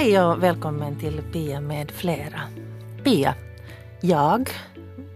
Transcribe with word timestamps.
Hej 0.00 0.20
och 0.20 0.42
välkommen 0.42 0.98
till 0.98 1.22
Pia 1.32 1.60
med 1.60 1.90
flera. 1.90 2.40
Pia, 3.04 3.34
jag, 4.00 4.50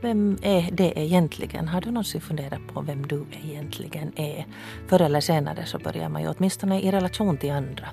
vem 0.02 0.38
är 0.42 0.70
det 0.72 0.98
egentligen? 0.98 1.68
Har 1.68 1.80
du 1.80 1.90
någonsin 1.90 2.20
funderat 2.20 2.60
på 2.74 2.80
vem 2.80 3.06
du 3.06 3.24
egentligen 3.44 4.12
är? 4.16 4.46
Förr 4.88 5.02
eller 5.02 5.20
senare 5.20 5.66
så 5.66 5.78
börjar 5.78 6.08
man 6.08 6.22
ju 6.22 6.28
åtminstone 6.28 6.80
i 6.80 6.90
relation 6.90 7.36
till 7.36 7.52
andra 7.52 7.88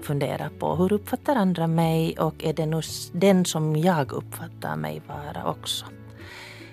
fundera 0.00 0.50
på 0.58 0.76
hur 0.76 0.92
uppfattar 0.92 1.36
andra 1.36 1.66
mig 1.66 2.18
och 2.18 2.44
är 2.44 2.52
det 2.52 2.66
nu 2.66 2.80
den 3.12 3.44
som 3.44 3.76
jag 3.76 4.12
uppfattar 4.12 4.76
mig 4.76 5.02
vara 5.08 5.50
också? 5.50 5.86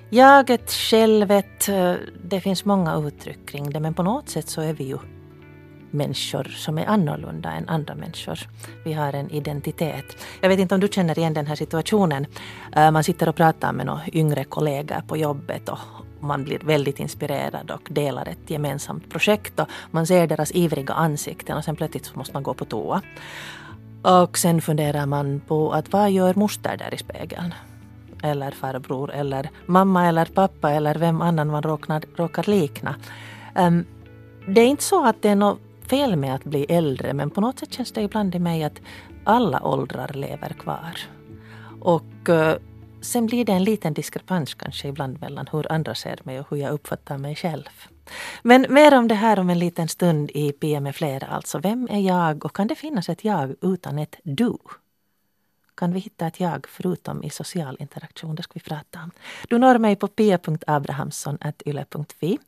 Jaget, 0.10 0.72
självet, 0.72 1.70
eh, 1.70 1.94
det 2.24 2.42
finns 2.42 2.66
många 2.66 2.96
uttryck 2.96 3.50
kring 3.50 3.70
det 3.70 3.80
men 3.80 3.94
på 3.94 4.04
något 4.04 4.30
sätt 4.30 4.50
så 4.50 4.62
är 4.62 4.74
vi 4.74 4.84
ju 4.84 4.98
människor 5.92 6.44
som 6.44 6.78
är 6.78 6.86
annorlunda 6.86 7.52
än 7.52 7.70
andra 7.70 7.96
människor. 7.96 8.40
Vi 8.86 8.94
har 8.94 9.14
en 9.14 9.32
identitet. 9.32 10.06
Jag 10.42 10.50
vet 10.50 10.60
inte 10.60 10.76
om 10.76 10.82
du 10.82 10.88
känner 10.88 11.20
igen 11.20 11.34
den 11.34 11.48
här 11.48 11.56
situationen. 11.56 12.26
Eh, 12.76 12.92
man 12.92 13.04
sitter 13.04 13.30
och 13.30 13.36
pratar 13.36 13.74
med 13.74 13.86
några 13.86 14.02
yngre 14.14 14.44
kollegor 14.44 15.02
på 15.08 15.18
jobbet 15.18 15.70
och 15.70 15.80
man 16.20 16.44
blir 16.44 16.60
väldigt 16.60 17.00
inspirerad 17.00 17.72
och 17.72 17.88
delar 17.90 18.28
ett 18.28 18.50
gemensamt 18.50 19.10
projekt 19.10 19.60
och 19.60 19.68
man 19.92 20.08
ser 20.08 20.28
deras 20.28 20.52
ivriga 20.52 20.94
ansikten 20.94 21.58
och 21.58 21.64
sen 21.64 21.76
plötsligt 21.76 22.06
så 22.06 22.18
måste 22.18 22.34
man 22.34 22.44
gå 22.44 22.54
på 22.54 22.66
toa. 22.66 23.02
Och 24.02 24.38
sen 24.38 24.62
funderar 24.62 25.06
man 25.06 25.42
på 25.48 25.72
att 25.72 25.92
vad 25.92 26.12
gör 26.12 26.34
moster 26.34 26.78
där 26.78 26.94
i 26.94 26.98
spegeln? 26.98 27.54
Eller 28.24 28.52
farbror 28.52 29.12
eller 29.12 29.50
mamma 29.66 30.08
eller 30.08 30.26
pappa 30.26 30.72
eller 30.72 30.96
vem 30.96 31.22
annan 31.22 31.48
man 31.48 31.64
råkar, 31.64 32.04
råkar 32.16 32.50
likna. 32.50 32.96
Um, 33.56 33.86
det 34.48 34.62
är 34.62 34.68
inte 34.68 34.84
så 34.84 35.06
att 35.06 35.22
det 35.22 35.30
är 35.30 35.36
något 35.36 35.60
fel 35.90 36.16
med 36.16 36.36
att 36.36 36.44
bli 36.44 36.66
äldre 36.70 37.14
men 37.14 37.30
på 37.30 37.42
något 37.42 37.60
sätt 37.60 37.74
känns 37.74 37.92
det 37.92 38.02
ibland 38.02 38.36
i 38.36 38.40
mig 38.40 38.64
att 38.64 38.82
alla 39.24 39.64
åldrar 39.64 40.14
lever 40.14 40.50
kvar. 40.50 41.00
Och 41.82 42.30
eh, 42.30 42.58
sen 43.02 43.26
blir 43.26 43.46
det 43.46 43.52
en 43.52 43.64
liten 43.64 43.94
diskrepans 43.94 44.54
kanske 44.54 44.88
ibland 44.88 45.22
mellan 45.22 45.48
hur 45.52 45.72
andra 45.72 45.96
ser 45.96 46.20
mig 46.24 46.40
och 46.40 46.48
hur 46.50 46.58
jag 46.58 46.72
uppfattar 46.72 47.18
mig 47.18 47.36
själv. 47.36 47.70
Men 48.42 48.66
mer 48.70 48.98
om 48.98 49.08
det 49.08 49.16
här 49.16 49.40
om 49.40 49.50
en 49.50 49.60
liten 49.60 49.88
stund 49.88 50.32
i 50.34 50.52
PM 50.52 50.84
med 50.84 50.96
flera 50.96 51.28
alltså. 51.28 51.60
Vem 51.60 51.88
är 51.92 52.00
jag 52.00 52.46
och 52.46 52.56
kan 52.56 52.68
det 52.68 52.76
finnas 52.76 53.10
ett 53.10 53.24
jag 53.24 53.56
utan 53.62 54.00
ett 54.00 54.16
du? 54.24 54.58
Kan 55.80 55.94
vi 55.94 56.00
hitta 56.00 56.28
ett 56.28 56.40
jag 56.40 56.68
förutom 56.68 57.24
i 57.24 57.30
social 57.30 57.78
interaktion? 57.80 58.36
Det 58.36 58.44
ska 58.44 58.54
vi 58.54 58.60
prata 58.60 59.00
om. 59.04 59.12
Du 59.50 59.58
når 59.58 59.78
mig 59.78 59.96
på 59.96 60.08
pia.abrahamsson.yle.fi 60.08 62.40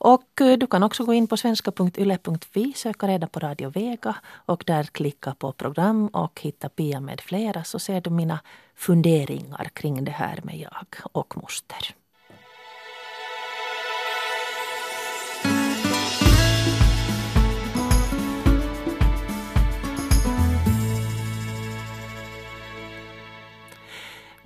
och 0.00 0.40
eh, 0.40 0.58
du 0.58 0.66
kan 0.66 0.82
också 0.82 1.04
gå 1.04 1.14
in 1.14 1.26
på 1.26 1.36
svenska.yle.fi, 1.36 2.72
söka 2.76 3.08
reda 3.08 3.26
på 3.26 3.40
Radio 3.40 3.70
Vega 3.70 4.14
och 4.46 4.64
där 4.66 4.84
klicka 4.84 5.34
på 5.34 5.52
program 5.52 6.08
och 6.08 6.40
hitta 6.40 6.68
Pia 6.68 7.00
med 7.00 7.20
flera 7.20 7.64
så 7.64 7.78
ser 7.78 8.00
du 8.00 8.10
mina 8.10 8.40
funderingar 8.74 9.70
kring 9.72 10.04
det 10.04 10.10
här 10.10 10.40
med 10.42 10.58
jag 10.58 10.86
och 11.12 11.36
moster. 11.36 11.94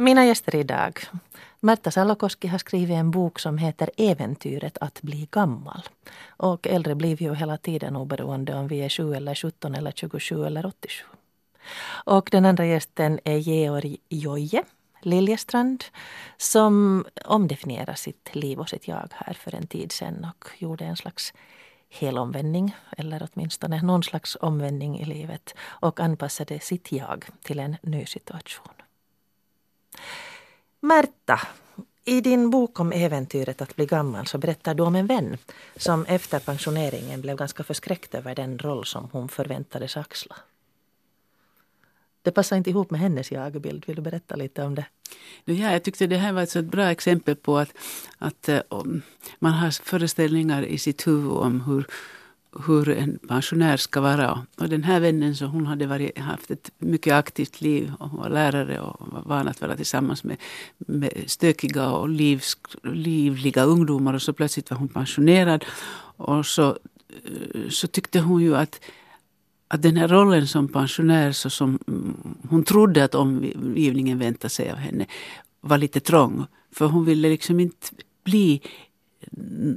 Mina 0.02 0.26
gäster 0.26 0.54
idag. 0.54 1.00
Märta 1.60 1.90
Salokoski 1.90 2.48
har 2.48 2.58
skrivit 2.58 2.96
en 2.96 3.10
bok 3.10 3.38
som 3.38 3.58
heter 3.58 3.90
Äventyret 3.96 4.78
att 4.80 5.02
bli 5.02 5.28
gammal. 5.30 5.82
Och 6.26 6.66
äldre 6.66 6.94
blir 6.94 7.16
vi 7.16 7.24
ju 7.24 7.34
hela 7.34 7.56
tiden 7.56 7.96
oberoende 7.96 8.54
om 8.54 8.68
vi 8.68 8.78
är 8.80 8.88
7 8.88 9.14
eller 9.14 9.34
17 9.34 9.74
eller 9.74 9.92
27 9.92 10.44
eller 10.44 10.66
87. 10.66 11.04
Och 12.04 12.28
den 12.32 12.44
andra 12.44 12.66
gästen 12.66 13.20
är 13.24 13.36
Georg 13.36 13.96
Joje 14.08 14.64
Liljestrand 15.02 15.84
som 16.36 17.04
omdefinierar 17.24 17.94
sitt 17.94 18.34
liv 18.34 18.60
och 18.60 18.68
sitt 18.68 18.88
jag 18.88 19.08
här 19.12 19.34
för 19.34 19.54
en 19.54 19.66
tid 19.66 19.92
sedan 19.92 20.26
och 20.30 20.48
gjorde 20.58 20.84
en 20.84 20.96
slags 20.96 21.32
helomvändning 21.90 22.76
eller 22.98 23.28
åtminstone 23.32 23.82
någon 23.82 24.02
slags 24.02 24.36
omvändning 24.40 25.00
i 25.00 25.04
livet 25.04 25.54
och 25.60 26.00
anpassade 26.00 26.60
sitt 26.60 26.92
jag 26.92 27.24
till 27.42 27.58
en 27.58 27.76
ny 27.82 28.06
situation. 28.06 28.81
Märta, 30.80 31.40
i 32.04 32.20
din 32.20 32.50
bok 32.50 32.80
om 32.80 32.92
äventyret 32.92 33.62
att 33.62 33.76
bli 33.76 33.86
gammal 33.86 34.26
så 34.26 34.38
berättar 34.38 34.74
du 34.74 34.82
om 34.82 34.94
en 34.94 35.06
vän 35.06 35.38
som 35.76 36.04
efter 36.04 36.38
pensioneringen 36.38 37.20
blev 37.20 37.36
ganska 37.36 37.64
förskräckt 37.64 38.14
över 38.14 38.34
den 38.34 38.58
roll 38.58 38.84
som 38.84 39.08
hon 39.12 39.28
förväntades 39.28 39.96
axla. 39.96 40.36
Det 42.22 42.30
passar 42.30 42.56
inte 42.56 42.70
ihop 42.70 42.90
med 42.90 43.00
hennes 43.00 43.32
jagbild. 43.32 43.84
Vill 43.86 43.96
du 43.96 44.02
berätta 44.02 44.36
lite 44.36 44.62
om 44.62 44.74
det? 44.74 44.86
Ja, 45.44 45.72
jag 45.72 45.82
tyckte 45.82 46.06
det 46.06 46.16
här 46.16 46.32
var 46.32 46.42
ett 46.42 46.50
så 46.50 46.62
bra 46.62 46.90
exempel 46.90 47.36
på 47.36 47.58
att, 47.58 47.72
att 48.18 48.48
eh, 48.48 48.60
man 49.38 49.52
har 49.52 49.70
föreställningar 49.84 50.62
i 50.62 50.78
sitt 50.78 51.06
huvud 51.06 51.32
om 51.32 51.60
hur 51.60 51.86
hur 52.66 52.88
en 52.88 53.18
pensionär 53.28 53.76
ska 53.76 54.00
vara. 54.00 54.46
Och 54.58 54.68
den 54.68 54.84
här 54.84 55.00
vännen 55.00 55.36
så 55.36 55.46
hon 55.46 55.66
hade 55.66 55.86
varit, 55.86 56.18
haft 56.18 56.50
ett 56.50 56.70
mycket 56.78 57.14
aktivt 57.14 57.60
liv 57.60 57.92
och 57.98 58.10
var 58.10 58.30
lärare 58.30 58.80
och 58.80 59.12
var 59.12 59.22
van 59.22 59.48
att 59.48 59.60
vara 59.60 59.76
tillsammans 59.76 60.24
med, 60.24 60.36
med 60.78 61.24
stökiga 61.26 61.90
och 61.90 62.08
livs, 62.08 62.56
livliga 62.82 63.64
ungdomar 63.64 64.14
och 64.14 64.22
så 64.22 64.32
plötsligt 64.32 64.70
var 64.70 64.78
hon 64.78 64.88
pensionerad. 64.88 65.64
Och 66.16 66.46
så, 66.46 66.68
eh, 66.68 67.68
så 67.70 67.86
tyckte 67.86 68.20
hon 68.20 68.42
ju 68.42 68.56
att 68.56 68.80
att 69.72 69.82
den 69.82 69.96
här 69.96 70.08
rollen 70.08 70.46
som 70.48 70.68
pensionär, 70.68 71.32
så 71.32 71.50
som 71.50 71.78
mm, 71.88 72.16
hon 72.48 72.64
trodde 72.64 73.04
att 73.04 73.14
omgivningen 73.14 74.18
väntade 74.18 74.50
sig 74.50 74.70
av 74.70 74.76
henne, 74.76 75.06
var 75.60 75.78
lite 75.78 76.00
trång. 76.00 76.46
För 76.72 76.86
hon 76.86 77.04
ville 77.04 77.28
liksom 77.28 77.60
inte 77.60 77.86
bli 78.24 78.60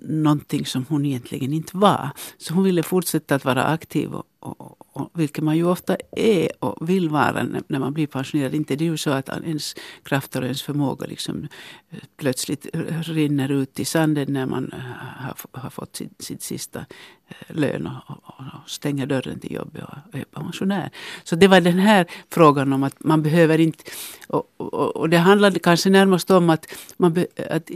någonting 0.01 0.65
som 0.65 0.85
hon 0.89 1.05
egentligen 1.05 1.53
inte 1.53 1.77
var. 1.77 2.09
Så 2.37 2.53
hon 2.53 2.63
ville 2.63 2.83
fortsätta 2.83 3.35
att 3.35 3.45
vara 3.45 3.63
aktiv 3.63 4.13
och, 4.13 4.23
och, 4.45 4.77
och, 4.93 5.09
vilket 5.13 5.43
man 5.43 5.57
ju 5.57 5.65
ofta 5.65 5.97
är 6.11 6.49
och 6.59 6.89
vill 6.89 7.09
vara 7.09 7.43
när 7.67 7.79
man 7.79 7.93
blir 7.93 8.07
pensionerad. 8.07 8.55
Inte 8.55 8.75
det 8.75 8.85
är 8.85 8.89
ju 8.89 8.97
så 8.97 9.09
att 9.09 9.29
ens 9.29 9.75
krafter 10.03 10.41
och 10.41 10.45
ens 10.45 10.63
förmåga 10.63 11.07
liksom 11.07 11.47
eh, 11.89 11.99
plötsligt 12.17 12.67
rinner 13.03 13.51
ut 13.51 13.79
i 13.79 13.85
sanden 13.85 14.33
när 14.33 14.45
man 14.45 14.73
eh, 14.73 14.79
har, 15.25 15.61
har 15.61 15.69
fått 15.69 15.95
sin, 15.95 16.09
sin 16.19 16.39
sista 16.39 16.79
eh, 17.27 17.55
lön 17.55 17.87
och, 17.87 18.17
och, 18.23 18.69
stänger 18.69 19.05
dörren 19.05 19.39
till 19.39 19.53
jobbet 19.53 19.83
och 19.83 20.15
är 20.19 20.23
pensionär. 20.23 20.89
Så 21.23 21.35
det 21.35 21.47
var 21.47 21.61
den 21.61 21.79
här 21.79 22.05
frågan 22.29 22.73
om 22.73 22.83
att 22.83 23.03
man 23.03 23.23
behöver 23.23 23.59
inte... 23.59 23.83
Och, 24.27 24.61
och 24.95 25.09
det 25.09 25.17
handlade 25.17 25.59
kanske 25.59 25.89
närmast 25.89 26.31
om 26.31 26.49
att, 26.49 26.65
man, 26.97 27.25
att, 27.49 27.71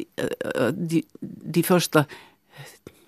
att 0.56 0.90
de, 0.90 1.04
de 1.22 1.64
första 1.64 2.06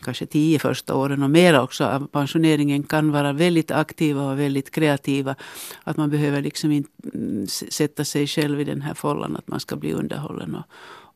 kanske 0.01 0.25
tio 0.25 0.59
första 0.59 0.95
åren 0.95 1.24
och 1.24 1.30
mer 1.30 1.59
också 1.59 1.86
av 1.86 2.07
pensioneringen 2.07 2.83
kan 2.83 3.12
vara 3.12 3.33
väldigt 3.33 3.71
aktiva 3.71 4.31
och 4.31 4.39
väldigt 4.39 4.71
kreativa. 4.71 5.36
Att 5.83 5.98
man 5.98 6.09
behöver 6.09 6.42
liksom 6.42 6.71
inte 6.71 6.89
mm, 7.13 7.48
sätta 7.48 8.06
sig 8.06 8.27
själv 8.27 8.62
i 8.62 8.63
den 8.63 8.81
här 8.81 8.94
fållan 8.94 9.36
att 9.36 9.48
man 9.48 9.59
ska 9.59 9.75
bli 9.75 9.94
underhållen 9.94 10.56
och, 10.56 10.65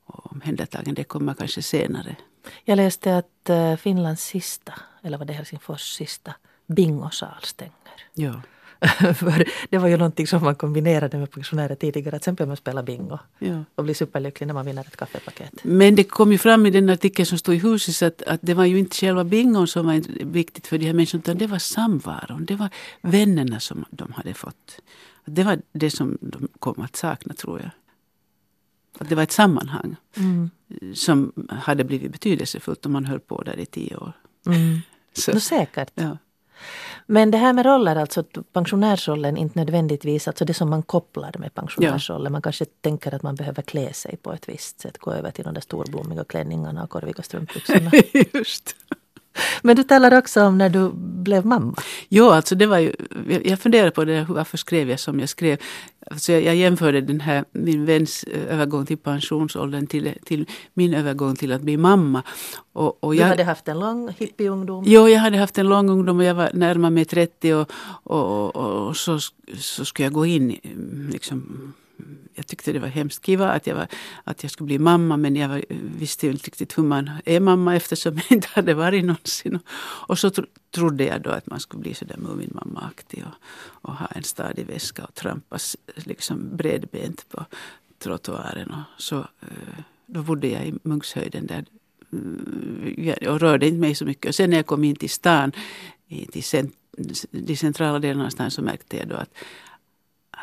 och 0.05 0.31
omhändertagen. 0.31 0.93
Det 0.93 1.03
kommer 1.03 1.33
kanske 1.33 1.61
senare. 1.61 2.15
Jag 2.63 2.75
läste 2.75 3.17
att 3.17 3.49
eh, 3.49 3.75
Finlands 3.75 4.23
sista, 4.23 4.73
eller 5.03 5.17
var 5.17 5.25
det 5.25 5.33
Helsingfors 5.33 5.81
sista, 5.81 6.33
bingosal 6.67 7.43
stänger. 7.43 7.73
Ja. 8.13 8.41
För 9.15 9.49
det 9.69 9.77
var 9.77 9.87
ju 9.87 9.97
någonting 9.97 10.27
som 10.27 10.43
man 10.43 10.55
kombinerade 10.55 11.17
med 11.17 11.31
pensionärer 11.31 11.75
tidigare. 11.75 12.11
Till 12.11 12.17
exempel 12.17 12.47
man 12.47 12.57
spela 12.57 12.83
bingo 12.83 13.17
ja. 13.39 13.63
och 13.75 13.83
bli 13.83 13.93
superlycklig 13.93 14.47
när 14.47 14.53
man 14.53 14.65
vinner 14.65 14.81
ett 14.81 14.97
kaffepaket. 14.97 15.63
Men 15.63 15.95
det 15.95 16.03
kom 16.03 16.31
ju 16.31 16.37
fram 16.37 16.65
i 16.65 16.69
den 16.69 16.89
artikeln 16.89 17.25
som 17.25 17.37
stod 17.37 17.55
i 17.55 17.57
huset 17.57 18.01
att, 18.01 18.21
att 18.27 18.39
det 18.43 18.53
var 18.53 18.65
ju 18.65 18.79
inte 18.79 18.95
själva 18.95 19.23
bingon 19.23 19.67
som 19.67 19.85
var 19.85 20.01
viktigt 20.25 20.67
för 20.67 20.77
de 20.77 20.85
här 20.85 20.93
människorna 20.93 21.21
utan 21.21 21.37
det 21.37 21.47
var 21.47 21.59
samvaron. 21.59 22.45
Det 22.45 22.55
var 22.55 22.69
vännerna 23.01 23.59
som 23.59 23.85
de 23.89 24.13
hade 24.13 24.33
fått. 24.33 24.79
Det 25.25 25.43
var 25.43 25.61
det 25.71 25.91
som 25.91 26.17
de 26.21 26.47
kom 26.59 26.81
att 26.81 26.95
sakna 26.95 27.33
tror 27.33 27.59
jag. 27.59 27.71
Att 28.97 29.09
det 29.09 29.15
var 29.15 29.23
ett 29.23 29.31
sammanhang 29.31 29.95
mm. 30.17 30.49
som 30.93 31.31
hade 31.49 31.83
blivit 31.83 32.11
betydelsefullt 32.11 32.85
om 32.85 32.91
man 32.91 33.05
höll 33.05 33.19
på 33.19 33.43
där 33.43 33.59
i 33.59 33.65
tio 33.65 33.95
år. 33.97 34.13
Mm. 34.45 34.79
Så, 35.13 35.33
no, 35.33 35.39
säkert. 35.39 35.91
Ja. 35.95 36.17
Men 37.05 37.31
det 37.31 37.37
här 37.37 37.53
med 37.53 37.65
roller, 37.65 37.95
alltså 37.95 38.23
pensionärsrollen 38.53 39.37
inte 39.37 39.59
nödvändigtvis, 39.59 40.27
alltså 40.27 40.45
det 40.45 40.53
som 40.53 40.69
man 40.69 40.83
kopplar 40.83 41.31
med 41.39 41.53
pensionärsrollen. 41.53 42.25
Ja. 42.25 42.29
Man 42.29 42.41
kanske 42.41 42.65
tänker 42.65 43.15
att 43.15 43.23
man 43.23 43.35
behöver 43.35 43.61
klä 43.61 43.93
sig 43.93 44.17
på 44.17 44.33
ett 44.33 44.49
visst 44.49 44.81
sätt, 44.81 44.97
gå 44.97 45.11
över 45.11 45.31
till 45.31 45.43
de 45.43 45.53
där 45.53 45.61
storblommiga 45.61 46.23
klänningarna 46.23 46.83
och 46.83 46.89
korviga 46.89 47.23
strumpbyxorna. 47.23 47.91
Just. 48.33 48.75
Men 49.61 49.75
du 49.75 49.83
talar 49.83 50.17
också 50.17 50.43
om 50.43 50.57
när 50.57 50.69
du 50.69 50.91
blev 50.95 51.45
mamma. 51.45 51.75
Jo, 52.09 52.29
alltså 52.29 52.55
det 52.55 52.65
var 52.65 52.77
ju, 52.77 52.93
jag 53.43 53.59
funderade 53.59 53.91
på 53.91 54.05
det, 54.05 54.25
varför 54.29 54.57
skrev 54.57 54.89
jag 54.89 54.99
som 54.99 55.19
jag 55.19 55.29
skrev. 55.29 55.57
Alltså 56.11 56.31
jag, 56.31 56.41
jag 56.43 56.55
jämförde 56.55 57.01
den 57.01 57.21
här, 57.21 57.45
min 57.51 57.85
väns 57.85 58.23
eh, 58.23 58.53
övergång 58.53 58.85
till 58.85 58.97
pensionsåldern 58.97 59.87
till, 59.87 60.13
till 60.23 60.45
min 60.73 60.93
övergång 60.93 61.35
till 61.35 61.51
att 61.51 61.61
bli 61.61 61.77
mamma. 61.77 62.23
Och, 62.73 63.03
och 63.03 63.15
jag, 63.15 63.25
du 63.25 63.29
hade 63.29 63.43
haft 63.43 63.67
en 63.67 63.79
lång 63.79 64.09
hippieungdom? 64.17 64.83
Jo, 64.87 65.09
jag 65.09 65.19
hade 65.19 65.37
haft 65.37 65.57
en 65.57 65.69
lång 65.69 65.89
ungdom 65.89 66.17
och 66.17 66.23
jag 66.23 66.35
var 66.35 66.49
närmare 66.53 66.91
mig 66.91 67.05
30 67.05 67.53
och, 67.53 67.71
och, 68.03 68.55
och, 68.55 68.87
och 68.87 68.97
så, 68.97 69.19
så 69.57 69.85
skulle 69.85 70.05
jag 70.05 70.13
gå 70.13 70.25
in 70.25 70.59
liksom 71.11 71.73
jag 72.33 72.47
tyckte 72.47 72.71
det 72.71 72.79
var 72.79 72.87
hemskt 72.87 73.25
kiva 73.25 73.51
att 73.51 73.67
jag, 73.67 73.75
var, 73.75 73.87
att 74.23 74.43
jag 74.43 74.51
skulle 74.51 74.65
bli 74.65 74.79
mamma 74.79 75.17
men 75.17 75.35
jag 75.35 75.49
var, 75.49 75.61
visste 75.97 76.27
inte 76.27 76.47
riktigt 76.47 76.77
hur 76.77 76.83
man 76.83 77.09
är 77.25 77.39
mamma 77.39 77.75
eftersom 77.75 78.15
jag 78.15 78.31
inte 78.31 78.47
hade 78.51 78.73
varit 78.73 79.05
någonsin. 79.05 79.59
Och 80.07 80.19
så 80.19 80.29
tro, 80.29 80.45
trodde 80.71 81.03
jag 81.03 81.21
då 81.21 81.29
att 81.29 81.47
man 81.47 81.59
skulle 81.59 81.81
bli 81.81 81.93
sådär 81.93 82.17
Muminmamma-aktig 82.17 83.23
och, 83.25 83.33
och 83.89 83.95
ha 83.95 84.05
en 84.05 84.23
stadig 84.23 84.65
väska 84.65 85.03
och 85.03 85.13
trampas 85.13 85.77
liksom 85.95 86.57
bredbent 86.57 87.29
på 87.29 87.45
trottoaren. 87.99 88.69
Och 88.69 89.01
så, 89.01 89.17
eh, 89.19 89.79
då 90.05 90.21
bodde 90.21 90.47
jag 90.47 90.67
i 90.67 90.73
Munkshöjden 90.83 91.45
där 91.45 91.65
mm, 92.13 93.15
och 93.29 93.39
rörde 93.39 93.67
inte 93.67 93.79
mig 93.79 93.95
så 93.95 94.05
mycket. 94.05 94.29
Och 94.29 94.35
sen 94.35 94.49
när 94.49 94.57
jag 94.57 94.65
kom 94.65 94.83
in 94.83 94.95
till 94.95 95.09
stan, 95.09 95.51
till 96.31 96.43
cent, 96.43 96.75
de 97.31 97.55
centrala 97.55 97.99
delarna 97.99 98.25
av 98.25 98.29
stan 98.29 98.51
så 98.51 98.61
märkte 98.61 98.97
jag 98.97 99.07
då 99.07 99.15
att 99.15 99.33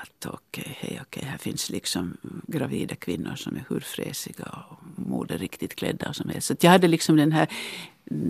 att 0.03 0.27
okej, 0.27 0.63
okay, 0.63 0.75
hej, 0.79 1.01
okej, 1.03 1.21
okay, 1.21 1.31
här 1.31 1.39
finns 1.39 1.71
liksom 1.71 2.17
gravida 2.47 2.95
kvinnor 2.95 3.35
som 3.37 3.57
är 3.57 3.65
hur 3.69 3.81
fräsiga 3.81 4.45
och 4.45 4.79
moderiktigt 4.97 5.75
klädda 5.75 6.09
och 6.09 6.17
som 6.17 6.29
helst. 6.31 6.47
Så 6.47 6.55
jag 6.61 6.71
hade 6.71 6.89
liksom 6.89 7.17
den 7.17 7.33
här, 7.33 7.49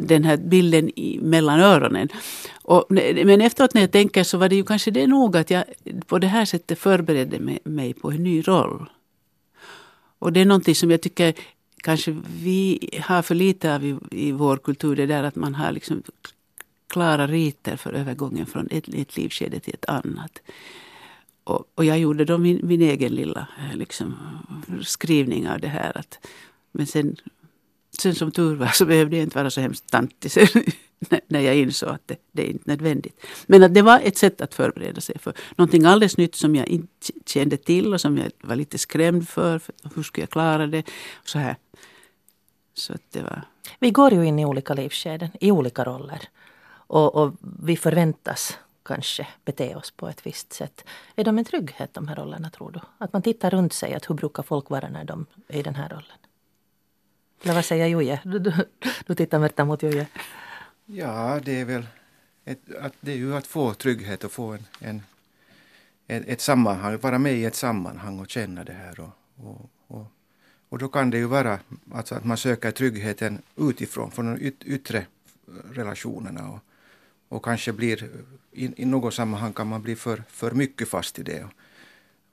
den 0.08 0.24
här 0.24 0.36
bilden 0.36 0.90
i, 0.98 1.18
mellan 1.22 1.60
öronen. 1.60 2.08
Och, 2.62 2.86
men 3.24 3.40
efteråt 3.40 3.74
när 3.74 3.80
jag 3.80 3.90
tänker 3.90 4.24
så 4.24 4.38
var 4.38 4.48
det 4.48 4.56
ju 4.56 4.64
kanske 4.64 4.90
det 4.90 5.06
nog 5.06 5.36
att 5.36 5.50
jag 5.50 5.64
på 6.06 6.18
det 6.18 6.26
här 6.26 6.44
sättet 6.44 6.78
förberedde 6.78 7.38
mig, 7.38 7.58
mig 7.64 7.94
på 7.94 8.10
en 8.10 8.22
ny 8.22 8.42
roll. 8.42 8.90
Och 10.18 10.32
det 10.32 10.40
är 10.40 10.44
någonting 10.44 10.74
som 10.74 10.90
jag 10.90 11.00
tycker 11.02 11.34
kanske 11.76 12.16
vi 12.42 12.88
har 13.02 13.22
för 13.22 13.34
lite 13.34 13.74
av 13.74 13.84
i, 13.84 13.96
i 14.10 14.32
vår 14.32 14.56
kultur. 14.56 14.96
Det 14.96 15.06
där 15.06 15.22
att 15.22 15.36
man 15.36 15.54
har 15.54 15.72
liksom 15.72 16.02
klara 16.86 17.26
riter 17.26 17.76
för 17.76 17.92
övergången 17.92 18.46
från 18.46 18.68
ett, 18.70 18.88
ett 18.88 19.16
livskede 19.16 19.60
till 19.60 19.74
ett 19.74 19.88
annat. 19.88 20.38
Och, 21.44 21.64
och, 21.74 21.84
jag 21.84 21.98
gjorde 21.98 22.24
då 22.24 22.38
min, 22.38 22.60
min 22.62 22.82
egen 22.82 23.14
lilla 23.14 23.46
eh, 23.58 23.76
liksom, 23.76 24.14
skrivning 24.82 25.48
av 25.48 25.60
det 25.60 25.68
här. 25.68 25.98
Att, 25.98 26.26
men 26.72 26.86
sen, 26.86 27.16
sen 27.98 28.14
som 28.14 28.30
tur 28.30 28.54
var 28.54 28.66
så 28.66 28.86
behövde 28.86 29.16
jag 29.16 29.22
inte 29.22 29.38
vara 29.38 29.50
så 29.50 29.60
hemskt 29.60 29.90
tantig 29.90 30.30
när 31.26 31.40
jag 31.40 31.56
insåg 31.56 31.88
att 31.88 32.08
det, 32.08 32.16
det, 32.32 32.42
är 32.42 32.50
inte 32.50 32.70
nödvändigt. 32.70 33.26
Men 33.46 33.62
att 33.62 33.74
det 33.74 33.82
var 33.82 34.00
ett 34.00 34.18
sätt 34.18 34.40
att 34.40 34.54
förbereda 34.54 35.00
sig 35.00 35.18
för 35.18 35.34
någonting 35.56 35.84
alldeles 35.84 36.16
nytt 36.16 36.34
som 36.34 36.54
jag 36.54 36.68
inte 36.68 37.12
kände 37.26 37.56
till 37.56 37.94
och 37.94 38.00
som 38.00 38.18
jag 38.18 38.30
var 38.40 38.56
lite 38.56 38.78
skrämd 38.78 39.28
för. 39.28 39.58
för 39.58 39.74
hur 39.94 40.02
skulle 40.02 40.22
jag 40.22 40.30
klara 40.30 40.66
det? 40.66 40.84
Så 41.24 41.38
här. 41.38 41.56
Så 42.74 42.92
att 42.92 43.02
det 43.10 43.22
var... 43.22 43.42
Vi 43.78 43.90
går 43.90 44.12
ju 44.12 44.24
in 44.24 44.38
i 44.38 44.44
olika 44.44 44.74
livsskeden, 44.74 45.30
i 45.40 45.50
olika 45.50 45.84
roller. 45.84 46.28
Och, 46.86 47.14
och 47.14 47.34
vi 47.62 47.76
förväntas 47.76 48.58
kanske 48.82 49.26
bete 49.44 49.74
oss 49.74 49.90
på 49.90 50.08
ett 50.08 50.26
visst 50.26 50.52
sätt. 50.52 50.84
Är 51.16 51.24
de 51.24 51.38
en 51.38 51.44
trygghet 51.44 51.94
de 51.94 52.08
här 52.08 52.16
rollerna 52.16 52.50
tror 52.50 52.70
du? 52.70 52.80
Att 52.98 53.12
man 53.12 53.22
tittar 53.22 53.50
runt 53.50 53.72
sig, 53.72 53.94
att 53.94 54.10
hur 54.10 54.14
brukar 54.14 54.42
folk 54.42 54.70
vara 54.70 54.88
när 54.88 55.04
de 55.04 55.26
är 55.48 55.58
i 55.58 55.62
den 55.62 55.74
här 55.74 55.88
rollen? 55.88 56.18
Eller 57.42 57.54
vad 57.54 57.64
säger 57.64 57.86
Joje? 57.86 58.20
Du, 58.24 58.38
du, 58.38 58.52
du 59.06 59.14
tittar 59.14 59.38
Märta, 59.38 59.64
mot 59.64 59.82
Joje. 59.82 60.06
Ja, 60.86 61.40
det 61.44 61.60
är 61.60 61.64
väl 61.64 61.86
ett, 62.44 62.74
att 62.80 62.92
det 63.00 63.12
är 63.12 63.16
ju 63.16 63.36
att 63.36 63.46
få 63.46 63.74
trygghet 63.74 64.24
och 64.24 64.32
få 64.32 64.52
en, 64.52 64.64
en 64.80 65.02
ett, 66.06 66.28
ett 66.28 66.40
sammanhang, 66.40 66.98
vara 66.98 67.18
med 67.18 67.34
i 67.34 67.44
ett 67.44 67.54
sammanhang 67.54 68.20
och 68.20 68.30
känna 68.30 68.64
det 68.64 68.72
här. 68.72 69.00
Och, 69.00 69.10
och, 69.36 69.70
och, 69.86 70.06
och 70.68 70.78
då 70.78 70.88
kan 70.88 71.10
det 71.10 71.18
ju 71.18 71.26
vara 71.26 71.58
alltså 71.92 72.14
att 72.14 72.24
man 72.24 72.36
söker 72.36 72.70
tryggheten 72.70 73.42
utifrån, 73.56 74.10
från 74.10 74.34
de 74.34 74.42
yt, 74.42 74.64
yttre 74.64 75.06
relationerna. 75.72 76.50
Och, 76.50 76.60
och 77.28 77.44
kanske 77.44 77.72
blir, 77.72 78.10
i, 78.52 78.82
i 78.82 78.84
något 78.84 79.14
sammanhang 79.14 79.52
kan 79.52 79.66
man 79.66 79.82
bli 79.82 79.96
för, 79.96 80.22
för 80.28 80.50
mycket 80.50 80.88
fast 80.88 81.18
i 81.18 81.22
det. 81.22 81.46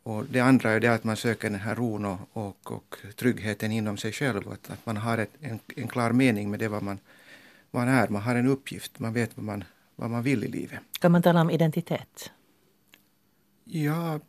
Och 0.03 0.25
det 0.25 0.39
andra 0.39 0.71
är 0.71 0.79
det 0.79 0.87
att 0.87 1.03
man 1.03 1.17
söker 1.17 1.49
den 1.49 1.59
här 1.59 1.75
ron 1.75 2.05
och, 2.05 2.19
och, 2.33 2.71
och 2.71 2.95
tryggheten 3.15 3.71
inom 3.71 3.97
sig 3.97 4.11
själv. 4.11 4.51
Att, 4.51 4.69
att 4.69 4.85
man 4.85 4.97
har 4.97 5.17
ett, 5.17 5.31
en, 5.41 5.59
en 5.75 5.87
klar 5.87 6.11
mening 6.11 6.49
med 6.51 6.59
det 6.59 6.67
vad 6.67 6.83
man, 6.83 6.99
man 7.71 7.87
är. 7.87 8.07
Man 8.07 8.21
har 8.21 8.35
en 8.35 8.47
uppgift, 8.47 8.99
man 8.99 9.13
vet 9.13 9.37
vad 9.37 9.45
man, 9.45 9.63
vad 9.95 10.09
man 10.09 10.23
vill 10.23 10.43
i 10.43 10.47
livet. 10.47 10.79
Kan 10.99 11.11
man 11.11 11.21
tala 11.21 11.41
om 11.41 11.49
identitet? 11.49 12.31
Ja, 13.63 14.19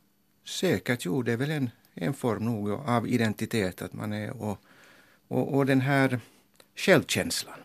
säkert. 0.44 1.04
Jo, 1.04 1.22
det 1.22 1.32
är 1.32 1.36
väl 1.36 1.50
en, 1.50 1.70
en 1.94 2.14
form 2.14 2.44
nog 2.44 2.70
av 2.70 3.08
identitet. 3.08 3.82
att 3.82 3.92
man 3.92 4.12
är 4.12 4.42
och, 4.42 4.58
och, 5.28 5.54
och 5.54 5.66
den 5.66 5.80
här 5.80 6.20
självkänslan. 6.76 7.58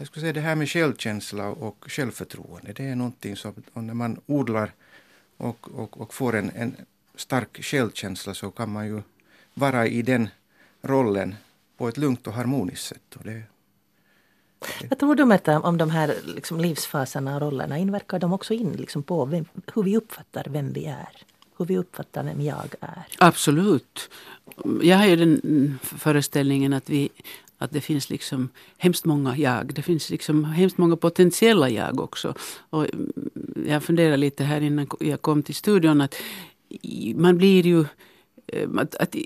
Jag 0.00 0.06
skulle 0.06 0.20
säga 0.20 0.32
det 0.32 0.40
här 0.40 0.54
med 0.54 0.68
självkänsla 0.68 1.48
och 1.48 1.84
självförtroende, 1.86 2.72
det 2.72 2.84
är 2.84 2.94
någonting 2.94 3.36
som 3.36 3.54
när 3.74 3.94
man 3.94 4.20
odlar 4.26 4.72
och, 5.36 5.74
och, 5.74 6.00
och 6.00 6.14
får 6.14 6.36
en, 6.36 6.50
en 6.54 6.76
stark 7.14 7.62
självkänsla 7.62 8.34
så 8.34 8.50
kan 8.50 8.72
man 8.72 8.86
ju 8.86 9.02
vara 9.54 9.86
i 9.86 10.02
den 10.02 10.28
rollen 10.82 11.34
på 11.76 11.88
ett 11.88 11.96
lugnt 11.96 12.26
och 12.26 12.32
harmoniskt 12.32 12.86
sätt. 12.86 13.16
Och 13.16 13.24
det, 13.24 13.42
det. 14.80 14.86
Vad 14.90 14.98
tror 14.98 15.14
du 15.14 15.24
Märta 15.24 15.60
om 15.60 15.78
de 15.78 15.90
här 15.90 16.14
liksom 16.24 16.60
livsfaserna 16.60 17.34
och 17.34 17.40
rollerna? 17.40 17.78
Inverkar 17.78 18.18
de 18.18 18.32
också 18.32 18.54
in 18.54 18.72
liksom 18.72 19.02
på 19.02 19.24
vem, 19.24 19.44
hur 19.74 19.82
vi 19.82 19.96
uppfattar 19.96 20.46
vem 20.48 20.72
vi 20.72 20.84
är? 20.84 21.16
Hur 21.58 21.64
vi 21.64 21.78
uppfattar 21.78 22.24
vem 22.24 22.40
jag 22.40 22.74
är? 22.80 23.06
Absolut. 23.18 24.10
Jag 24.82 24.96
har 24.96 25.06
ju 25.06 25.16
den 25.16 25.78
föreställningen 25.82 26.72
att 26.72 26.90
vi 26.90 27.10
att 27.60 27.72
det 27.72 27.80
finns 27.80 28.10
liksom 28.10 28.48
hemskt 28.78 29.04
många 29.04 29.36
jag. 29.36 29.74
Det 29.74 29.82
finns 29.82 30.10
liksom 30.10 30.44
hemskt 30.44 30.78
många 30.78 30.96
potentiella 30.96 31.70
jag 31.70 32.00
också. 32.00 32.34
Och 32.70 32.94
mm, 32.94 33.12
jag 33.66 33.82
funderar 33.82 34.16
lite 34.16 34.44
här 34.44 34.60
innan 34.60 34.86
jag 35.00 35.22
kom 35.22 35.42
till 35.42 35.54
studion 35.54 36.00
att 36.00 36.14
man 37.14 37.38
blir 37.38 37.66
ju 37.66 37.80
eh, 38.46 38.68
att, 38.76 38.94
att, 38.94 39.16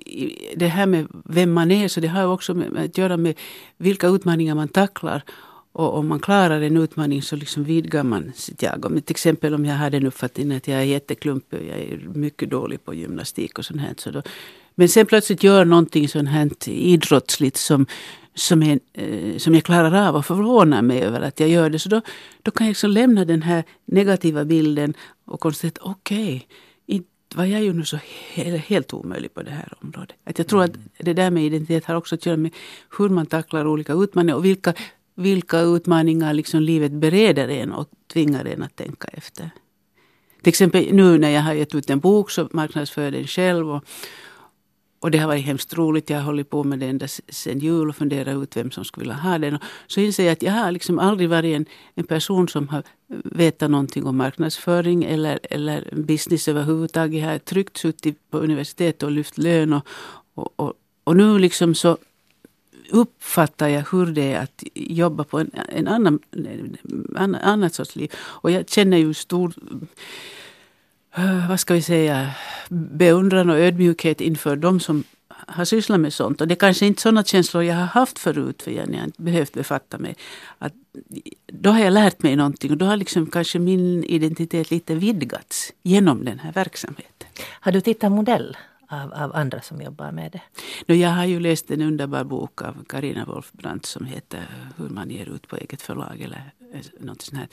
det 0.57 0.67
här 0.67 0.87
med 0.87 1.07
vem 1.25 1.53
man 1.53 1.71
är, 1.71 1.88
så 1.88 2.00
det 2.00 2.09
har 2.09 2.26
också 2.26 2.55
med, 2.55 2.76
att 2.76 2.99
göra 2.99 3.17
med 3.17 3.38
vilka 3.76 4.07
utmaningar 4.09 4.55
man 4.55 4.69
tacklar. 4.69 5.23
Och 5.73 5.95
om 5.99 6.09
man 6.09 6.21
klarar 6.21 6.61
en 6.61 6.76
utmaning 6.76 7.23
så 7.23 7.37
liksom 7.37 7.64
vidgar 7.64 8.05
man 8.05 8.33
sitt 8.35 8.62
jag. 8.62 8.85
Om, 8.85 8.93
till 9.03 9.12
exempel 9.12 9.55
om 9.55 9.64
jag 9.64 9.75
har 9.75 9.95
en 9.95 10.07
uppfattningen 10.07 10.57
att 10.57 10.69
jag 10.69 10.79
är 10.79 10.85
jätteklumpig 10.85 11.61
och 11.61 11.67
jag 11.67 11.79
är 11.79 12.09
mycket 12.14 12.50
dålig 12.50 12.85
på 12.85 12.95
gymnastik 12.95 13.59
och 13.59 13.64
sånt 13.64 13.81
här. 13.81 13.95
Så 13.97 14.11
då, 14.11 14.23
men 14.75 14.88
sen 14.88 15.07
plötsligt 15.07 15.43
gör 15.43 15.64
någonting 15.64 16.09
sånt 16.09 16.28
här 16.28 16.50
idrottsligt 16.69 17.57
som 17.57 17.87
som, 18.37 18.62
är, 18.62 18.78
eh, 18.93 19.38
som 19.38 19.54
jag 19.54 19.64
klarar 19.64 20.09
av 20.09 20.16
och 20.16 20.26
förvånar 20.26 20.83
mig 20.83 21.02
över 21.02 21.21
att 21.21 21.40
jag 21.40 21.49
gör 21.49 21.71
det. 21.71 21.78
Så 21.78 21.88
då, 21.88 22.00
då 22.43 22.50
kan 22.50 22.66
jag 22.66 22.71
liksom 22.71 22.90
lämna 22.90 23.25
den 23.25 23.43
här 23.43 23.64
negativa 23.85 24.45
bilden 24.45 24.95
och 25.25 25.40
konstatera 25.40 25.71
att 25.71 25.90
okej, 25.90 26.47
okay, 26.87 27.02
var 27.35 27.45
jag 27.45 27.62
ju 27.62 27.73
nu 27.73 27.85
så 27.85 27.99
helt, 28.33 28.64
helt 28.64 28.95
omöjlig 28.95 29.35
på 29.35 29.43
det 29.43 29.50
här 29.50 29.73
området. 29.81 30.16
Att 30.25 30.38
jag 30.38 30.47
tror 30.47 30.62
att 30.62 30.73
det 30.99 31.12
där 31.12 31.31
med 31.31 31.45
identitet 31.45 31.85
har 31.85 31.95
också 31.95 32.14
att 32.14 32.26
göra 32.26 32.37
med 32.37 32.50
hur 32.99 33.09
man 33.09 33.26
tacklar 33.26 33.66
olika 33.66 33.93
utmaningar 33.93 34.37
och 34.37 34.45
vilka, 34.45 34.75
vilka 35.14 35.61
utmaningar 35.61 36.35
liksom 36.35 36.61
livet 36.61 36.93
bereder 36.93 37.49
en 37.49 37.73
och 37.73 37.88
tvingar 38.12 38.45
en 38.45 38.62
att 38.62 38.76
tänka 38.76 39.09
efter. 39.12 39.50
Till 40.43 40.49
exempel 40.49 40.88
nu 40.93 41.19
när 41.19 41.31
jag 41.31 41.43
har 41.43 41.54
gett 41.54 41.75
ut 41.75 41.90
en 41.90 42.00
bok 42.00 42.31
så 42.31 42.49
marknadsför 42.52 43.02
jag 43.02 43.12
den 43.12 43.26
själv. 43.26 43.71
Och, 43.71 43.85
och 45.01 45.11
det 45.11 45.19
har 45.19 45.29
varit 45.29 45.45
hemskt 45.45 45.75
roligt. 45.75 46.11
Jag 46.11 46.19
har 46.19 46.25
hållit 46.25 46.51
på 46.51 46.65
med 46.65 46.79
det 46.79 46.87
ända 46.87 47.09
sedan 47.29 47.59
jul 47.59 47.89
och 47.89 47.97
funderat 47.97 48.43
ut 48.43 48.57
vem 48.57 48.71
som 48.71 48.85
skulle 48.85 49.05
vilja 49.05 49.15
ha 49.15 49.39
den. 49.39 49.55
Och 49.55 49.63
så 49.87 50.01
inser 50.01 50.25
jag 50.25 50.33
att 50.33 50.43
jag 50.43 50.53
har 50.53 50.73
liksom 50.73 50.99
aldrig 50.99 51.29
varit 51.29 51.57
en, 51.57 51.67
en 51.95 52.05
person 52.05 52.49
som 52.49 52.69
har 52.69 52.83
vetat 53.25 53.71
någonting 53.71 54.07
om 54.07 54.17
marknadsföring 54.17 55.05
eller, 55.05 55.39
eller 55.43 55.89
business 55.93 56.49
överhuvudtaget. 56.49 57.23
Jag 57.23 57.31
har 57.31 57.39
tryggt 57.39 57.77
suttit 57.77 58.31
på 58.31 58.39
universitet 58.39 59.03
och 59.03 59.11
lyft 59.11 59.39
lön. 59.39 59.73
Och, 59.73 59.87
och, 60.35 60.53
och, 60.57 60.73
och 61.05 61.17
nu 61.17 61.39
liksom 61.39 61.75
så 61.75 61.99
uppfattar 62.91 63.69
jag 63.69 63.85
hur 63.93 64.07
det 64.07 64.33
är 64.33 64.43
att 64.43 64.65
jobba 64.75 65.25
på 65.25 65.39
en, 65.39 65.51
en 65.69 65.89
annan, 65.89 66.19
en, 67.17 67.35
annan 67.35 67.71
sorts 67.71 67.97
liv. 67.97 68.13
Och 68.17 68.51
jag 68.51 68.69
känner 68.69 68.97
ju 68.97 69.15
stor 69.15 69.55
vad 71.49 71.61
ska 71.61 71.75
vi 71.75 71.83
säga, 71.83 72.30
beundran 72.68 73.50
och 73.50 73.59
ödmjukhet 73.59 74.21
inför 74.21 74.56
de 74.56 74.80
som 74.80 75.04
har 75.28 75.64
sysslat 75.64 76.00
med 76.00 76.12
sånt. 76.12 76.40
Och 76.40 76.49
det 76.49 76.54
är 76.54 76.56
kanske 76.56 76.87
inte 76.87 77.02
sådana 77.02 77.25
känslor 77.25 77.62
jag 77.62 77.75
har 77.75 77.87
haft 77.87 78.18
förut, 78.18 78.62
för 78.62 78.71
jag 78.71 78.87
har 78.87 79.04
inte 79.04 79.23
behövt 79.23 79.52
befatta 79.52 79.99
mig. 79.99 80.16
Att, 80.59 80.73
då 81.47 81.71
har 81.71 81.80
jag 81.80 81.92
lärt 81.92 82.23
mig 82.23 82.37
någonting 82.37 82.71
och 82.71 82.76
då 82.76 82.87
har 82.87 82.97
liksom 82.97 83.26
kanske 83.26 83.59
min 83.59 84.04
identitet 84.04 84.71
lite 84.71 84.94
vidgats 84.94 85.73
genom 85.83 86.25
den 86.25 86.38
här 86.38 86.52
verksamheten. 86.52 87.28
Har 87.61 87.73
du 87.73 87.80
tittat 87.80 88.12
modell 88.12 88.56
av, 89.03 89.13
av 89.13 89.37
andra 89.37 89.61
som 89.61 89.83
jobbar 89.83 90.13
med 90.13 90.33
det? 90.33 90.41
No, 90.87 90.95
jag 90.95 91.11
har 91.11 91.25
ju 91.25 91.41
läst 91.41 91.71
en 91.71 91.83
underbar 91.83 92.25
bok 92.25 92.63
av 92.63 92.85
Karina 92.89 93.25
Wolfbrandt 93.25 93.87
som 93.87 94.05
heter 94.05 94.47
Hur 94.77 94.89
man 94.89 95.11
ger 95.11 95.35
ut 95.35 95.49
på 95.49 95.57
eget 95.57 95.83
förlag 95.83 96.21
eller 96.21 96.53
eh, 96.73 96.81
något 97.01 97.23
sånt 97.23 97.39
här. 97.39 97.49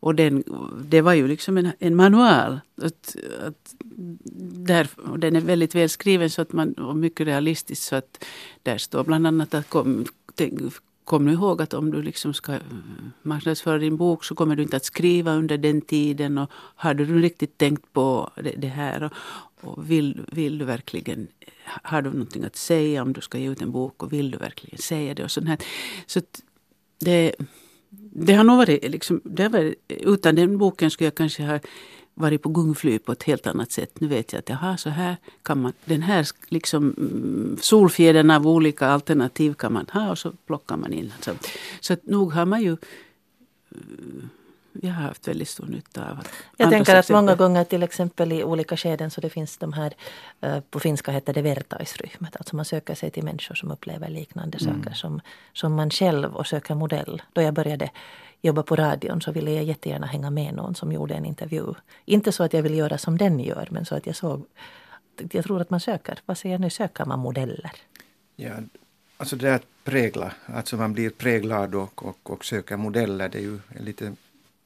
Och 0.00 0.14
den, 0.14 0.44
det 0.84 1.00
var 1.00 1.12
ju 1.14 1.28
liksom 1.28 1.58
en, 1.58 1.72
en 1.78 1.96
manual. 1.96 2.60
Att, 2.82 3.16
att 3.46 3.74
där, 4.66 4.88
och 5.10 5.18
den 5.18 5.36
är 5.36 5.40
väldigt 5.40 5.74
välskriven 5.74 6.30
så 6.30 6.42
att 6.42 6.52
man, 6.52 6.72
och 6.72 6.96
mycket 6.96 7.26
realistisk. 7.26 7.82
Så 7.82 7.96
att 7.96 8.24
där 8.62 8.78
står 8.78 9.04
bland 9.04 9.26
annat 9.26 9.54
att 9.54 9.68
kom, 9.68 10.06
kom 11.04 11.24
nu 11.24 11.32
ihåg 11.32 11.62
att 11.62 11.74
om 11.74 11.90
du 11.90 12.02
liksom 12.02 12.34
ska 12.34 12.52
eh, 12.52 12.60
marknadsföra 13.22 13.78
din 13.78 13.96
bok 13.96 14.24
så 14.24 14.34
kommer 14.34 14.56
du 14.56 14.62
inte 14.62 14.76
att 14.76 14.84
skriva 14.84 15.34
under 15.34 15.58
den 15.58 15.80
tiden. 15.80 16.38
Och 16.38 16.50
har 16.54 16.94
du 16.94 17.20
riktigt 17.20 17.58
tänkt 17.58 17.92
på 17.92 18.30
det, 18.36 18.54
det 18.56 18.68
här? 18.68 19.02
Och, 19.02 19.12
och 19.60 19.90
vill, 19.90 20.20
vill 20.32 20.58
du 20.58 20.64
verkligen, 20.64 21.28
har 21.64 22.02
du 22.02 22.10
någonting 22.10 22.44
att 22.44 22.56
säga 22.56 23.02
om 23.02 23.12
du 23.12 23.20
ska 23.20 23.38
ge 23.38 23.50
ut 23.50 23.62
en 23.62 23.72
bok 23.72 24.02
och 24.02 24.12
vill 24.12 24.30
du 24.30 24.38
verkligen 24.38 24.78
säga 24.78 25.14
det? 25.14 25.24
och 25.24 25.30
sånt 25.30 25.48
här. 25.48 25.58
Så 26.06 26.20
det, 26.98 27.34
det 28.12 28.32
har 28.34 28.44
nog 28.44 28.56
varit, 28.56 28.90
liksom, 28.90 29.20
det 29.24 29.42
har 29.42 29.50
varit, 29.50 29.74
utan 29.88 30.34
den 30.34 30.58
boken 30.58 30.90
skulle 30.90 31.06
jag 31.06 31.14
kanske 31.14 31.42
ha 31.42 31.60
varit 32.14 32.42
på 32.42 32.48
gungfly 32.48 32.98
på 32.98 33.12
ett 33.12 33.22
helt 33.22 33.46
annat 33.46 33.72
sätt. 33.72 34.00
Nu 34.00 34.08
vet 34.08 34.32
jag 34.32 34.38
att 34.38 34.48
jaha, 34.48 34.76
så 34.76 34.90
här 34.90 35.16
kan 35.42 35.62
man, 35.62 35.72
den 35.84 36.02
här 36.02 36.28
liksom, 36.48 36.94
mm, 36.98 37.58
solfjädern 37.60 38.30
av 38.30 38.46
olika 38.46 38.86
alternativ 38.86 39.54
kan 39.54 39.72
man 39.72 39.86
ha 39.92 40.10
och 40.10 40.18
så 40.18 40.32
plockar 40.46 40.76
man 40.76 40.92
in. 40.92 41.12
Så, 41.20 41.30
så 41.80 41.92
att 41.92 42.06
nog 42.06 42.32
har 42.32 42.46
man 42.46 42.62
ju 42.62 42.76
jag 44.82 44.92
har 44.92 45.02
haft 45.02 45.28
väldigt 45.28 45.48
stor 45.48 45.66
nytta 45.66 46.10
av 46.10 46.18
att 46.18 46.28
Jag 46.56 46.70
tänker 46.70 46.96
att 46.96 47.10
många 47.10 47.34
gånger 47.34 47.64
till 47.64 47.82
exempel 47.82 48.32
i 48.32 48.44
olika 48.44 48.76
skeden 48.76 49.10
så 49.10 49.20
det 49.20 49.30
finns 49.30 49.56
de 49.56 49.72
här, 49.72 49.94
eh, 50.40 50.60
på 50.70 50.80
finska 50.80 51.12
heter 51.12 51.34
det 51.34 51.42
vertaisryhmät, 51.42 52.36
alltså 52.36 52.56
man 52.56 52.64
söker 52.64 52.94
sig 52.94 53.10
till 53.10 53.24
människor 53.24 53.54
som 53.54 53.70
upplever 53.70 54.08
liknande 54.08 54.58
mm. 54.60 54.74
saker 54.74 54.94
som, 54.94 55.20
som 55.52 55.74
man 55.74 55.90
själv 55.90 56.34
och 56.34 56.46
söker 56.46 56.74
modell. 56.74 57.22
Då 57.32 57.42
jag 57.42 57.54
började 57.54 57.90
jobbade 58.44 58.66
på 58.66 58.76
radion 58.76 59.20
så 59.20 59.32
ville 59.32 59.52
jag 59.52 59.64
jättegärna 59.64 60.06
hänga 60.06 60.30
med 60.30 60.54
någon 60.54 60.74
som 60.74 60.92
gjorde 60.92 61.14
en 61.14 61.24
intervju. 61.24 61.74
Inte 62.04 62.32
så 62.32 62.42
att 62.42 62.52
jag 62.52 62.62
ville 62.62 62.76
göra 62.76 62.98
som 62.98 63.18
den 63.18 63.40
gör 63.40 63.68
men 63.70 63.84
så 63.84 63.94
att 63.94 64.06
jag 64.06 64.16
såg, 64.16 64.46
jag 65.32 65.44
tror 65.44 65.60
att 65.60 65.70
man 65.70 65.80
söker, 65.80 66.18
vad 66.26 66.38
säger 66.38 66.54
jag 66.54 66.60
nu, 66.60 66.70
söker 66.70 67.04
man 67.04 67.18
modeller? 67.18 67.72
Ja, 68.36 68.52
alltså 69.16 69.36
det 69.36 69.54
att 69.54 69.66
prägla, 69.84 70.32
alltså 70.46 70.76
man 70.76 70.92
blir 70.92 71.10
präglad 71.10 71.74
och, 71.74 72.06
och, 72.06 72.30
och 72.30 72.44
söker 72.44 72.76
modeller, 72.76 73.28
det 73.28 73.38
är 73.38 73.42
ju 73.42 73.58
lite 73.80 74.12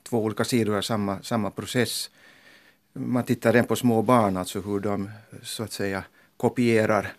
två 0.03 0.19
olika 0.25 0.45
sidor 0.45 0.77
av 0.77 0.83
samma, 0.83 1.23
samma 1.23 1.51
process. 1.51 2.11
Man 2.93 3.25
tittar 3.25 3.53
redan 3.53 3.67
på 3.67 3.77
små 3.77 4.03
barn, 4.03 4.37
alltså 4.37 4.61
hur 4.61 4.81
de 4.81 5.11
så 5.43 5.63
att 5.63 5.73
säga 5.73 6.05
kopierar 6.37 7.13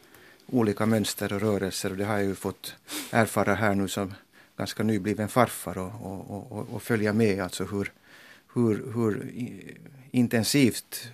olika 0.48 0.86
mönster 0.86 1.34
och 1.34 1.42
rörelser 1.42 1.92
och 1.92 1.98
det 1.98 2.06
har 2.06 2.18
jag 2.18 2.26
ju 2.26 2.36
fått 2.36 2.76
erfara 3.12 3.56
här 3.56 3.76
nu 3.76 3.88
som 3.88 4.14
ganska 4.60 4.84
nybliven 4.84 5.30
farfar 5.30 5.78
och, 5.78 5.92
och, 6.02 6.52
och, 6.52 6.70
och 6.74 6.84
följa 6.84 7.14
med 7.14 7.40
alltså 7.40 7.64
hur, 7.66 7.92
hur, 8.54 8.94
hur 8.94 9.32
intensivt 10.12 11.12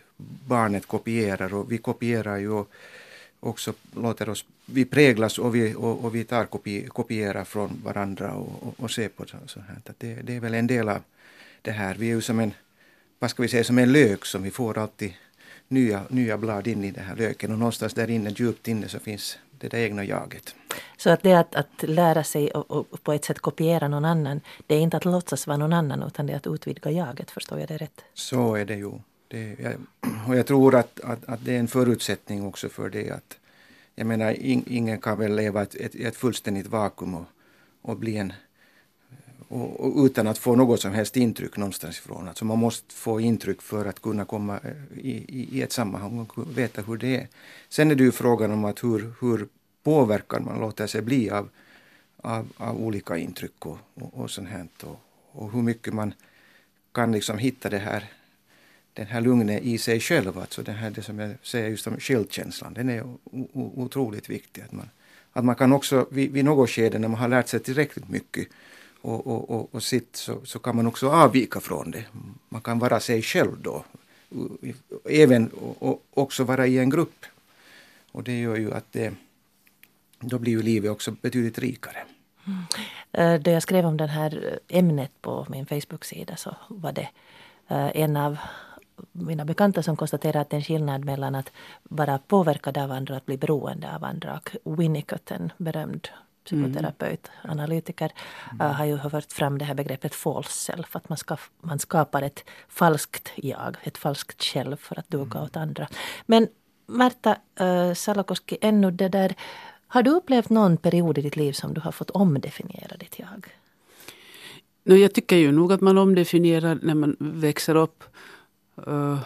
barnet 0.48 0.86
kopierar 0.86 1.54
och 1.54 1.72
vi 1.72 1.78
kopierar 1.78 2.38
ju 2.38 2.64
också 3.40 3.74
låter 3.96 4.30
oss, 4.30 4.46
vi 4.66 4.86
präglas 4.86 5.40
och 5.40 5.56
vi, 5.56 5.76
och, 5.76 6.06
och 6.06 6.16
vi 6.16 6.24
tar 6.24 6.46
kopi, 6.46 6.88
kopierar 6.88 7.44
från 7.44 7.82
varandra 7.84 8.34
och, 8.34 8.64
och, 8.64 8.74
och 8.78 8.92
ser 8.92 9.10
på 9.10 9.26
sånt 9.26 9.68
här. 9.68 9.94
Det, 9.98 10.14
det 10.24 10.36
är 10.36 10.40
väl 10.40 10.54
en 10.54 10.68
del 10.68 10.90
av 10.90 11.02
det 11.62 11.72
här. 11.72 11.96
Vi 11.96 12.10
är 12.10 12.16
ju 12.16 12.22
som 12.22 12.40
en, 12.40 12.54
vad 13.20 13.30
ska 13.30 13.42
vi 13.44 13.50
säga, 13.50 13.64
som 13.64 13.78
en 13.78 13.92
lök 13.92 14.26
som 14.26 14.44
vi 14.44 14.52
får 14.52 14.78
alltid 14.78 15.14
nya, 15.68 16.04
nya 16.10 16.38
blad 16.38 16.68
in 16.68 16.84
i 16.84 16.92
den 16.92 17.06
här 17.06 17.16
löken 17.16 17.52
och 17.52 17.60
någonstans 17.60 17.94
där 17.94 18.10
inne, 18.10 18.30
djupt 18.30 18.68
inne, 18.68 18.88
så 18.88 19.00
finns 19.00 19.38
det 19.58 19.68
där 19.68 19.78
egna 19.78 20.04
jaget. 20.04 20.56
Så 20.98 21.10
att 21.10 21.24
det 21.24 21.34
att, 21.34 21.56
att 21.56 21.84
lära 21.84 22.24
sig 22.24 22.52
och, 22.52 22.72
och, 22.72 23.04
på 23.04 23.14
ett 23.14 23.26
sätt 23.26 23.40
kopiera 23.40 23.88
någon 23.88 24.06
annan, 24.06 24.42
det 24.68 24.76
är 24.76 24.80
inte 24.80 24.98
att 24.98 25.06
låtsas 25.06 25.48
vara 25.48 25.58
någon 25.58 25.74
annan 25.74 26.04
utan 26.04 26.28
det 26.28 26.34
är 26.34 26.38
att 26.38 26.48
utvidga 26.48 26.92
jaget, 26.92 27.32
förstår 27.32 27.60
jag 27.60 27.68
det 27.68 27.78
rätt? 27.78 28.02
Så 28.14 28.56
är 28.56 28.66
det 28.66 28.76
ju. 28.76 28.92
Det, 29.28 29.56
jag, 29.60 29.74
och 30.28 30.36
jag 30.36 30.48
tror 30.48 30.76
att, 30.76 31.00
att, 31.00 31.26
att, 31.26 31.46
det 31.46 31.56
är 31.56 31.60
en 31.60 31.68
förutsättning 31.68 32.46
också 32.46 32.70
för 32.70 32.90
det 32.90 33.12
att 33.12 33.38
jag 33.96 34.08
menar, 34.08 34.32
in, 34.32 34.64
ingen 34.68 35.02
kan 35.02 35.20
väl 35.20 35.36
leva 35.36 35.62
ett, 35.62 35.76
ett, 35.76 35.96
ett 35.96 36.16
fullständigt 36.16 36.68
vakuum 36.68 37.16
och, 37.16 37.26
och 37.82 37.98
bli 37.98 38.18
en 38.18 38.34
och, 39.48 39.80
och, 39.80 40.06
utan 40.06 40.28
att 40.28 40.38
få 40.38 40.56
något 40.56 40.82
som 40.82 40.92
helst 40.92 41.18
intryck 41.18 41.58
någonstans 41.58 41.98
ifrån. 41.98 42.28
Alltså 42.28 42.46
man 42.46 42.60
måste 42.60 42.94
få 42.94 43.22
intryck 43.22 43.62
för 43.62 43.86
att 43.86 44.02
kunna 44.02 44.26
komma 44.26 44.60
eh, 44.64 45.00
i, 45.00 45.26
i, 45.28 45.58
i 45.58 45.62
ett 45.62 45.72
sammanhang 45.72 46.20
och 46.20 46.58
veta 46.58 46.82
hur 46.82 46.98
det 46.98 47.16
är. 47.16 47.28
Sen 47.70 47.92
är 47.92 47.96
det 47.96 48.04
ju 48.04 48.12
frågan 48.12 48.52
om 48.52 48.66
att 48.66 48.84
hur, 48.84 49.14
hur 49.22 49.48
påverkad 49.84 50.42
man 50.42 50.60
låter 50.60 50.88
sig 50.88 51.02
bli 51.02 51.30
av, 51.30 51.50
av, 52.18 52.48
av 52.58 52.82
olika 52.82 53.18
intryck 53.18 53.66
och, 53.66 53.78
och, 53.94 54.14
och 54.14 54.32
sånt 54.32 54.50
här. 54.50 54.68
Och, 54.84 55.00
och 55.32 55.52
hur 55.52 55.62
mycket 55.62 55.94
man 55.94 56.14
kan 56.92 57.12
liksom 57.12 57.38
hitta 57.38 57.70
det 57.70 57.78
här, 57.78 58.04
den 58.94 59.06
här 59.06 59.22
lugnet 59.22 59.64
i 59.64 59.78
sig 59.78 60.00
själv. 60.00 60.40
Alltså 60.40 60.64
det, 60.64 60.72
här, 60.72 60.90
det 60.90 61.02
som 61.02 61.20
jag 61.20 61.36
säger 61.44 61.70
just 61.70 61.88
om 61.88 62.00
självkänslan, 62.00 62.74
den 62.74 62.90
är 62.90 63.04
otroligt 63.54 64.30
viktig. 64.30 64.62
Att 64.62 64.72
man, 64.72 64.90
att 65.34 65.46
man 65.46 65.56
kan 65.56 65.74
också 65.74 66.08
vid, 66.12 66.32
vid 66.32 66.46
något 66.46 66.70
skede 66.70 67.00
när 67.00 67.08
man 67.08 67.20
har 67.20 67.28
lärt 67.28 67.48
sig 67.48 67.60
tillräckligt 67.60 68.10
mycket 68.10 68.48
och, 69.06 69.28
och, 69.28 69.50
och, 69.50 69.76
och 69.76 69.84
sitt 69.84 70.16
så, 70.16 70.46
så 70.46 70.60
kan 70.60 70.76
man 70.76 70.88
också 70.88 71.10
avvika 71.10 71.60
från 71.60 71.92
det. 71.92 72.06
Man 72.50 72.62
kan 72.62 72.80
vara 72.80 73.00
sig 73.00 73.22
själv 73.22 73.62
då. 73.62 73.86
Även 75.10 75.50
och, 75.80 76.04
också 76.14 76.44
vara 76.44 76.68
i 76.68 76.78
en 76.78 76.90
grupp. 76.90 77.26
Och 78.12 78.24
det 78.24 78.40
gör 78.40 78.56
ju 78.56 78.74
att 78.74 78.92
det, 78.92 79.14
då 80.20 80.40
blir 80.40 80.52
ju 80.52 80.62
livet 80.62 80.92
också 80.92 81.12
betydligt 81.22 81.60
rikare. 81.60 81.98
Mm. 82.48 82.64
Eh, 83.12 83.42
då 83.42 83.52
jag 83.52 83.64
skrev 83.64 83.86
om 83.86 83.98
det 83.98 84.08
här 84.08 84.60
eh, 84.70 84.78
ämnet 84.80 85.12
på 85.22 85.46
min 85.50 85.66
Facebook-sida 85.66 86.36
så 86.36 86.56
var 86.68 86.92
det 86.92 87.10
eh, 87.68 87.92
en 87.94 88.18
av 88.18 88.38
mina 89.12 89.46
bekanta 89.46 89.84
som 89.84 89.98
konstaterade 89.98 90.40
att 90.40 90.50
det 90.50 90.56
är 90.56 90.60
en 90.60 90.64
skillnad 90.64 91.06
mellan 91.06 91.36
att 91.36 91.52
vara 91.84 92.18
påverkad 92.18 92.78
av 92.78 92.92
andra 92.92 93.14
och 93.14 93.18
att 93.18 93.26
bli 93.26 93.38
beroende 93.38 93.96
av 93.96 94.04
andra. 94.04 94.40
Och 94.64 94.80
Winnicott, 94.80 95.32
en 95.32 95.52
berömd 95.58 96.08
psykoterapeut, 96.46 97.32
mm. 97.44 97.52
analytiker, 97.52 98.12
mm. 98.52 98.74
har 98.74 98.86
ju 98.86 99.00
fört 99.10 99.32
fram 99.32 99.58
det 99.58 99.66
här 99.66 99.74
begreppet 99.74 100.16
false 100.16 100.52
self. 100.52 100.96
Att 100.96 101.10
man, 101.10 101.18
ska, 101.18 101.38
man 101.62 101.80
skapar 101.80 102.22
ett 102.22 102.44
falskt 102.70 103.32
jag, 103.36 103.78
ett 103.84 103.98
falskt 103.98 104.44
själv 104.44 104.78
för 104.78 105.00
att 105.00 105.10
duga 105.10 105.38
mm. 105.38 105.44
åt 105.44 105.58
andra. 105.58 105.88
Men 106.26 106.48
Märta 106.88 107.38
äh, 107.60 107.94
Salokoski, 107.94 108.58
ännu 108.62 108.92
det 108.92 109.10
där, 109.10 109.36
har 109.88 110.04
du 110.04 110.12
upplevt 110.12 110.50
någon 110.50 110.78
period 110.78 111.18
i 111.18 111.22
ditt 111.22 111.36
liv 111.36 111.54
som 111.54 111.74
du 111.74 111.82
har 111.82 111.92
fått 111.92 112.10
omdefiniera 112.10 112.98
ditt 112.98 113.20
jag? 113.20 113.48
No, 114.84 114.96
jag 114.96 115.14
tycker 115.14 115.36
ju 115.36 115.52
nog 115.52 115.74
att 115.74 115.82
man 115.82 115.98
omdefinierar 115.98 116.80
när 116.82 116.96
man 116.96 117.16
växer 117.20 117.76
upp. 117.76 118.04
Uh, 118.88 119.20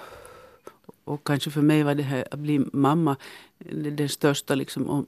och 1.04 1.24
kanske 1.24 1.52
för 1.52 1.62
mig 1.62 1.84
var 1.84 1.96
det 1.96 2.04
här 2.04 2.28
att 2.32 2.40
bli 2.40 2.60
mamma 2.74 3.16
den 3.92 4.10
största 4.10 4.56
liksom, 4.56 5.06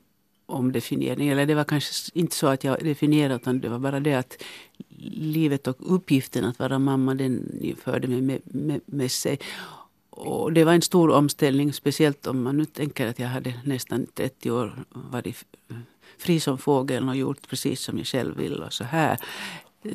omdefiniering. 0.52 1.30
Eller 1.30 1.46
det 1.46 1.56
var 1.56 1.64
kanske 1.64 2.12
inte 2.14 2.36
så 2.36 2.48
att 2.48 2.64
jag 2.64 2.84
definierade 2.84 3.36
utan 3.36 3.60
det 3.60 3.70
var 3.70 3.80
bara 3.80 4.00
det 4.00 4.14
att 4.14 4.44
livet 5.12 5.68
och 5.68 5.78
uppgiften 5.80 6.46
att 6.46 6.60
vara 6.60 6.80
mamma 6.80 7.16
den 7.16 7.76
förde 7.84 8.08
mig 8.08 8.22
med, 8.22 8.42
med, 8.44 8.82
med 8.86 9.12
sig. 9.12 9.40
Och 10.10 10.54
det 10.54 10.64
var 10.64 10.74
en 10.74 10.82
stor 10.82 11.10
omställning, 11.10 11.74
speciellt 11.74 12.28
om 12.28 12.44
man 12.44 12.58
nu 12.58 12.66
tänker 12.66 13.08
att 13.08 13.20
jag 13.20 13.28
hade 13.28 13.54
nästan 13.64 14.08
30 14.14 14.52
år 14.52 14.86
varit 14.90 15.46
fri 16.18 16.40
som 16.40 16.58
fågeln 16.58 17.10
och 17.10 17.16
gjort 17.16 17.48
precis 17.50 17.82
som 17.82 17.98
jag 17.98 18.08
själv 18.08 18.38
vill 18.38 18.64
och 18.64 18.74
så 18.74 18.84
här. 18.84 19.18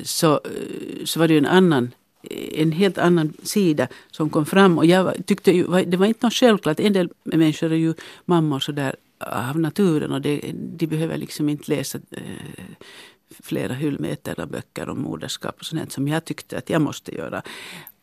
Så, 0.03 0.33
eh, 0.33 1.05
så 1.05 1.19
var 1.19 1.27
det 1.27 1.33
ju 1.33 1.37
en 1.37 1.45
annan 1.45 1.91
eh, 2.23 2.61
en 2.61 2.71
helt 2.71 2.97
annan 2.97 3.33
sida 3.43 3.87
som 4.11 4.29
kom 4.29 4.45
fram. 4.45 4.77
Och 4.77 4.85
jag 4.85 5.25
tyckte 5.25 5.51
ju, 5.51 5.83
det 5.85 5.97
var 5.97 6.05
inte 6.05 6.25
något 6.25 6.33
självklart. 6.33 6.79
En 6.79 6.93
del 6.93 7.09
människor 7.23 7.71
är 7.71 7.75
ju 7.75 7.93
mammor 8.25 8.59
sådär 8.59 8.95
av 9.19 9.59
naturen 9.59 10.11
och 10.11 10.21
det, 10.21 10.41
de 10.53 10.87
behöver 10.87 11.17
liksom 11.17 11.49
inte 11.49 11.71
läsa 11.71 11.99
eh, 12.11 12.21
flera 13.29 13.73
hyllmeter 13.73 14.39
av 14.39 14.47
böcker 14.47 14.89
om 14.89 15.01
moderskap 15.01 15.55
och 15.59 15.65
sånt 15.65 15.91
som 15.91 16.07
jag 16.07 16.25
tyckte 16.25 16.57
att 16.57 16.69
jag 16.69 16.81
måste 16.81 17.15
göra. 17.15 17.41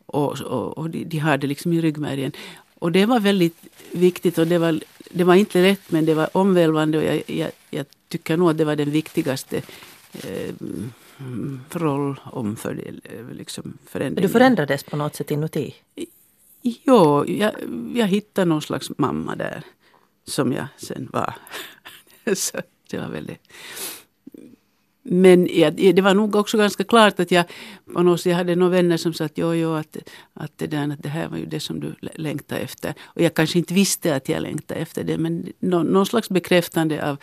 Och, 0.06 0.40
och, 0.40 0.78
och 0.78 0.90
de, 0.90 1.04
de, 1.04 1.18
har 1.18 1.36
det 1.36 1.46
liksom 1.46 1.72
i 1.72 1.80
ryggmärgen. 1.80 2.32
Och 2.78 2.92
det 2.92 3.06
var 3.06 3.20
väldigt 3.20 3.56
viktigt 3.92 4.38
och 4.38 4.46
det 4.46 4.58
var, 4.58 4.80
det 5.10 5.24
var 5.24 5.34
inte 5.34 5.62
lätt 5.62 5.90
men 5.90 6.04
det 6.04 6.14
var 6.14 6.28
omvälvande 6.32 6.98
och 6.98 7.04
jag, 7.04 7.22
jag, 7.26 7.50
jag 7.70 7.86
tycker 8.08 8.36
nog 8.36 8.50
att 8.50 8.58
det 8.58 8.64
var 8.64 8.76
den 8.76 8.90
viktigaste 8.90 9.62
eh, 10.12 10.54
rollomförändringen. 11.70 13.28
Liksom, 13.32 13.78
du 13.92 14.28
förändrades 14.28 14.82
på 14.82 14.96
något 14.96 15.16
sätt 15.16 15.30
inuti? 15.30 15.74
Jo, 16.62 17.24
jag, 17.26 17.52
jag 17.94 18.06
hittade 18.06 18.44
någon 18.44 18.62
slags 18.62 18.90
mamma 18.98 19.36
där 19.36 19.62
som 20.24 20.52
jag 20.52 20.66
sen 20.76 21.08
var. 21.12 21.34
så 22.34 22.58
det 22.90 22.98
var 22.98 23.08
väldigt... 23.08 23.40
men 25.02 25.48
jag, 25.52 25.74
det 25.74 26.02
var 26.02 26.14
nog 26.14 26.36
också 26.36 26.58
ganska 26.58 26.84
klart 26.84 27.20
att 27.20 27.30
jag 27.30 27.44
på 27.92 28.02
något 28.02 28.20
sätt, 28.20 28.30
jag 28.30 28.36
hade 28.36 28.56
några 28.56 28.70
vänner 28.70 28.96
som 28.96 29.12
sa 29.12 29.24
att 29.24 29.38
jo, 29.38 29.54
jo, 29.54 29.74
att, 29.74 29.96
att, 30.34 30.52
det 30.56 30.66
där, 30.66 30.92
att 30.92 31.02
det 31.02 31.08
här 31.08 31.28
var 31.28 31.36
ju 31.36 31.46
det 31.46 31.60
som 31.60 31.80
du 31.80 31.94
längtade 32.00 32.60
efter. 32.60 32.94
Och 33.02 33.22
jag 33.22 33.34
kanske 33.34 33.58
inte 33.58 33.74
visste 33.74 34.16
att 34.16 34.28
jag 34.28 34.42
längtade 34.42 34.80
efter 34.80 35.04
det 35.04 35.18
men 35.18 35.52
någon, 35.58 35.86
någon 35.86 36.06
slags 36.06 36.30
bekräftande 36.30 37.10
av 37.10 37.16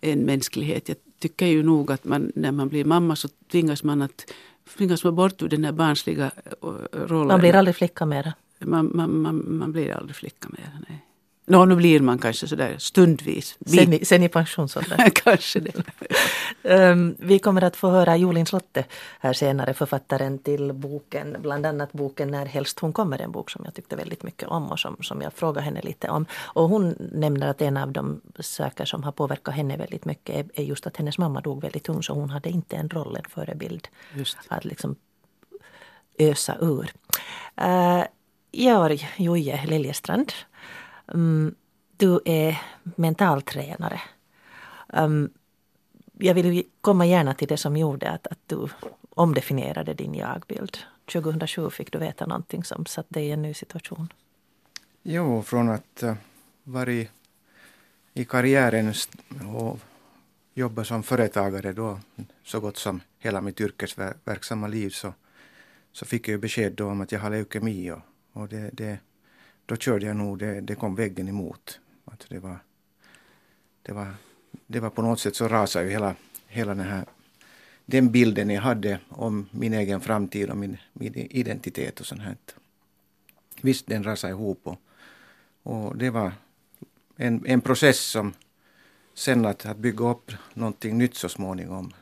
en 0.00 0.18
mänsklighet. 0.18 0.88
Jag 0.88 0.96
tycker 1.18 1.46
ju 1.46 1.62
nog 1.62 1.92
att 1.92 2.04
man, 2.04 2.32
när 2.34 2.52
man 2.52 2.68
blir 2.68 2.84
mamma 2.84 3.16
så 3.16 3.28
tvingas 3.50 3.82
man 3.82 4.02
att 4.02 4.32
tvingas 4.76 5.04
man 5.04 5.14
bort 5.14 5.42
ur 5.42 5.48
den 5.48 5.64
här 5.64 5.72
barnsliga 5.72 6.30
eh, 6.62 6.68
rollen. 6.92 7.28
Man 7.28 7.40
blir 7.40 7.54
aldrig 7.54 7.76
flicka 7.76 8.06
mera. 8.06 8.32
Man, 8.58 8.90
man, 8.94 9.22
man, 9.22 9.56
man 9.58 9.72
blir 9.72 9.92
aldrig 9.92 10.16
flicka 10.16 10.48
mera. 10.48 10.84
Nej. 10.88 11.06
Nå, 11.46 11.64
nu 11.64 11.76
blir 11.76 12.00
man 12.00 12.18
kanske 12.18 12.46
sådär 12.46 12.76
stundvis. 12.78 13.58
Sen, 13.66 13.92
i, 13.92 14.04
sen 14.04 14.22
i 14.22 14.28
pensionsåldern. 14.28 15.10
kanske 15.14 15.60
det. 15.60 15.72
um, 16.62 17.16
vi 17.18 17.38
kommer 17.38 17.64
att 17.64 17.76
få 17.76 17.90
höra 17.90 18.16
Jolin 18.16 18.46
Slotte 18.46 18.84
här 19.20 19.32
senare, 19.32 19.74
författaren 19.74 20.38
till 20.38 20.72
boken, 20.72 21.36
bland 21.40 21.66
annat 21.66 21.92
boken 21.92 22.30
När 22.30 22.46
helst 22.46 22.78
hon 22.78 22.92
kommer, 22.92 23.18
en 23.18 23.32
bok 23.32 23.50
som 23.50 23.62
jag 23.64 23.74
tyckte 23.74 23.96
väldigt 23.96 24.22
mycket 24.22 24.48
om 24.48 24.72
och 24.72 24.78
som, 24.78 24.96
som 25.00 25.20
jag 25.20 25.32
frågade 25.32 25.64
henne 25.64 25.80
lite 25.82 26.08
om. 26.08 26.26
Och 26.32 26.68
hon 26.68 26.96
nämner 27.12 27.48
att 27.48 27.62
en 27.62 27.76
av 27.76 27.92
de 27.92 28.20
saker 28.40 28.84
som 28.84 29.02
har 29.02 29.12
påverkat 29.12 29.54
henne 29.54 29.76
väldigt 29.76 30.04
mycket 30.04 30.36
är, 30.36 30.60
är 30.60 30.64
just 30.64 30.86
att 30.86 30.96
hennes 30.96 31.18
mamma 31.18 31.40
dog 31.40 31.62
väldigt 31.62 31.88
ung 31.88 32.02
så 32.02 32.12
hon 32.12 32.30
hade 32.30 32.48
inte 32.50 32.76
en 32.76 32.88
roll, 32.88 33.16
en 33.16 33.30
förebild 33.30 33.88
att 34.48 34.64
liksom 34.64 34.96
ösa 36.18 36.56
ur. 36.60 36.92
Uh, 37.60 38.04
Georg 38.52 39.08
Joje 39.16 39.66
Liljestrand 39.66 40.32
Um, 41.14 41.54
du 41.96 42.20
är 42.24 42.62
mentaltränare. 42.96 44.00
Um, 44.86 45.30
jag 46.18 46.34
vill 46.34 46.64
komma 46.80 47.06
gärna 47.06 47.34
till 47.34 47.48
det 47.48 47.56
som 47.56 47.76
gjorde 47.76 48.10
att, 48.10 48.26
att 48.26 48.38
du 48.46 48.68
omdefinierade 49.10 49.94
din 49.94 50.14
jagbild. 50.14 50.78
2007 51.12 51.70
fick 51.70 51.92
du 51.92 51.98
veta 51.98 52.26
någonting 52.26 52.64
som 52.64 52.86
satte 52.86 53.14
dig 53.14 53.26
i 53.26 53.30
en 53.30 53.42
ny 53.42 53.54
situation. 53.54 54.12
Jo, 55.02 55.42
från 55.42 55.68
att 55.68 56.02
eh, 56.02 56.10
uh, 56.10 56.16
varit 56.64 57.10
i 58.14 58.24
karriären 58.24 58.92
och 59.56 59.78
jobba 60.54 60.84
som 60.84 61.02
företagare 61.02 61.72
då 61.72 62.00
så 62.44 62.60
gott 62.60 62.76
som 62.76 63.00
hela 63.18 63.40
mitt 63.40 63.60
yrkesverksamma 63.60 64.68
liv 64.68 64.90
så, 64.90 65.14
så 65.92 66.06
fick 66.06 66.28
jag 66.28 66.40
besked 66.40 66.72
då 66.72 66.88
om 66.88 67.00
att 67.00 67.12
jag 67.12 67.20
har 67.20 67.30
leukemi 67.30 67.90
och, 67.90 68.00
och 68.32 68.48
det, 68.48 68.70
det 68.72 68.98
då 69.72 69.76
körde 69.76 70.06
jag 70.06 70.16
nog, 70.16 70.38
det, 70.38 70.60
det 70.60 70.74
kom 70.74 70.94
väggen 70.94 71.28
emot. 71.28 71.80
Alltså 72.04 72.28
det, 72.30 72.38
var, 72.38 72.58
det, 73.82 73.92
var, 73.92 74.14
det 74.66 74.80
var 74.80 74.90
på 74.90 75.02
något 75.02 75.20
sätt 75.20 75.36
så 75.36 75.48
rasade 75.48 75.84
ju 75.84 75.90
hela, 75.90 76.14
hela 76.46 76.74
den 76.74 76.86
här 76.86 77.04
den 77.86 78.12
bilden 78.12 78.50
jag 78.50 78.62
hade 78.62 79.00
om 79.08 79.48
min 79.50 79.72
egen 79.72 80.00
framtid 80.00 80.50
och 80.50 80.56
min, 80.56 80.76
min 80.92 81.14
identitet 81.14 82.00
och 82.00 82.06
sånt 82.06 82.22
här. 82.22 82.36
Visst, 83.60 83.86
den 83.86 84.04
rasade 84.04 84.32
ihop 84.32 84.60
och, 84.64 84.80
och 85.62 85.96
det 85.96 86.10
var 86.10 86.32
en, 87.16 87.46
en 87.46 87.60
process 87.60 88.00
som 88.00 88.32
sen 89.14 89.46
att, 89.46 89.66
att 89.66 89.76
bygga 89.76 90.04
upp 90.04 90.32
någonting 90.54 90.98
nytt 90.98 91.14
så 91.14 91.28
småningom. 91.28 91.92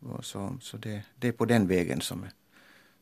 Och 0.00 0.24
så 0.24 0.56
så 0.60 0.76
det, 0.76 1.02
det 1.16 1.28
är 1.28 1.32
på 1.32 1.44
den 1.44 1.66
vägen 1.66 2.00
som, 2.00 2.26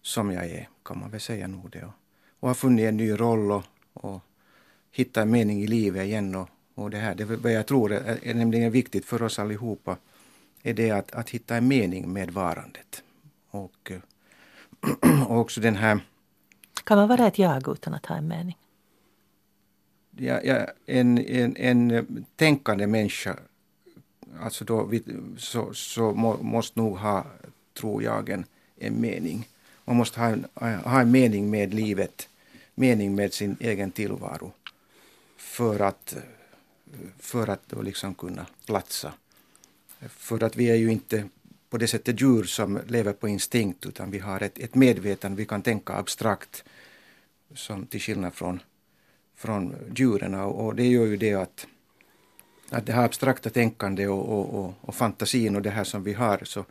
som 0.03 0.31
jag 0.31 0.45
är, 0.47 0.69
kan 0.85 0.99
man 0.99 1.11
väl 1.11 1.21
säga 1.21 1.47
nog 1.47 1.71
det. 1.71 1.85
Och, 1.85 1.93
och 2.41 2.49
har 2.49 2.55
funnit 2.55 2.87
en 2.87 2.97
ny 2.97 3.13
roll 3.13 3.53
och 3.53 3.65
och 3.93 4.21
hitta 4.91 5.23
en 5.23 5.31
mening 5.31 5.63
i 5.63 5.67
livet 5.67 6.05
igen. 6.05 6.35
Och, 6.35 6.49
och 6.75 6.91
det 6.91 6.99
här, 6.99 7.15
det 7.15 7.25
vad 7.25 7.53
jag 7.53 7.67
tror 7.67 7.93
är, 7.93 8.19
är 8.23 8.35
nämligen 8.35 8.73
viktigt 8.73 9.05
för 9.05 9.23
oss 9.23 9.39
allihopa, 9.39 9.97
är 10.63 10.75
det 10.75 10.91
att, 10.91 11.13
att 11.13 11.31
hitta 11.31 11.57
en 11.57 11.69
mening 11.69 12.13
med 12.13 12.31
varandet. 12.31 13.03
Och, 13.51 13.93
och 15.29 15.39
också 15.39 15.61
den 15.61 15.77
här... 15.77 16.01
Kan 16.85 16.99
man 16.99 17.09
vara 17.09 17.27
ett 17.27 17.39
jag 17.39 17.69
utan 17.69 17.95
att 17.95 18.07
ha 18.07 18.17
en 18.17 18.29
mening? 18.29 18.57
Ja, 20.17 20.41
ja, 20.43 20.67
en, 20.87 21.19
en, 21.19 21.57
en 21.57 22.25
tänkande 22.37 22.87
människa, 22.87 23.37
alltså 24.41 24.65
då, 24.65 24.91
så, 25.37 25.75
så 25.75 26.13
må, 26.13 26.43
måste 26.43 26.81
nog 26.81 26.97
ha, 26.97 27.27
tror 27.75 28.03
jag, 28.03 28.29
en, 28.29 28.45
en 28.77 29.01
mening. 29.01 29.49
Man 29.85 29.97
måste 29.97 30.21
ha 30.21 30.29
en, 30.29 30.47
ha 30.85 31.01
en 31.01 31.11
mening 31.11 31.51
med 31.51 31.75
livet 31.75 32.29
mening 32.75 33.15
med 33.15 33.33
sin 33.33 33.57
egen 33.61 33.91
tillvaro 33.91 34.53
för 35.37 35.81
att, 35.81 36.17
för 37.19 37.49
att 37.49 37.69
då 37.69 37.83
liksom 37.83 38.15
kunna 38.15 38.47
platsa. 38.67 39.13
För 40.09 40.43
att 40.43 40.57
vi 40.57 40.71
är 40.71 40.75
ju 40.75 40.93
inte 40.93 41.29
på 41.71 41.79
det 41.79 41.89
sättet 41.89 42.21
djur 42.21 42.45
som 42.45 42.81
lever 42.87 43.13
på 43.13 43.29
instinkt 43.29 43.87
utan 43.87 44.11
vi 44.11 44.19
har 44.19 44.43
ett, 44.43 44.59
ett 44.59 44.75
medvetande, 44.75 45.37
vi 45.37 45.47
kan 45.47 45.63
tänka 45.63 45.93
abstrakt 45.93 46.65
som 47.55 47.87
till 47.87 48.01
skillnad 48.01 48.35
från, 48.35 48.61
från 49.35 49.75
djuren 49.95 50.35
och 50.35 50.75
det 50.75 50.87
gör 50.87 51.07
ju 51.07 51.17
det 51.17 51.35
att, 51.35 51.67
att 52.71 52.87
det 52.87 52.93
här 52.93 53.05
abstrakta 53.05 53.51
tänkandet 53.51 54.09
och, 54.09 54.29
och, 54.29 54.65
och, 54.65 54.75
och 54.81 54.95
fantasin 54.95 55.57
och 55.57 55.63
det 55.63 55.71
här 55.71 55.85
som 55.85 56.05
vi 56.05 56.13
har 56.13 56.41
så, 56.45 56.65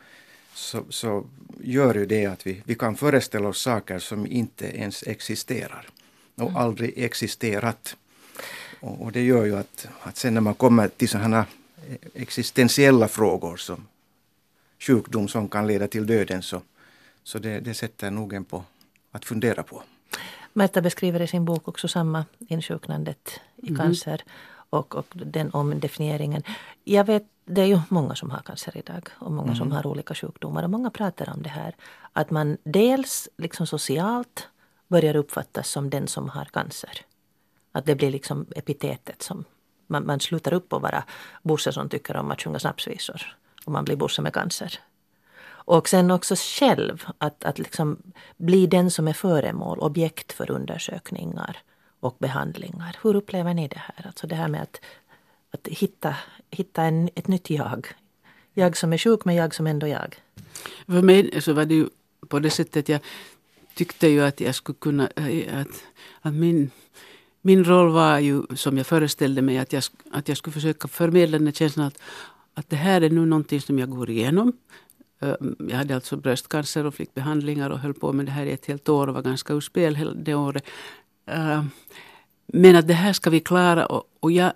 så, 0.60 0.86
så 0.89 1.26
gör 1.63 1.95
ju 1.95 2.06
det 2.06 2.26
att 2.26 2.48
vi, 2.48 2.62
vi 2.65 2.76
kan 2.76 2.95
föreställa 2.95 3.48
oss 3.48 3.62
saker 3.62 4.00
som 4.00 4.28
inte 4.28 4.78
ens 4.78 5.04
existerar 5.04 5.88
och 6.36 6.50
mm. 6.50 6.56
aldrig 6.56 6.93
existerat. 6.98 7.95
Och, 8.80 9.02
och, 9.02 9.12
det 9.12 9.22
gör 9.22 9.45
ju 9.45 9.58
att, 9.58 9.88
att 10.02 10.17
sen 10.17 10.34
när 10.34 10.41
man 10.41 10.54
kommer 10.54 10.88
till 10.88 11.10
sådana 11.10 11.45
existentiella 12.13 13.08
frågor 13.08 13.58
som 13.58 13.88
sjukdom 14.80 15.28
som 15.28 15.50
kan 15.50 15.67
leda 15.67 15.88
till 15.88 16.08
döden 16.08 16.41
så, 16.41 16.62
så 17.24 17.39
det, 17.39 17.60
det 17.60 17.74
sätter 17.74 18.12
nog 18.12 18.34
en 18.34 18.45
på 18.45 18.63
att 19.12 19.26
fundera 19.26 19.63
på. 19.63 19.84
Märta 20.54 20.82
beskriver 20.82 21.22
i 21.22 21.28
sin 21.28 21.45
bok 21.45 21.67
också 21.67 21.88
samma 21.88 22.26
insjuknandet 22.39 23.39
i 23.56 23.69
mm. 23.69 23.78
cancer 23.78 24.24
och, 24.69 24.95
och 24.95 25.06
den 25.13 25.52
omdefinieringen. 25.52 26.43
Jag 26.84 27.04
vet, 27.04 27.24
det 27.49 27.62
är 27.62 27.65
ju 27.65 27.79
många 27.89 28.15
som 28.15 28.29
har 28.29 28.39
cancer 28.39 28.77
idag 28.77 29.09
och 29.19 29.31
många 29.31 29.47
mm. 29.47 29.55
som 29.55 29.71
har 29.71 29.88
olika 29.88 30.15
sjukdomar 30.15 30.63
och 30.63 30.69
många 30.69 30.89
pratar 30.89 31.29
om 31.29 31.41
det 31.41 31.49
här. 31.49 31.75
Att 32.13 32.31
man 32.31 32.57
dels 32.63 33.29
liksom 33.38 33.67
socialt 33.67 34.47
börjar 34.88 35.15
uppfattas 35.15 35.69
som 35.69 35.89
den 35.89 36.07
som 36.07 36.29
har 36.29 36.45
cancer. 36.45 37.01
Att 37.71 37.85
det 37.85 37.95
blir 37.95 38.12
liksom 38.12 38.45
epitetet 38.55 39.21
som 39.21 39.45
man, 39.88 40.05
man 40.05 40.19
slutar 40.19 40.53
upp 40.53 40.73
att 40.73 40.81
vara 40.81 41.03
Bosse 41.43 41.73
som 41.73 41.89
tycker 41.89 42.17
om 42.17 42.31
att 42.31 42.41
sjunga 42.41 42.59
snapsvisor 42.59 43.38
och 43.65 43.71
man 43.71 43.85
blir 43.85 43.95
Bosse 43.95 44.21
med 44.21 44.33
cancer. 44.33 44.79
Och 45.69 45.89
sen 45.89 46.12
också 46.12 46.35
själv 46.38 47.05
att, 47.17 47.43
att 47.43 47.59
liksom 47.59 47.97
bli 48.38 48.67
den 48.67 48.91
som 48.91 49.07
är 49.07 49.13
föremål, 49.13 49.79
objekt 49.79 50.33
för 50.33 50.51
undersökningar 50.51 51.57
och 51.99 52.15
behandlingar. 52.19 52.97
Hur 53.03 53.15
upplever 53.15 53.53
ni 53.53 53.67
det 53.67 53.79
här? 53.79 54.07
Alltså 54.07 54.27
det 54.27 54.35
här 54.35 54.47
med 54.47 54.62
att, 54.62 54.81
att 55.51 55.67
hitta, 55.67 56.15
hitta 56.51 56.83
en, 56.83 57.09
ett 57.15 57.27
nytt 57.27 57.49
jag. 57.49 57.88
Jag 58.53 58.77
som 58.77 58.93
är 58.93 58.97
sjuk 58.97 59.25
men 59.25 59.35
jag 59.35 59.55
som 59.55 59.67
ändå 59.67 59.88
jag. 59.88 60.15
För 60.85 61.01
mig 61.01 61.41
så 61.41 61.53
var 61.53 61.65
det 61.65 61.75
ju 61.75 61.88
på 62.27 62.39
det 62.39 62.49
sättet 62.49 62.89
jag 62.89 63.01
tyckte 63.73 64.07
ju 64.07 64.21
att 64.23 64.41
jag 64.41 64.55
skulle 64.55 64.77
kunna, 64.79 65.09
eh, 65.15 65.59
att, 65.59 65.83
att 66.21 66.33
min, 66.33 66.71
min 67.41 67.63
roll 67.63 67.91
var 67.91 68.19
ju 68.19 68.41
som 68.55 68.77
jag 68.77 68.88
föreställde 68.88 69.41
mig 69.41 69.57
att 69.57 69.73
jag, 69.73 69.83
att 70.12 70.27
jag 70.27 70.38
skulle 70.38 70.53
försöka 70.53 70.88
förmedla 70.88 71.39
den 71.39 71.53
känslan 71.53 71.88
att, 71.88 72.01
att 72.53 72.69
det 72.69 72.75
här 72.75 73.01
är 73.01 73.09
nu 73.09 73.25
någonting 73.25 73.62
som 73.62 73.79
jag 73.79 73.89
går 73.89 74.09
igenom. 74.09 74.53
Eh, 75.19 75.35
jag 75.69 75.77
hade 75.77 75.95
alltså 75.95 76.17
bröstcancer 76.17 76.85
och 76.85 76.95
fick 76.95 77.13
behandlingar 77.13 77.69
och 77.69 77.79
höll 77.79 77.93
på 77.93 78.13
med 78.13 78.25
det 78.25 78.31
här 78.31 78.45
i 78.45 78.51
ett 78.51 78.65
helt 78.65 78.89
år 78.89 79.07
och 79.07 79.13
var 79.13 79.21
ganska 79.21 79.53
ur 79.53 79.62
spel 79.62 80.23
det 80.23 80.35
året. 80.35 80.63
Eh, 81.25 81.63
men 82.47 82.75
att 82.75 82.88
det 82.88 82.93
här 82.93 83.13
ska 83.13 83.29
vi 83.29 83.39
klara 83.39 83.85
och, 83.85 84.03
och 84.19 84.31
jag 84.31 84.53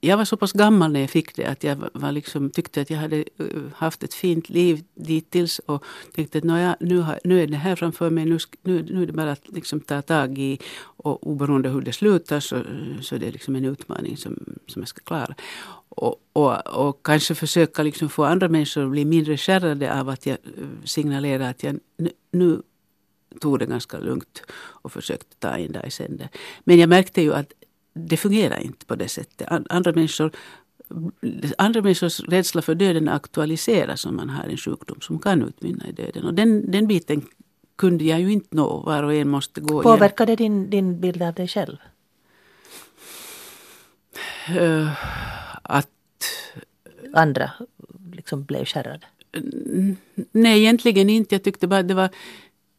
jag 0.00 0.16
var 0.16 0.24
så 0.24 0.36
pass 0.36 0.52
gammal 0.52 0.92
när 0.92 1.00
jag 1.00 1.10
fick 1.10 1.36
det 1.36 1.44
att 1.44 1.64
jag 1.64 1.88
var 1.92 2.12
liksom, 2.12 2.50
tyckte 2.50 2.80
att 2.80 2.90
jag 2.90 2.98
hade 2.98 3.16
eh, 3.16 3.46
haft 3.74 4.02
ett 4.02 4.14
fint 4.14 4.48
liv 4.48 4.84
dittills 4.94 5.58
och 5.58 5.84
tänkte 6.14 6.38
att 6.38 6.44
jag, 6.44 6.74
nu, 6.80 6.98
har, 6.98 7.20
nu 7.24 7.42
är 7.42 7.46
det 7.46 7.56
här 7.56 7.76
framför 7.76 8.10
mig, 8.10 8.24
nu, 8.24 8.38
nu, 8.62 8.82
nu 8.82 9.02
är 9.02 9.06
det 9.06 9.12
bara 9.12 9.32
att 9.32 9.48
liksom 9.48 9.80
ta 9.80 10.02
tag 10.02 10.38
i 10.38 10.58
och 10.80 11.26
oberoende 11.26 11.68
hur 11.68 11.80
det 11.80 11.92
slutar 11.92 12.40
så, 12.40 12.62
så 13.02 13.14
är 13.14 13.18
det 13.18 13.30
liksom 13.30 13.56
en 13.56 13.64
utmaning 13.64 14.16
som, 14.16 14.38
som 14.66 14.82
jag 14.82 14.88
ska 14.88 15.00
klara. 15.00 15.34
Och, 15.88 16.16
och, 16.32 16.66
och 16.66 17.02
kanske 17.02 17.34
försöka 17.34 17.82
liksom 17.82 18.08
få 18.08 18.24
andra 18.24 18.48
människor 18.48 18.84
att 18.84 18.90
bli 18.90 19.04
mindre 19.04 19.36
skärrade 19.36 20.00
av 20.00 20.08
att 20.08 20.26
jag 20.26 20.36
eh, 20.44 20.64
signalerar 20.84 21.50
att 21.50 21.62
jag 21.62 21.78
nu, 21.96 22.10
nu 22.30 22.62
tog 23.40 23.58
det 23.58 23.66
ganska 23.66 23.98
lugnt 23.98 24.42
och 24.82 24.92
försökte 24.92 25.36
ta 25.38 25.58
in 25.58 25.72
det 25.72 25.82
i 25.86 25.90
sänder. 25.90 26.28
Men 26.64 26.78
jag 26.78 26.88
märkte 26.88 27.22
ju 27.22 27.34
att 27.34 27.52
det 27.98 28.16
fungerar 28.16 28.58
inte 28.58 28.86
på 28.86 28.94
det 28.94 29.08
sättet. 29.08 29.48
Andra 29.68 29.92
människor 29.92 30.32
Andra 31.58 31.82
människors 31.82 32.20
rädsla 32.20 32.62
för 32.62 32.74
döden 32.74 33.08
aktualiseras 33.08 34.06
om 34.06 34.16
man 34.16 34.30
har 34.30 34.44
en 34.44 34.56
sjukdom 34.56 35.00
som 35.00 35.18
kan 35.18 35.42
utmynna 35.42 35.88
i 35.88 35.92
döden. 35.92 36.24
Och 36.24 36.34
den, 36.34 36.70
den 36.70 36.86
biten 36.86 37.26
kunde 37.76 38.04
jag 38.04 38.20
ju 38.20 38.32
inte 38.32 38.56
nå. 38.56 38.80
Var 38.80 39.02
och 39.02 39.14
en 39.14 39.28
måste 39.28 39.60
gå 39.60 39.82
Påverkade 39.82 40.36
din, 40.36 40.70
din 40.70 41.00
bild 41.00 41.22
av 41.22 41.34
dig 41.34 41.48
själv? 41.48 41.76
Uh, 44.60 44.90
att... 45.62 45.88
Andra 47.12 47.50
liksom 48.12 48.44
blev 48.44 48.64
skärrade? 48.64 49.06
Nej, 50.32 50.58
egentligen 50.60 51.10
inte. 51.10 51.34
Jag 51.34 51.42
tyckte 51.42 51.66
bara 51.66 51.82
det 51.82 51.94
var, 51.94 52.10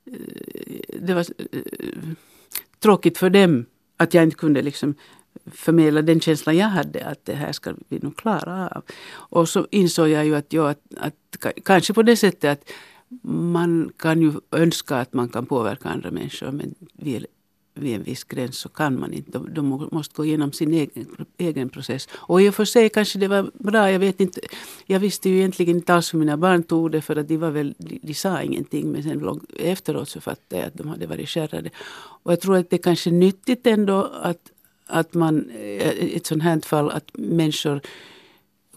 eh, 0.05 0.99
det 0.99 1.13
var 1.13 1.25
eh, 1.37 1.61
tråkigt 2.79 3.17
för 3.17 3.29
dem 3.29 3.65
att 3.99 4.13
jag 4.13 4.23
inte 4.23 4.35
kunde 4.35 4.61
liksom 4.61 4.95
förmedla 5.51 6.01
den 6.01 6.19
känslan 6.19 6.57
jag 6.57 6.67
hade 6.67 7.05
att 7.05 7.25
det 7.25 7.33
här 7.33 7.51
ska 7.51 7.73
vi 7.89 7.99
nog 7.99 8.17
klara 8.17 8.67
av. 8.67 8.83
Och 9.11 9.49
så 9.49 9.67
insåg 9.71 10.09
jag 10.09 10.25
ju 10.25 10.35
att, 10.35 10.53
ja, 10.53 10.69
att, 10.69 10.81
att 10.97 11.15
kanske 11.65 11.93
på 11.93 12.03
det 12.03 12.15
sättet 12.15 12.51
att 12.51 12.71
man 13.23 13.91
kan 13.97 14.21
ju 14.21 14.33
önska 14.51 14.95
att 14.95 15.13
man 15.13 15.29
kan 15.29 15.45
påverka 15.45 15.89
andra 15.89 16.11
människor 16.11 16.51
men 16.51 16.75
vi 16.93 17.25
vid 17.79 17.95
en 17.95 18.03
viss 18.03 18.23
gräns 18.23 18.57
så 18.57 18.69
kan 18.69 18.99
man 18.99 19.13
inte. 19.13 19.31
De, 19.31 19.53
de 19.53 19.89
måste 19.91 20.15
gå 20.15 20.25
igenom 20.25 20.51
sin 20.51 20.73
egen, 20.73 21.07
egen 21.37 21.69
process. 21.69 22.07
Och 22.13 22.41
i 22.41 22.49
och 22.49 22.55
för 22.55 22.65
sig 22.65 22.89
kanske 22.89 23.19
det 23.19 23.27
var 23.27 23.51
bra. 23.53 23.91
Jag 23.91 23.99
vet 23.99 24.21
inte. 24.21 24.41
Jag 24.85 24.99
visste 24.99 25.29
ju 25.29 25.37
egentligen 25.37 25.75
inte 25.75 25.93
alls 25.93 26.13
hur 26.13 26.19
mina 26.19 26.37
barn 26.37 26.63
tog 26.63 26.91
det 26.91 27.01
för 27.01 27.15
att 27.15 27.27
de 27.27 27.37
var 27.37 27.51
väl, 27.51 27.75
de, 27.77 27.99
de 28.03 28.13
sa 28.13 28.41
ingenting. 28.41 28.91
Men 28.91 29.03
sen 29.03 29.39
efteråt 29.59 30.09
så 30.09 30.21
fattade 30.21 30.61
jag 30.61 30.67
att 30.67 30.77
de 30.77 30.87
hade 30.87 31.07
varit 31.07 31.29
skärrade. 31.29 31.69
Och 32.23 32.31
jag 32.31 32.41
tror 32.41 32.57
att 32.57 32.69
det 32.69 32.75
är 32.75 32.83
kanske 32.83 33.09
är 33.09 33.11
nyttigt 33.11 33.67
ändå 33.67 34.11
att, 34.21 34.51
att 34.85 35.13
man, 35.13 35.51
i 35.51 36.13
ett 36.15 36.25
sånt 36.25 36.43
här 36.43 36.59
fall, 36.59 36.89
att 36.89 37.09
människor 37.13 37.81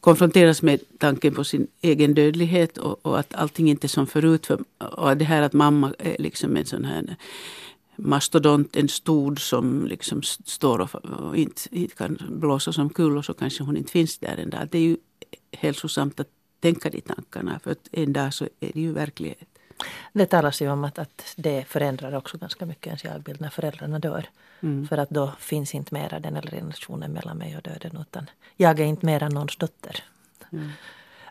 konfronteras 0.03 0.63
med 0.63 0.81
tanken 0.99 1.35
på 1.35 1.45
sin 1.45 1.67
egen 1.81 2.15
dödlighet 2.15 2.79
och, 2.79 3.07
och, 3.07 3.19
att 3.19 3.35
allting 3.35 3.71
inte 3.71 3.87
är 3.87 3.89
som 3.89 4.07
förut. 4.07 4.47
För, 4.47 4.59
och 4.79 5.17
det 5.17 5.25
här 5.25 5.43
att 5.43 5.53
mamma 5.53 5.95
är 5.99 6.17
liksom 6.19 6.57
en 6.57 6.65
sån 6.65 6.85
här 6.85 7.17
mastodont, 7.97 8.77
en 8.77 8.89
stod 8.89 9.41
som 9.41 9.87
liksom 9.87 10.23
står 10.23 10.79
och, 10.81 10.95
och 10.95 11.37
inte, 11.37 11.61
inte, 11.71 11.95
kan 11.95 12.19
blåsa 12.31 12.73
som 12.73 12.91
kul 12.91 13.19
och 13.19 13.25
så 13.25 13.35
kanske 13.35 13.63
hon 13.63 13.77
inte 13.77 13.93
finns 13.93 14.19
där 14.19 14.37
en 14.37 14.51
dag. 14.51 14.69
Det 14.71 14.79
är 14.79 14.83
ju 14.83 14.97
hälsosamt 15.53 16.21
att 16.21 16.29
tänka 16.61 16.91
de 16.91 17.01
tankarna 17.01 17.61
för 17.63 17.71
att 17.71 17.89
en 17.93 18.13
dag 18.13 18.35
så 18.35 18.45
är 18.45 18.71
det 18.75 18.81
ju 18.81 18.93
verklighet. 18.93 19.49
Det 20.13 20.27
talas 20.27 20.63
ju 20.63 20.71
om 20.71 20.85
att, 20.85 20.99
att 20.99 21.35
det 21.37 21.65
förändrar 21.69 22.15
också 22.15 22.39
ganska 22.39 22.67
mycket 22.67 22.87
ens 22.87 23.05
jagbild 23.05 23.41
när 23.41 23.51
föräldrarna 23.51 23.99
dör. 23.99 24.29
Mm. 24.61 24.89
För 24.89 24.99
att 24.99 25.11
då 25.11 25.33
finns 25.39 25.75
inte 25.75 25.95
mera 25.95 26.21
den 26.21 26.37
eller 26.37 26.51
relationen 26.51 27.13
mellan 27.13 27.39
mig 27.39 27.57
och 27.57 27.63
döden 27.63 27.99
utan 28.01 28.31
jag 28.57 28.81
är 28.81 28.85
inte 28.85 29.07
mera 29.07 29.29
någons 29.29 29.57
dotter. 29.57 30.05
Mm. 30.53 30.71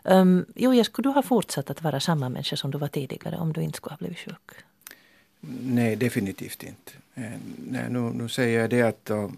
Um, 0.04 0.46
jo, 0.54 0.84
skulle 0.84 1.08
du 1.08 1.14
ha 1.14 1.22
fortsatt 1.22 1.70
att 1.70 1.82
vara 1.82 2.00
samma 2.00 2.28
människa 2.28 2.56
som 2.56 2.70
du 2.70 2.78
var 2.78 2.88
tidigare 2.88 3.36
om 3.36 3.52
du 3.52 3.62
inte 3.62 3.76
skulle 3.76 3.92
ha 3.92 3.98
blivit 3.98 4.18
sjuk? 4.18 4.50
Nej, 5.50 5.96
definitivt 5.96 6.62
inte. 6.62 6.92
Eh, 7.14 7.38
nej, 7.66 7.90
nu, 7.90 8.00
nu 8.00 8.28
säger 8.28 8.60
jag 8.60 8.70
det 8.70 8.82
att, 8.82 9.10
eh, 9.10 9.30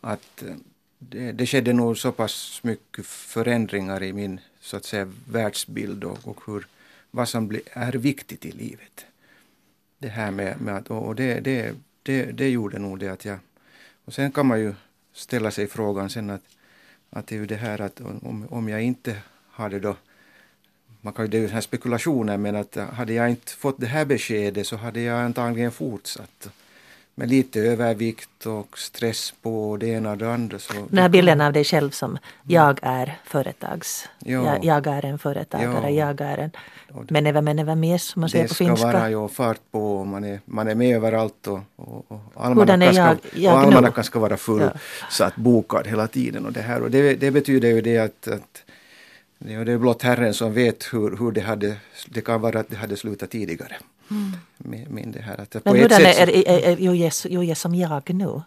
att 0.00 0.42
eh, 0.42 0.54
det, 0.98 1.32
det 1.32 1.46
skedde 1.46 1.72
nog 1.72 1.98
så 1.98 2.12
pass 2.12 2.60
mycket 2.62 3.06
förändringar 3.06 4.02
i 4.02 4.12
min 4.12 4.40
så 4.60 4.76
att 4.76 4.84
säga, 4.84 5.12
världsbild 5.28 6.04
och, 6.04 6.18
och 6.28 6.40
hur, 6.46 6.66
vad 7.10 7.28
som 7.28 7.48
bli, 7.48 7.62
är 7.72 7.92
viktigt 7.92 8.46
i 8.46 8.52
livet. 8.52 9.06
Det 9.98 10.08
här 10.08 10.30
med, 10.30 10.60
med 10.60 10.76
att, 10.76 10.90
och 10.90 11.14
det, 11.14 11.40
det, 11.40 11.74
det, 12.02 12.24
det 12.24 12.48
gjorde 12.48 12.78
nog 12.78 12.98
det 12.98 13.08
att 13.08 13.24
jag... 13.24 13.38
Och 14.04 14.14
sen 14.14 14.32
kan 14.32 14.46
man 14.46 14.60
ju 14.60 14.74
ställa 15.12 15.50
sig 15.50 15.66
frågan 15.66 16.10
sen 16.10 16.30
att, 16.30 16.44
att 17.10 17.26
det 17.26 17.34
är 17.34 17.38
ju 17.40 17.46
det 17.46 17.56
här 17.56 17.80
att 17.80 18.00
om, 18.00 18.46
om 18.50 18.68
jag 18.68 18.82
inte 18.82 19.16
hade 19.50 19.80
då 19.80 19.96
man 21.04 21.12
kan 21.12 21.24
ju, 21.24 21.30
det 21.30 21.36
är 21.36 21.40
ju 21.40 21.48
här 21.48 21.60
spekulationer, 21.60 22.36
men 22.36 22.56
att 22.56 22.76
hade 22.92 23.12
jag 23.12 23.30
inte 23.30 23.52
fått 23.52 23.76
det 23.78 23.86
här 23.86 24.04
beskedet 24.04 24.66
så 24.66 24.76
hade 24.76 25.00
jag 25.00 25.20
antagligen 25.20 25.72
fortsatt 25.72 26.48
med 27.14 27.30
lite 27.30 27.60
övervikt 27.60 28.46
och 28.46 28.78
stress 28.78 29.34
på 29.42 29.76
det 29.80 29.86
ena 29.86 30.10
och 30.10 30.18
det 30.18 30.32
andra. 30.32 30.58
Så 30.58 30.72
Den 30.88 30.98
här 30.98 31.08
bilden 31.08 31.40
av 31.40 31.52
dig 31.52 31.64
själv 31.64 31.90
som 31.90 32.18
jag 32.42 32.78
är 32.82 33.18
företags... 33.24 34.08
Ja. 34.18 34.46
Jag, 34.46 34.64
jag, 34.64 34.86
är 34.86 35.04
en 35.04 35.18
företagare, 35.18 35.90
ja. 35.90 36.08
jag 36.08 36.20
är 36.20 36.38
en 36.38 36.50
menevä 37.08 37.42
menevä 37.42 37.74
mies 37.74 38.02
som 38.02 38.20
man 38.20 38.30
säger 38.30 38.48
på 38.48 38.54
finska. 38.54 38.86
Det 38.86 38.92
ska 38.92 38.98
vara 38.98 39.10
ju 39.10 39.28
fart 39.28 39.60
på, 39.70 40.04
man 40.04 40.24
är, 40.24 40.40
man 40.44 40.68
är 40.68 40.74
med 40.74 40.96
överallt 40.96 41.46
och, 41.46 41.60
och, 41.76 42.04
och 42.08 42.20
almanackan 42.36 43.92
ska, 43.92 44.02
ska 44.02 44.18
vara 44.18 44.36
full 44.36 44.60
ja. 44.60 44.70
så 45.10 45.24
att 45.24 45.36
bokad 45.36 45.86
hela 45.86 46.06
tiden. 46.06 46.46
Och 46.46 46.52
det, 46.52 46.62
här, 46.62 46.82
och 46.82 46.90
det, 46.90 47.14
det 47.14 47.30
betyder 47.30 47.68
ju 47.68 47.80
det 47.80 47.98
att, 47.98 48.28
att 48.28 48.62
Ja, 49.48 49.64
det 49.64 49.72
är 49.72 49.78
blott 49.78 50.02
Herren 50.02 50.34
som 50.34 50.54
vet 50.54 50.92
hur, 50.92 51.16
hur 51.16 51.32
det 51.32 51.40
hade, 51.40 51.76
det 52.06 52.20
kan 52.20 52.40
vara 52.40 52.60
att 52.60 52.68
det 52.68 52.76
hade 52.76 52.96
slutat 52.96 53.30
tidigare. 53.30 53.76
Mm. 54.10 54.32
Med, 54.56 54.90
med 54.90 55.08
det 55.08 55.20
här. 55.20 55.40
Att 55.40 55.64
Men 55.64 55.76
hurdan 55.76 56.00
är, 56.02 56.28
är, 56.28 56.48
är, 56.48 56.62
är 56.68 56.76
Jojes, 57.28 57.60
som 57.60 57.74
jag 57.74 58.14
nu? 58.14 58.42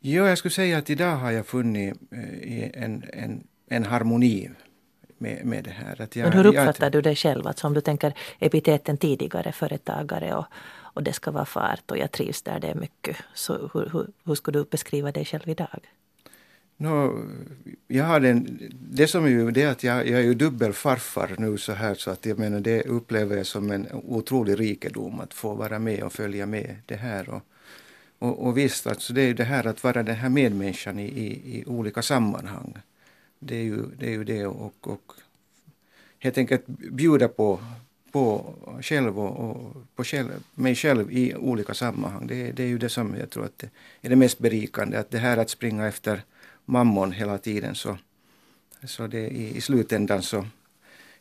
Ja, 0.00 0.28
jag 0.28 0.38
skulle 0.38 0.52
säga 0.52 0.78
att 0.78 0.90
idag 0.90 1.16
har 1.16 1.30
jag 1.30 1.46
funnit 1.46 1.94
eh, 2.10 2.82
en, 2.82 3.04
en, 3.12 3.44
en 3.68 3.84
harmoni 3.84 4.50
med, 5.18 5.44
med 5.44 5.64
det 5.64 5.70
här. 5.70 6.00
Att 6.00 6.16
jag, 6.16 6.28
Men 6.28 6.38
hur 6.38 6.46
uppfattar 6.46 6.86
jag, 6.86 6.92
du 6.92 7.02
dig 7.02 7.16
själv? 7.16 7.46
Alltså 7.46 7.66
om 7.66 7.74
du 7.74 7.80
tänker 7.80 8.14
epiteten 8.38 8.96
tidigare, 8.96 9.52
företagare 9.52 10.34
och, 10.34 10.46
och 10.94 11.02
det 11.02 11.12
ska 11.12 11.30
vara 11.30 11.44
fart 11.44 11.90
och 11.90 11.98
jag 11.98 12.10
trivs 12.10 12.42
där 12.42 12.60
det 12.60 12.68
är 12.68 12.74
mycket. 12.74 13.16
Så 13.34 13.70
hur, 13.74 13.90
hur, 13.92 14.06
hur 14.24 14.34
skulle 14.34 14.58
du 14.58 14.64
beskriva 14.64 15.12
dig 15.12 15.24
själv 15.24 15.48
idag? 15.48 15.80
No, 16.76 17.24
jag 17.88 18.04
har 18.04 18.20
den, 18.20 18.58
det 18.90 19.06
som 19.06 19.24
är 19.24 19.28
ju 19.28 19.50
det 19.50 19.64
att 19.64 19.82
jag, 19.82 20.08
jag 20.08 20.20
är 20.20 20.24
ju 20.24 20.34
dubbelfarfar 20.34 21.34
nu 21.38 21.58
så 21.58 21.72
här 21.72 21.94
så 21.94 22.10
att 22.10 22.26
jag 22.26 22.38
menar 22.38 22.60
det 22.60 22.82
upplever 22.82 23.36
jag 23.36 23.46
som 23.46 23.70
en 23.70 23.86
otrolig 23.92 24.60
rikedom 24.60 25.20
att 25.20 25.34
få 25.34 25.54
vara 25.54 25.78
med 25.78 26.02
och 26.02 26.12
följa 26.12 26.46
med 26.46 26.76
det 26.86 26.96
här. 26.96 27.28
Och, 27.28 27.42
och, 28.18 28.46
och 28.46 28.58
visst, 28.58 28.86
alltså 28.86 29.12
det 29.12 29.22
är 29.22 29.26
ju 29.26 29.34
det 29.34 29.44
här 29.44 29.66
att 29.66 29.84
vara 29.84 30.02
den 30.02 30.16
här 30.16 30.28
medmänniskan 30.28 30.98
i, 30.98 31.04
i, 31.04 31.58
i 31.58 31.64
olika 31.66 32.02
sammanhang. 32.02 32.78
Det 33.38 33.56
är 33.56 33.62
ju 33.62 33.82
det, 33.98 34.06
är 34.06 34.12
ju 34.12 34.24
det 34.24 34.46
och, 34.46 34.74
och 34.80 35.12
helt 36.18 36.38
enkelt 36.38 36.66
bjuda 36.66 37.28
på, 37.28 37.60
på 38.12 38.54
själv 38.82 39.18
och, 39.18 39.50
och 39.50 39.76
på 39.96 40.04
själv, 40.04 40.28
mig 40.54 40.74
själv 40.74 41.12
i 41.12 41.34
olika 41.34 41.74
sammanhang. 41.74 42.26
Det, 42.26 42.52
det 42.52 42.62
är 42.62 42.68
ju 42.68 42.78
det 42.78 42.88
som 42.88 43.16
jag 43.20 43.30
tror 43.30 43.44
att 43.44 43.64
är 44.02 44.08
det 44.08 44.16
mest 44.16 44.38
berikande. 44.38 44.98
Att 44.98 45.10
det 45.10 45.18
här 45.18 45.36
att 45.36 45.50
springa 45.50 45.86
efter 45.86 46.22
mammon 46.64 47.12
hela 47.12 47.38
tiden 47.38 47.74
så, 47.74 47.98
så 48.84 49.06
det 49.06 49.28
i, 49.28 49.56
i 49.56 49.60
slutändan 49.60 50.22
så, 50.22 50.46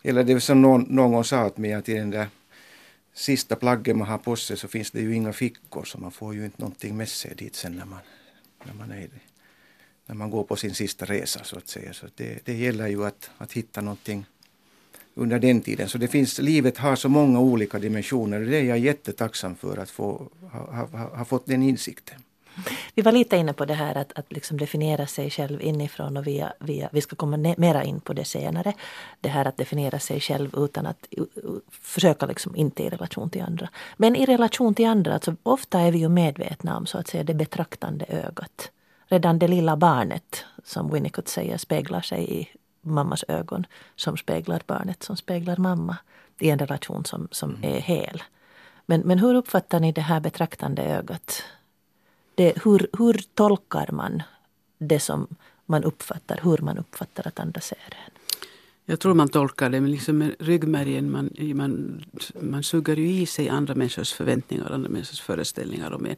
eller 0.04 0.24
det 0.24 0.42
som 0.42 0.62
någon, 0.62 0.82
någon 0.82 1.24
sa 1.24 1.46
åt 1.46 1.58
mig 1.58 1.74
att 1.74 1.90
i 1.90 1.94
den 1.94 2.10
där 2.10 2.28
sista 3.14 3.56
plaggen 3.56 3.98
man 3.98 4.08
har 4.08 4.18
på 4.18 4.36
sig 4.36 4.58
så 4.58 4.68
finns 4.68 4.92
det 4.92 5.02
ju 5.02 5.16
inga 5.16 5.34
fickor 5.34 5.84
så 5.84 5.98
man 5.98 6.12
får 6.12 6.36
ju 6.36 6.46
inte 6.46 6.62
någonting 6.62 6.98
med 6.98 7.10
sig 7.10 7.36
dit 7.36 7.56
sen 7.56 7.76
när 7.76 7.86
man, 7.86 8.00
när 8.66 8.74
man, 8.74 8.92
är, 8.92 9.10
när 10.06 10.16
man 10.16 10.30
går 10.30 10.44
på 10.44 10.56
sin 10.56 10.76
sista 10.76 11.06
resa 11.06 11.44
så 11.44 11.58
att 11.58 11.68
säga. 11.68 11.94
Så 11.94 12.08
det, 12.16 12.40
det 12.46 12.54
gäller 12.54 12.88
ju 12.88 13.06
att, 13.06 13.30
att 13.38 13.54
hitta 13.54 13.82
någonting 13.82 14.26
under 15.14 15.40
den 15.40 15.62
tiden. 15.62 15.90
Så 15.90 15.98
det 15.98 16.08
finns, 16.08 16.40
livet 16.40 16.78
har 16.78 16.96
så 16.96 17.10
många 17.10 17.40
olika 17.40 17.80
dimensioner 17.80 18.42
och 18.42 18.48
det 18.48 18.58
är 18.58 18.64
jag 18.64 18.80
jättetacksam 18.80 19.56
för 19.56 19.78
att 19.78 19.90
få 19.90 20.30
ha, 20.52 20.88
ha, 20.92 21.16
ha 21.18 21.26
fått 21.26 21.46
den 21.46 21.64
insikten. 21.64 22.22
Vi 22.96 23.02
var 23.02 23.12
lite 23.12 23.38
inne 23.38 23.54
på 23.54 23.66
det 23.66 23.74
här 23.74 23.98
att, 23.98 24.14
att 24.16 24.32
liksom 24.32 24.58
definiera 24.58 25.08
sig 25.08 25.30
själv 25.30 25.62
inifrån 25.62 26.18
och 26.18 26.28
via, 26.28 26.54
via, 26.60 26.90
vi 26.92 27.02
ska 27.02 27.16
komma 27.16 27.38
mera 27.58 27.84
in 27.84 28.00
på 28.00 28.14
det 28.14 28.26
senare. 28.26 28.74
Det 29.22 29.30
här 29.30 29.46
att 29.46 29.58
definiera 29.58 30.00
sig 30.00 30.20
själv 30.20 30.56
utan 30.58 30.86
att 30.86 31.08
försöka 31.72 32.26
liksom 32.26 32.56
inte 32.56 32.84
i 32.84 32.90
relation 32.90 33.30
till 33.30 33.42
andra. 33.42 33.70
Men 33.98 34.16
i 34.16 34.26
relation 34.26 34.76
till 34.76 34.88
andra, 34.88 35.14
alltså 35.14 35.36
ofta 35.44 35.80
är 35.80 35.92
vi 35.92 35.98
ju 35.98 36.10
medvetna 36.10 36.78
om 36.78 36.86
så 36.86 36.98
att 36.98 37.08
säga 37.08 37.24
det 37.24 37.34
betraktande 37.34 38.06
ögat. 38.10 38.72
Redan 39.06 39.40
det 39.40 39.48
lilla 39.48 39.78
barnet, 39.78 40.46
som 40.64 40.92
Winnicott 40.92 41.28
säger, 41.28 41.58
speglar 41.58 42.02
sig 42.02 42.42
i 42.42 42.48
mammas 42.82 43.24
ögon 43.28 43.66
som 43.96 44.18
speglar 44.18 44.62
barnet 44.68 45.04
som 45.04 45.18
speglar 45.18 45.58
mamma 45.58 45.98
i 46.40 46.50
en 46.50 46.60
relation 46.60 47.06
som, 47.06 47.28
som 47.32 47.50
mm. 47.50 47.76
är 47.76 47.80
hel. 47.80 48.24
Men, 48.86 49.02
men 49.02 49.20
hur 49.20 49.36
uppfattar 49.36 49.80
ni 49.80 49.92
det 49.92 50.02
här 50.02 50.20
betraktande 50.20 50.84
ögat? 50.84 51.44
Det, 52.36 52.54
hur, 52.64 52.88
hur 52.98 53.22
tolkar 53.34 53.90
man 53.92 54.24
det 54.78 55.00
som 55.00 55.28
man 55.66 55.84
uppfattar, 55.84 56.40
hur 56.44 56.58
man 56.58 56.78
uppfattar 56.78 57.28
att 57.28 57.40
andra 57.40 57.62
ser 57.62 57.78
en? 58.06 58.14
Jag 58.86 59.00
tror 59.00 59.14
man 59.14 59.30
tolkar 59.30 59.70
det 59.70 59.82
med, 59.82 59.92
liksom 59.92 60.18
med 60.18 60.36
ryggmärgen. 60.40 61.12
Man, 61.12 61.30
man, 61.54 62.04
man 62.42 62.64
suger 62.64 62.96
ju 62.96 63.10
i 63.10 63.26
sig 63.26 63.50
andra 63.50 63.76
människors 63.76 64.14
förväntningar 64.14 64.66
och 64.66 64.76
andra 64.76 64.90
människors 64.90 65.22
föreställningar 65.22 65.92
om 65.92 66.06
en. 66.06 66.16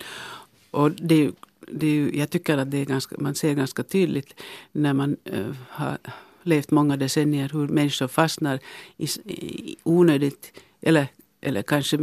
Och 0.72 0.92
det 0.92 1.26
är, 1.26 1.32
det 1.68 1.88
är, 1.88 2.16
jag 2.16 2.30
tycker 2.30 2.58
att 2.58 2.72
det 2.72 2.78
är 2.78 2.86
ganska, 2.86 3.16
man 3.20 3.36
ser 3.36 3.54
ganska 3.54 3.84
tydligt 3.84 4.42
när 4.72 4.94
man 4.94 5.18
äh, 5.24 5.46
har 5.70 5.98
levt 6.44 6.72
många 6.72 6.98
decennier 6.98 7.50
hur 7.54 7.68
människor 7.68 8.08
fastnar 8.08 8.60
i, 8.98 9.06
i 9.26 9.78
onödigt 9.84 10.54
eller, 10.82 11.08
eller 11.42 11.62
kanske 11.62 11.98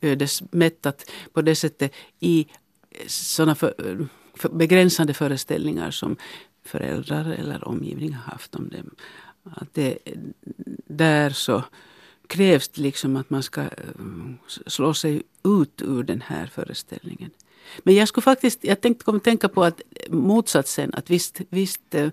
ödesmättat 0.00 1.10
på 1.32 1.42
det 1.42 1.54
sättet 1.54 1.92
i 2.20 2.46
sådana 3.06 3.54
för, 3.54 4.08
för 4.34 4.48
begränsande 4.48 5.14
föreställningar 5.14 5.90
som 5.90 6.16
föräldrar 6.64 7.24
eller 7.24 7.68
omgivning 7.68 8.12
har 8.12 8.32
haft 8.32 8.54
om 8.54 8.68
dem. 8.68 8.90
Att 9.44 9.74
det, 9.74 9.98
där 10.86 11.30
så 11.30 11.64
krävs 12.26 12.68
det 12.68 12.82
liksom 12.82 13.16
att 13.16 13.30
man 13.30 13.42
ska 13.42 13.60
eh, 13.60 13.68
slå 14.66 14.94
sig 14.94 15.22
ut 15.44 15.82
ur 15.82 16.02
den 16.02 16.20
här 16.20 16.46
föreställningen. 16.46 17.30
Men 17.82 17.94
jag 17.94 18.08
skulle 18.08 18.22
faktiskt, 18.22 18.64
jag 18.64 18.80
tänkte 18.80 19.04
komma 19.04 19.18
tänka 19.18 19.48
på 19.48 19.64
att 19.64 19.80
motsatsen, 20.08 20.94
att 20.94 21.10
visst, 21.10 21.40
visst 21.48 21.94
eh, 21.94 22.10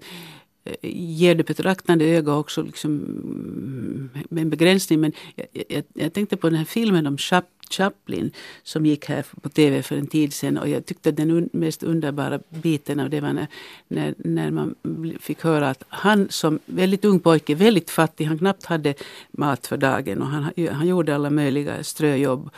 Eh, 0.65 0.75
ger 0.91 1.35
det 1.35 1.43
betraktande 1.43 2.05
öga 2.05 2.33
också 2.35 2.61
liksom, 2.61 2.91
mm, 2.91 4.09
en 4.29 4.49
begränsning. 4.49 4.99
Men 4.99 5.11
jag, 5.35 5.47
jag, 5.67 5.83
jag, 5.93 6.13
tänkte 6.13 6.37
på 6.37 6.49
den 6.49 6.57
här 6.57 6.65
filmen 6.65 7.07
om 7.07 7.17
Chap, 7.17 7.45
Chaplin 7.69 8.31
som 8.63 8.85
gick 8.85 9.05
här 9.05 9.25
på 9.41 9.49
tv 9.49 9.83
för 9.83 9.97
en 9.97 10.07
tid 10.07 10.33
sedan. 10.33 10.57
Och 10.57 10.69
jag 10.69 10.85
tyckte 10.85 11.09
att 11.09 11.15
den 11.15 11.31
un, 11.31 11.49
mest 11.53 11.83
underbara 11.83 12.39
biten 12.49 12.99
av 12.99 13.09
det 13.09 13.21
var 13.21 13.33
när, 13.33 13.47
när, 13.87 14.15
när 14.17 14.51
man 14.51 14.75
fick 15.19 15.43
höra 15.43 15.69
att 15.69 15.83
han 15.87 16.27
som 16.29 16.59
väldigt 16.65 17.05
ung 17.05 17.19
pojke, 17.19 17.55
väldigt 17.55 17.89
fattig, 17.89 18.25
han 18.25 18.37
knappt 18.37 18.65
hade 18.65 18.93
mat 19.31 19.67
för 19.67 19.77
dagen 19.77 20.21
och 20.21 20.27
han, 20.27 20.43
han 20.71 20.87
gjorde 20.87 21.15
alla 21.15 21.29
möjliga 21.29 21.83
ströjobb. 21.83 22.49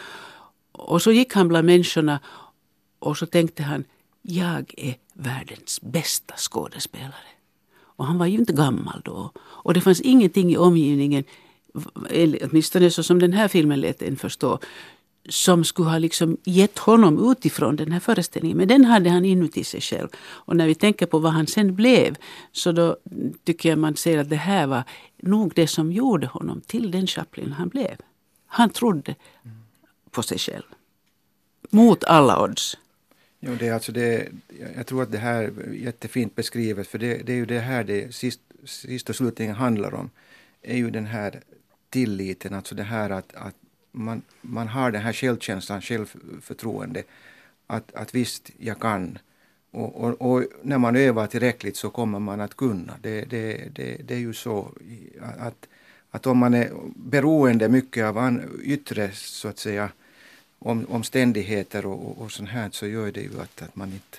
Och 0.72 1.02
så 1.02 1.12
gick 1.12 1.34
han 1.34 1.48
bland 1.48 1.66
människorna 1.66 2.20
och 3.00 3.18
så 3.18 3.26
tänkte 3.26 3.64
han, 3.64 3.84
jag 4.22 4.74
är 4.78 4.96
världens 5.14 5.82
bästa 5.82 6.34
skådespelare. 6.38 7.37
Och 7.98 8.06
han 8.06 8.18
var 8.18 8.26
ju 8.26 8.38
inte 8.38 8.54
gammal 8.54 9.02
då. 9.06 9.32
Och 9.38 9.74
det 9.74 9.82
fanns 9.82 10.02
ingenting 10.02 10.52
i 10.52 10.58
omgivningen, 10.58 11.24
åtminstone 12.44 12.92
så 12.92 13.04
som 13.04 13.20
den 13.20 13.34
här 13.34 13.48
filmen 13.48 13.82
lät 13.82 14.02
en 14.02 14.16
förstå, 14.16 14.60
som 15.30 15.64
skulle 15.64 15.90
ha 15.90 15.98
liksom 15.98 16.38
gett 16.44 16.78
honom 16.78 17.32
utifrån 17.32 17.76
den 17.76 17.92
här 17.92 18.00
föreställningen. 18.00 18.58
Men 18.58 18.68
den 18.68 18.86
hade 18.86 19.10
han 19.10 19.26
inuti 19.26 19.64
sig 19.64 19.82
själv. 19.82 20.08
Och 20.18 20.56
när 20.56 20.68
vi 20.68 20.76
tänker 20.76 21.06
på 21.06 21.20
vad 21.20 21.32
han 21.32 21.48
sen 21.48 21.76
blev 21.76 22.16
så 22.52 22.72
då 22.72 22.98
tycker 23.44 23.70
jag 23.70 23.78
man 23.78 23.96
ser 23.96 24.18
att 24.18 24.30
det 24.30 24.36
här 24.36 24.68
var 24.68 24.84
nog 25.22 25.52
det 25.56 25.68
som 25.68 25.92
gjorde 25.92 26.28
honom 26.28 26.62
till 26.62 26.92
den 26.92 27.08
Chaplin 27.08 27.52
han 27.52 27.70
blev. 27.70 27.96
Han 28.48 28.70
trodde 28.70 29.16
på 30.12 30.24
sig 30.24 30.38
själv. 30.38 30.64
Mot 31.70 32.04
alla 32.04 32.44
odds. 32.44 32.78
Jo, 33.40 33.56
det 33.60 33.68
är 33.68 33.74
alltså 33.74 33.92
det, 33.92 34.28
jag 34.76 34.88
tror 34.88 35.04
att 35.04 35.12
det 35.12 35.18
här 35.18 35.44
är 35.44 35.74
jättefint 35.74 36.36
beskrivet 36.36 36.88
för 36.88 36.98
det, 36.98 37.18
det 37.18 37.34
är 37.34 37.38
ju 37.38 37.46
det 37.46 37.60
här 37.60 37.84
det 37.84 38.16
sist, 38.16 38.42
sist 38.66 39.10
och 39.10 39.16
slutligen 39.16 39.56
handlar 39.56 39.94
om. 39.94 40.10
är 40.62 40.78
ju 40.78 40.90
den 40.90 41.06
här 41.06 41.42
tilliten, 41.90 42.54
alltså 42.54 42.76
det 42.76 42.84
här 42.84 43.10
att, 43.10 43.36
att 43.36 43.56
man, 43.92 44.22
man 44.42 44.68
har 44.68 44.92
den 44.92 45.02
här 45.02 45.14
självkänslan, 45.14 45.82
självförtroende. 45.82 47.04
Att, 47.68 47.96
att 47.96 48.16
visst, 48.16 48.52
jag 48.58 48.80
kan. 48.80 49.18
Och, 49.72 49.96
och, 50.04 50.22
och, 50.22 50.44
när 50.62 50.78
man 50.78 50.96
övar 50.96 51.28
tillräckligt 51.28 51.78
så 51.78 51.90
kommer 51.90 52.20
man 52.20 52.42
att 52.42 52.56
kunna. 52.56 52.94
Det, 53.02 53.26
det, 53.26 53.76
det, 53.76 53.98
det 54.08 54.14
är 54.14 54.20
ju 54.20 54.34
så 54.34 54.72
att, 55.40 55.68
att 56.12 56.28
om 56.28 56.38
man 56.38 56.54
är 56.54 56.72
beroende 56.96 57.70
mycket 57.70 58.06
av 58.06 58.42
yttre 58.64 59.12
så 59.12 59.48
att 59.48 59.60
säga 59.60 59.90
om, 60.60 60.86
omständigheter 60.90 61.86
och, 61.86 62.22
och 62.22 62.32
sånt 62.32 62.50
här 62.50 62.70
så 62.72 62.88
gör 62.88 63.12
det 63.12 63.22
ju 63.22 63.42
att, 63.42 63.62
att 63.62 63.76
man 63.76 63.92
inte... 63.92 64.18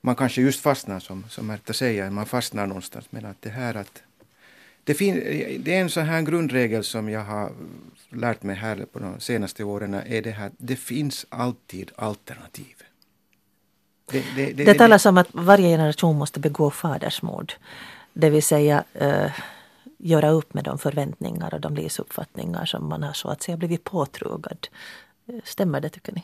Man 0.00 0.16
kanske 0.16 0.42
just 0.42 0.60
fastnar 0.60 1.00
som, 1.00 1.24
som 1.28 1.46
Märta 1.46 1.72
säger, 1.72 2.10
man 2.10 2.26
fastnar 2.26 2.66
någonstans. 2.66 3.06
Men 3.10 3.26
att 3.26 3.42
det 3.42 3.50
här 3.50 3.74
att... 3.74 4.02
Det, 4.84 4.94
fin, 4.94 5.14
det 5.58 5.76
är 5.76 5.80
en 5.80 5.90
sån 5.90 6.04
här 6.04 6.22
grundregel 6.22 6.84
som 6.84 7.08
jag 7.08 7.24
har 7.24 7.52
lärt 8.10 8.42
mig 8.42 8.56
här 8.56 8.86
på 8.92 8.98
de 8.98 9.20
senaste 9.20 9.64
åren 9.64 9.94
är 9.94 10.22
det 10.22 10.30
här 10.30 10.50
det 10.56 10.76
finns 10.76 11.26
alltid 11.28 11.90
alternativ. 11.96 12.74
Det, 14.10 14.24
det, 14.36 14.52
det, 14.52 14.64
det 14.64 14.74
talas 14.74 15.06
om 15.06 15.18
att 15.18 15.28
varje 15.32 15.68
generation 15.68 16.18
måste 16.18 16.40
begå 16.40 16.70
fadersmord. 16.70 17.52
Det 18.12 18.30
vill 18.30 18.42
säga 18.42 18.84
uh, 19.02 19.30
göra 19.98 20.30
upp 20.30 20.54
med 20.54 20.64
de 20.64 20.78
förväntningar 20.78 21.54
och 21.54 21.60
de 21.60 21.74
livsuppfattningar 21.74 22.64
som 22.64 22.88
man 22.88 23.02
har 23.02 23.12
så 23.12 23.28
att 23.28 23.42
säga 23.42 23.56
blivit 23.56 23.84
påtrugad 23.84 24.68
Stämmer 25.44 25.80
det 25.80 25.88
tycker 25.88 26.12
ni? 26.12 26.22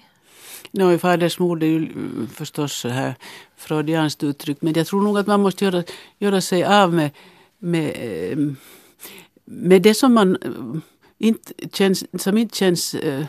No, 0.71 0.99
fadersmord 0.99 1.63
är 1.63 1.67
ju 1.67 1.77
mm, 1.77 2.29
förstås 2.33 2.73
så 2.73 2.89
här 2.89 3.15
freudianskt 3.57 4.23
uttryck. 4.23 4.63
Men 4.63 4.73
jag 4.73 4.87
tror 4.87 5.03
nog 5.03 5.19
att 5.19 5.27
man 5.27 5.41
måste 5.41 5.65
göra, 5.65 5.85
göra 6.19 6.41
sig 6.41 6.65
av 6.65 6.95
med, 6.95 7.11
med, 7.59 7.93
ehm, 7.97 8.57
med 9.45 9.83
det 9.83 9.95
som 9.95 10.15
man 10.15 10.37
eh, 10.43 10.81
inte 11.19 11.53
känns, 11.73 12.23
som 12.23 12.39
inte 12.39 12.57
känns 12.57 12.95
eh, 12.95 13.25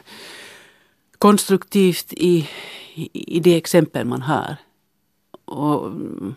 konstruktivt 1.17 2.13
i, 2.13 2.49
i, 2.93 3.35
i 3.37 3.39
det 3.39 3.55
exempel 3.55 4.05
man 4.05 4.21
har. 4.21 4.55
Och 5.45 5.87
mm, 5.87 6.35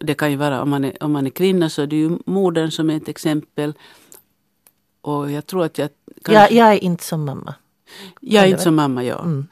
det 0.00 0.14
kan 0.14 0.30
ju 0.30 0.36
vara 0.36 0.62
om 0.62 0.70
man 0.70 0.84
är, 0.84 1.02
om 1.02 1.12
man 1.12 1.26
är 1.26 1.30
kvinna 1.30 1.70
så 1.70 1.82
är 1.82 1.86
det 1.86 1.96
ju 1.96 2.18
modern 2.26 2.70
som 2.70 2.90
är 2.90 2.96
ett 2.96 3.08
exempel. 3.08 3.74
Och 5.00 5.30
jag 5.30 5.46
tror 5.46 5.64
att 5.64 5.78
jag... 5.78 5.88
Kanske... 6.24 6.32
Jag, 6.32 6.52
jag 6.52 6.72
är 6.72 6.84
inte 6.84 7.04
som 7.04 7.24
mamma. 7.24 7.54
Jag 8.20 8.44
är 8.44 8.48
inte 8.48 8.62
som 8.62 8.74
mamma, 8.74 9.04
ja. 9.04 9.22
Mm. 9.22 9.46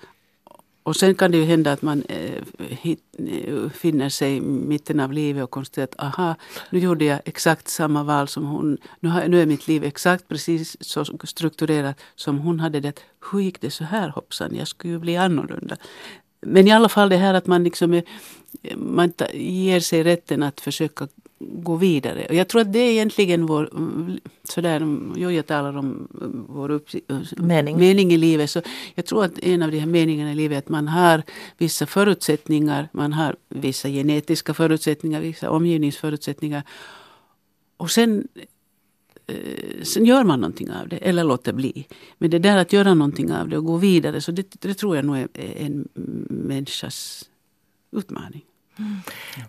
Och 0.85 0.97
sen 0.97 1.15
kan 1.15 1.31
det 1.31 1.39
ju 1.39 1.45
hända 1.45 1.73
att 1.73 1.83
man 1.83 2.03
äh, 2.09 2.43
hit, 2.59 3.01
äh, 3.19 3.71
finner 3.71 4.09
sig 4.09 4.37
i 4.37 4.41
mitten 4.41 5.01
av 5.01 5.13
livet 5.13 5.45
och 5.45 5.51
konstaterar 5.51 5.85
att 5.85 6.01
aha, 6.01 6.35
nu 6.71 6.79
gjorde 6.79 7.05
jag 7.05 7.21
exakt 7.25 7.69
samma 7.69 8.03
val 8.03 8.29
som 8.29 8.47
hon. 8.47 8.79
Nu, 9.01 9.09
har, 9.09 9.29
nu 9.29 9.43
är 9.43 9.47
mitt 9.47 9.69
liv 9.69 9.85
exakt 9.85 10.29
precis 10.29 10.77
så 10.81 11.05
strukturerat 11.25 12.01
som 12.15 12.39
hon 12.39 12.61
hade 12.61 12.81
det. 12.81 13.01
Hur 13.31 13.41
gick 13.41 13.61
det 13.61 13.71
så 13.71 13.85
här 13.85 14.09
hoppsan, 14.09 14.55
jag 14.55 14.69
skulle 14.69 14.93
ju 14.93 14.99
bli 14.99 15.17
annorlunda. 15.17 15.77
Men 16.41 16.69
i 16.69 16.73
alla 16.73 16.89
fall 16.89 17.09
det 17.09 17.17
här 17.17 17.35
att 17.35 17.47
man 17.47 17.65
liksom 17.65 17.95
är, 17.95 18.05
man 18.77 19.13
ger 19.35 19.81
sig 19.81 20.03
rätten 20.03 20.43
att 20.43 20.61
försöka 20.61 21.09
gå 21.53 21.77
vidare. 21.77 22.27
Och 22.29 22.35
jag 22.35 22.49
tror 22.49 22.61
att 22.61 22.73
det 22.73 22.79
är 22.79 22.91
egentligen 22.91 23.47
vår, 23.47 23.71
sådär, 24.45 24.99
Joja 25.17 25.43
talar 25.43 25.77
om 25.77 26.09
vår 26.49 26.71
upp, 26.71 26.89
mening. 27.37 27.79
mening 27.79 28.13
i 28.13 28.17
livet. 28.17 28.51
Så 28.51 28.63
jag 28.95 29.07
tror 29.07 29.25
att 29.25 29.39
en 29.39 29.63
av 29.63 29.71
de 29.71 29.79
här 29.79 29.87
meningarna 29.87 30.33
i 30.33 30.35
livet 30.35 30.57
är 30.57 30.59
att 30.59 30.69
man 30.69 30.89
har 30.89 31.23
vissa 31.59 31.87
förutsättningar. 31.87 32.89
Man 32.93 33.13
har 33.13 33.37
vissa 33.49 33.89
genetiska 33.89 34.55
förutsättningar, 34.55 35.21
vissa 35.21 35.51
omgivningsförutsättningar. 35.51 36.63
Och 37.77 37.91
sen, 37.91 38.29
eh, 39.27 39.83
sen 39.83 40.05
gör 40.07 40.25
man 40.25 40.41
någonting 40.41 40.71
av 40.71 40.89
det 40.89 40.97
eller 40.97 41.25
låter 41.25 41.53
bli. 41.53 41.87
Men 42.19 42.31
det 42.31 42.39
där 42.39 42.57
att 42.57 42.73
göra 42.73 42.95
någonting 42.95 43.33
av 43.33 43.49
det 43.49 43.59
och 43.59 43.65
gå 43.65 43.77
vidare, 43.77 44.21
så 44.21 44.33
det, 44.33 44.61
det 44.61 44.75
tror 44.75 44.97
jag 44.97 45.05
nog 45.05 45.17
är 45.17 45.29
en 45.35 45.89
människas 46.29 47.29
utmaning. 47.93 48.45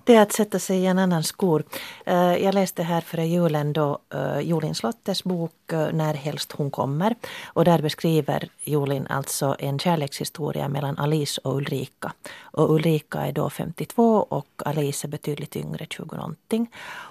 Det 0.03 0.15
är 0.15 0.21
att 0.21 0.33
sätta 0.33 0.59
sig 0.59 0.77
i 0.77 0.85
en 0.85 0.99
annan 0.99 1.23
skor. 1.23 1.63
Eh, 2.05 2.35
jag 2.37 2.53
läste 2.53 2.83
här 2.83 3.01
före 3.01 3.25
julen 3.25 3.73
då 3.73 3.99
eh, 4.13 4.39
Julin 4.39 4.75
Slottes 4.75 5.23
bok 5.23 5.71
eh, 5.71 5.87
När 5.93 6.13
helst 6.13 6.51
hon 6.51 6.71
kommer. 6.71 7.15
Och 7.45 7.65
där 7.65 7.81
beskriver 7.81 8.49
Julin 8.63 9.07
alltså 9.07 9.55
en 9.59 9.79
kärlekshistoria 9.79 10.69
mellan 10.69 10.97
Alice 10.97 11.41
och 11.43 11.55
Ulrika. 11.55 12.13
Och 12.41 12.73
Ulrika 12.73 13.19
är 13.19 13.31
då 13.31 13.49
52 13.49 14.27
och 14.29 14.47
Alice 14.65 15.07
är 15.07 15.09
betydligt 15.09 15.55
yngre, 15.55 15.85
20 15.89 16.15
någonting. 16.15 16.67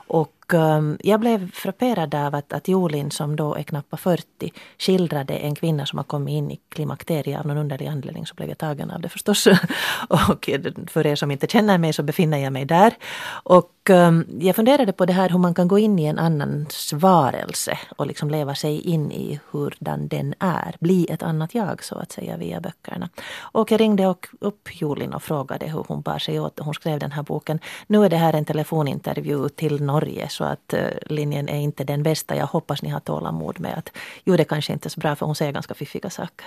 Och 0.07 0.55
um, 0.55 0.99
jag 1.03 1.21
blev 1.21 1.51
frapperad 1.53 2.15
av 2.15 2.35
att, 2.35 2.53
att 2.53 2.69
Jolin 2.69 3.11
som 3.11 3.37
då 3.37 3.55
är 3.55 3.63
knappt 3.63 4.01
40 4.01 4.53
skildrade 4.79 5.35
en 5.35 5.55
kvinna 5.55 5.87
som 5.87 5.97
har 5.97 6.05
kommit 6.05 6.33
in 6.33 6.51
i 6.51 6.61
klimakteriet 6.69 7.41
av 7.41 7.47
någon 7.47 7.57
underlig 7.59 7.87
anledning 7.87 8.27
så 8.27 8.35
blev 8.35 8.49
jag 8.49 8.59
tagen 8.59 8.91
av 8.91 9.01
det 9.01 9.09
förstås. 9.09 9.47
och 10.09 10.51
för 10.89 11.07
er 11.07 11.17
som 11.17 11.31
inte 11.31 11.47
känner 11.47 11.79
mig 11.79 11.93
så 11.93 12.03
befinner 12.03 12.39
jag 12.39 12.53
mig 12.53 12.65
där. 12.65 12.95
Och 13.43 13.71
Ehm, 13.91 14.27
jag 14.41 14.57
funderade 14.57 14.93
på 14.93 15.07
det 15.07 15.13
här 15.13 15.29
hur 15.29 15.39
man 15.39 15.55
kan 15.55 15.69
gå 15.69 15.79
in 15.79 15.99
i 15.99 16.05
en 16.05 16.19
annans 16.19 16.93
varelse 16.93 17.79
och 17.97 18.07
liksom 18.07 18.31
leva 18.31 18.55
sig 18.55 18.81
in 18.81 19.13
i 19.13 19.41
hurdan 19.51 20.09
den 20.09 20.35
är. 20.39 20.77
Bli 20.81 21.07
ett 21.11 21.23
annat 21.23 21.55
jag 21.55 21.85
så 21.85 21.95
att 21.95 22.13
säga 22.13 22.37
via 22.37 22.61
böckerna. 22.61 23.09
Och 23.39 23.71
jag 23.71 23.81
ringde 23.81 24.15
upp 24.41 24.69
Jolin 24.73 25.13
och 25.13 25.23
frågade 25.23 25.67
hur 25.67 25.85
hon 25.89 26.01
bar 26.01 26.19
sig 26.19 26.41
åt. 26.41 26.59
Hon 26.59 26.75
skrev 26.75 26.99
den 26.99 27.13
här 27.13 27.23
boken. 27.23 27.59
Nu 27.87 28.05
är 28.05 28.11
det 28.11 28.17
här 28.17 28.33
en 28.33 28.45
telefonintervju 28.45 29.49
till 29.49 29.83
Norge 29.83 30.29
så 30.29 30.45
att 30.45 30.73
eh, 30.73 30.89
linjen 31.07 31.49
är 31.49 31.61
inte 31.61 31.85
den 31.85 32.03
bästa. 32.03 32.37
Jag 32.37 32.47
hoppas 32.47 32.83
ni 32.83 32.89
har 32.89 33.01
tålamod 33.01 33.61
med 33.61 33.79
att 33.79 33.91
jo 34.25 34.37
det 34.37 34.45
kanske 34.45 34.73
inte 34.73 34.89
är 34.89 34.91
så 34.91 35.01
bra 35.01 35.17
för 35.17 35.27
hon 35.27 35.35
säger 35.35 35.53
ganska 35.53 35.75
fiffiga 35.75 36.11
saker. 36.11 36.47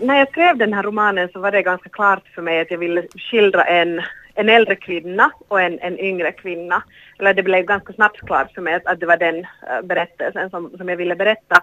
När 0.00 0.18
jag 0.18 0.28
skrev 0.28 0.56
den 0.56 0.72
här 0.72 0.82
romanen 0.82 1.28
så 1.32 1.40
var 1.40 1.52
det 1.52 1.62
ganska 1.62 1.88
klart 1.88 2.28
för 2.34 2.42
mig 2.42 2.60
att 2.60 2.70
jag 2.70 2.78
ville 2.78 3.02
skildra 3.30 3.64
en, 3.64 4.02
en 4.34 4.48
äldre 4.48 4.76
kvinna 4.76 5.30
och 5.48 5.60
en, 5.60 5.78
en 5.78 5.98
yngre 5.98 6.32
kvinna. 6.32 6.82
Eller 7.18 7.34
det 7.34 7.42
blev 7.42 7.64
ganska 7.64 7.92
snabbt 7.92 8.20
klart 8.26 8.54
för 8.54 8.62
mig 8.62 8.74
att, 8.74 8.86
att 8.86 9.00
det 9.00 9.06
var 9.06 9.16
den 9.16 9.38
eh, 9.38 9.82
berättelsen 9.82 10.50
som, 10.50 10.70
som 10.76 10.88
jag 10.88 10.96
ville 10.96 11.16
berätta. 11.16 11.62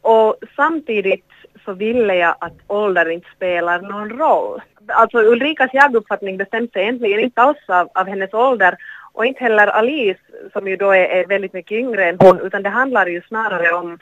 Och 0.00 0.36
samtidigt 0.56 1.30
så 1.64 1.72
ville 1.72 2.14
jag 2.14 2.34
att 2.40 2.56
ålder 2.66 3.10
inte 3.10 3.28
spelar 3.36 3.80
någon 3.80 4.10
roll. 4.10 4.62
Alltså 4.86 5.18
Ulrikas 5.18 5.74
jaguppfattning 5.74 6.36
bestämde 6.36 6.72
sig 6.72 6.82
egentligen 6.82 7.20
inte 7.20 7.42
alls 7.42 7.58
av, 7.68 7.88
av 7.94 8.06
hennes 8.06 8.34
ålder 8.34 8.76
och 9.12 9.26
inte 9.26 9.44
heller 9.44 9.66
Alice 9.66 10.20
som 10.52 10.68
ju 10.68 10.76
då 10.76 10.90
är, 10.90 11.04
är 11.04 11.26
väldigt 11.26 11.52
mycket 11.52 11.72
yngre 11.72 12.08
än 12.08 12.16
hon 12.20 12.40
utan 12.40 12.62
det 12.62 12.68
handlar 12.68 13.06
ju 13.06 13.22
snarare 13.22 13.72
om 13.72 13.98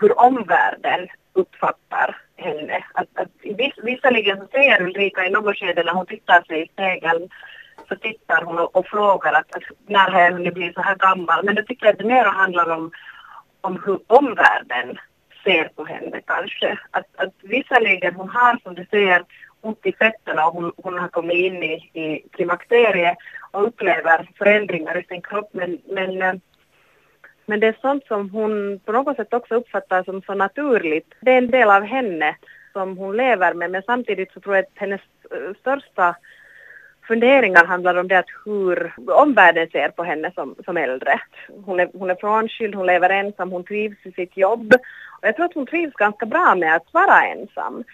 hur 0.00 0.20
omvärlden 0.20 1.08
uppfattar 1.32 2.16
henne. 2.36 2.84
Att, 2.94 3.08
att 3.14 3.28
viss, 3.42 3.74
visserligen 3.82 4.38
så 4.38 4.46
säger 4.46 4.82
Ulrika 4.82 5.26
i 5.26 5.30
något 5.30 5.58
skede 5.58 5.84
när 5.84 5.92
hon 5.92 6.06
tittar 6.06 6.42
sig 6.42 6.62
i 6.62 6.68
spegeln 6.68 7.28
så 7.88 7.96
tittar 7.96 8.42
hon 8.42 8.58
och, 8.58 8.76
och 8.76 8.86
frågar 8.86 9.32
att, 9.32 9.56
att 9.56 9.62
när 9.86 10.10
har 10.10 10.20
jag 10.20 10.32
hunnit 10.32 10.54
bli 10.54 10.72
så 10.72 10.80
här 10.80 10.96
gammal. 10.96 11.44
Men 11.44 11.56
jag 11.56 11.66
tycker 11.66 11.86
att 11.86 11.98
det 11.98 12.04
mer 12.04 12.24
handlar 12.24 12.70
om, 12.70 12.90
om 13.60 13.82
hur 13.86 13.98
omvärlden 14.06 14.98
ser 15.44 15.64
på 15.64 15.84
henne 15.84 16.20
kanske. 16.26 16.78
Att, 16.90 17.06
att 17.16 17.34
visserligen 17.42 18.14
hon 18.14 18.28
har 18.28 18.58
som 18.62 18.74
du 18.74 18.86
säger 18.90 19.24
ont 19.60 19.86
i 19.86 19.92
fötterna 19.92 20.46
och 20.46 20.52
hon, 20.52 20.72
hon 20.76 20.98
har 20.98 21.08
kommit 21.08 21.36
in 21.36 21.62
i, 21.62 21.74
i 21.92 22.28
klimakteriet 22.32 23.16
och 23.50 23.66
upplever 23.66 24.30
förändringar 24.38 24.98
i 24.98 25.04
sin 25.04 25.22
kropp. 25.22 25.50
Men, 25.52 25.78
men, 25.86 26.22
eh, 26.22 26.34
men 27.46 27.60
det 27.60 27.66
är 27.66 27.76
sånt 27.80 28.06
som 28.06 28.30
hon 28.30 28.80
på 28.84 28.92
något 28.92 29.16
sätt 29.16 29.34
också 29.34 29.54
uppfattar 29.54 30.02
som 30.02 30.22
så 30.22 30.34
naturligt. 30.34 31.14
Det 31.20 31.30
är 31.30 31.38
en 31.38 31.50
del 31.50 31.70
av 31.70 31.82
henne 31.82 32.36
som 32.72 32.98
hon 32.98 33.16
lever 33.16 33.54
med 33.54 33.70
men 33.70 33.82
samtidigt 33.82 34.32
så 34.32 34.40
tror 34.40 34.56
jag 34.56 34.62
att 34.62 34.70
hennes 34.74 35.00
eh, 35.30 35.54
största 35.60 36.16
funderingar 37.08 37.64
handlar 37.64 37.94
om 37.94 38.08
det 38.08 38.18
att 38.18 38.30
hur 38.44 38.94
omvärlden 39.10 39.68
ser 39.72 39.88
på 39.88 40.04
henne 40.04 40.32
som, 40.34 40.54
som 40.64 40.76
äldre. 40.76 41.20
Hon 41.64 41.80
är, 41.80 41.88
hon 41.92 42.10
är 42.10 42.14
frånskild, 42.14 42.74
hon 42.74 42.86
lever 42.86 43.10
ensam, 43.10 43.52
hon 43.52 43.64
trivs 43.64 44.06
i 44.06 44.12
sitt 44.12 44.36
jobb. 44.36 44.74
Och 45.20 45.28
jag 45.28 45.36
tror 45.36 45.46
att 45.46 45.54
hon 45.54 45.66
trivs 45.66 45.94
ganska 45.94 46.26
bra 46.26 46.54
med 46.54 46.76
att 46.76 46.92
vara 46.92 47.24
ensam. 47.24 47.84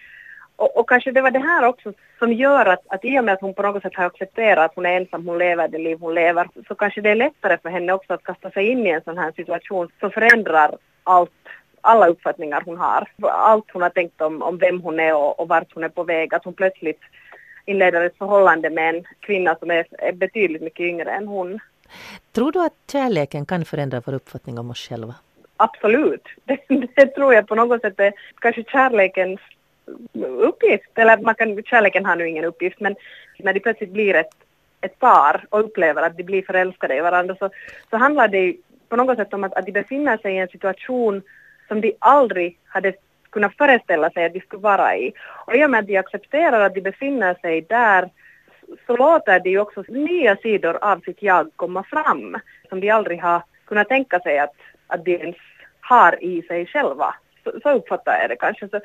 Och, 0.60 0.76
och, 0.76 0.88
kanske 0.88 1.12
det 1.12 1.22
var 1.22 1.30
det 1.30 1.38
här 1.38 1.64
också 1.64 1.92
som 2.18 2.32
gör 2.32 2.66
att, 2.66 2.82
att 2.86 3.04
i 3.04 3.18
och 3.18 3.24
med 3.24 3.34
att 3.34 3.40
hon 3.40 3.54
på 3.54 3.62
något 3.62 3.82
sätt 3.82 3.94
har 3.94 4.04
accepterat 4.04 4.64
att 4.64 4.74
hon 4.74 4.86
är 4.86 4.96
ensam, 4.96 5.26
hon 5.26 5.38
lever 5.38 5.68
det 5.68 5.78
liv 5.78 5.98
hon 6.00 6.14
lever, 6.14 6.48
så 6.68 6.74
kanske 6.74 7.00
det 7.00 7.10
är 7.10 7.14
lättare 7.14 7.58
för 7.62 7.68
henne 7.68 7.92
också 7.92 8.12
att 8.12 8.22
kasta 8.22 8.50
sig 8.50 8.68
in 8.68 8.86
i 8.86 8.90
en 8.90 9.02
sån 9.04 9.18
här 9.18 9.32
situation 9.32 9.88
som 10.00 10.10
förändrar 10.10 10.76
allt, 11.04 11.30
alla 11.80 12.06
uppfattningar 12.06 12.62
hon 12.64 12.78
har. 12.78 13.08
Allt 13.22 13.64
hon 13.72 13.82
har 13.82 13.90
tänkt 13.90 14.20
om, 14.20 14.42
om 14.42 14.58
vem 14.58 14.80
hon 14.80 15.00
är 15.00 15.14
och, 15.14 15.40
och 15.40 15.48
vart 15.48 15.74
hon 15.74 15.84
är 15.84 15.88
på 15.88 16.04
väg, 16.04 16.34
att 16.34 16.44
hon 16.44 16.54
plötsligt 16.54 17.00
inleder 17.66 18.04
ett 18.04 18.18
förhållande 18.18 18.70
med 18.70 18.94
en 18.94 19.04
kvinna 19.20 19.56
som 19.58 19.70
är, 19.70 19.86
är 19.98 20.12
betydligt 20.12 20.62
mycket 20.62 20.84
yngre 20.84 21.10
än 21.10 21.28
hon. 21.28 21.58
Tror 22.32 22.52
du 22.52 22.64
att 22.64 22.92
kärleken 22.92 23.46
kan 23.46 23.64
förändra 23.64 24.02
vår 24.06 24.14
uppfattning 24.14 24.58
om 24.58 24.70
oss 24.70 24.88
själva? 24.88 25.14
Absolut. 25.56 26.24
Det, 26.44 26.58
det 26.96 27.06
tror 27.06 27.34
jag 27.34 27.48
på 27.48 27.54
något 27.54 27.80
sätt 27.80 28.00
är 28.00 28.12
kanske 28.40 28.64
kärlekens 28.64 29.40
uppgift. 30.22 30.98
Eller 30.98 31.16
man 31.18 31.34
kan, 31.34 31.62
kärleken 31.62 32.06
har 32.06 32.16
nu 32.16 32.28
ingen 32.28 32.44
uppgift 32.44 32.80
men 32.80 32.96
när 33.38 33.52
de 33.52 33.60
plötsligt 33.60 33.90
blir 33.90 34.14
ett, 34.14 34.34
ett 34.80 34.98
par 34.98 35.44
och 35.48 35.60
upplever 35.60 36.02
att 36.02 36.16
de 36.16 36.22
blir 36.22 36.42
förälskade 36.42 36.96
i 36.96 37.00
varandra 37.00 37.36
så, 37.38 37.50
så 37.90 37.96
handlar 37.96 38.28
det 38.28 38.56
på 38.88 38.96
något 38.96 39.16
sätt 39.16 39.34
om 39.34 39.44
att, 39.44 39.54
att 39.54 39.66
de 39.66 39.72
befinner 39.72 40.16
sig 40.16 40.34
i 40.34 40.38
en 40.38 40.48
situation 40.48 41.22
som 41.68 41.80
de 41.80 41.96
aldrig 41.98 42.58
hade 42.66 42.92
kunnat 43.30 43.56
föreställa 43.56 44.10
sig 44.10 44.24
att 44.24 44.32
de 44.32 44.40
skulle 44.40 44.62
vara 44.62 44.96
i. 44.96 45.12
Och 45.46 45.56
i 45.56 45.64
och 45.64 45.70
med 45.70 45.80
att 45.80 45.86
de 45.86 45.96
accepterar 45.96 46.60
att 46.60 46.74
de 46.74 46.80
befinner 46.80 47.34
sig 47.34 47.60
där 47.60 48.10
så 48.86 48.96
låter 48.96 49.40
de 49.40 49.50
ju 49.50 49.58
också 49.58 49.84
nya 49.88 50.36
sidor 50.36 50.78
av 50.80 51.00
sitt 51.00 51.22
jag 51.22 51.50
komma 51.56 51.82
fram 51.82 52.36
som 52.68 52.80
de 52.80 52.90
aldrig 52.90 53.22
har 53.22 53.42
kunnat 53.64 53.88
tänka 53.88 54.20
sig 54.20 54.38
att, 54.38 54.54
att 54.86 55.04
de 55.04 55.16
ens 55.16 55.36
har 55.80 56.24
i 56.24 56.42
sig 56.42 56.66
själva. 56.66 57.14
Så, 57.44 57.60
så 57.62 57.70
uppfattar 57.70 58.18
jag 58.20 58.30
det 58.30 58.36
kanske. 58.36 58.68
Så 58.68 58.80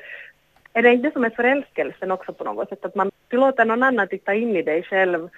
är 0.76 0.82
det 0.82 0.92
inte 0.92 1.08
det 1.08 1.12
som 1.12 1.24
är 1.24 1.30
förälskelsen 1.30 2.10
också 2.10 2.32
på 2.32 2.44
något 2.44 2.68
sätt, 2.68 2.84
att 2.84 2.94
man 2.94 3.10
tillåter 3.28 3.64
någon 3.64 3.82
annan 3.82 4.08
titta 4.08 4.34
in 4.34 4.56
i 4.56 4.62
dig 4.62 4.82
själv 4.82 5.28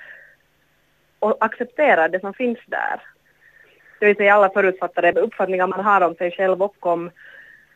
och 1.18 1.36
acceptera 1.44 2.08
det 2.08 2.20
som 2.20 2.34
finns 2.34 2.58
där. 2.66 3.00
Det 4.00 4.06
vill 4.06 4.16
säga 4.16 4.34
alla 4.34 4.50
förutfattade 4.50 5.20
uppfattningar 5.20 5.66
man 5.66 5.84
har 5.84 6.00
om 6.00 6.14
sig 6.14 6.30
själv 6.30 6.62
och 6.62 6.86
om 6.86 7.10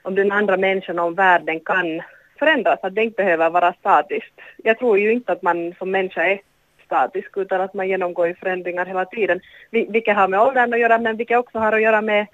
om 0.02 0.14
den 0.14 0.32
andra 0.32 0.56
människan 0.56 0.98
och 0.98 1.06
om 1.06 1.14
världen 1.14 1.60
kan 1.60 2.02
förändras, 2.38 2.78
att 2.82 2.94
det 2.94 3.04
inte 3.04 3.22
behöver 3.22 3.50
vara 3.50 3.72
statiskt. 3.72 4.40
Jag 4.56 4.78
tror 4.78 4.98
ju 4.98 5.12
inte 5.12 5.32
att 5.32 5.42
man 5.42 5.74
som 5.78 5.90
människa 5.90 6.22
är 6.24 6.40
statisk 6.86 7.36
utan 7.36 7.60
att 7.60 7.74
man 7.74 7.88
genomgår 7.88 8.36
förändringar 8.40 8.86
hela 8.86 9.04
tiden, 9.04 9.40
vilket 9.70 10.16
har 10.16 10.28
med 10.28 10.40
åldern 10.40 10.72
att 10.72 10.80
göra 10.80 10.98
men 10.98 11.16
vilket 11.16 11.38
också 11.38 11.58
har 11.58 11.72
att 11.72 11.82
göra 11.82 12.00
med 12.00 12.26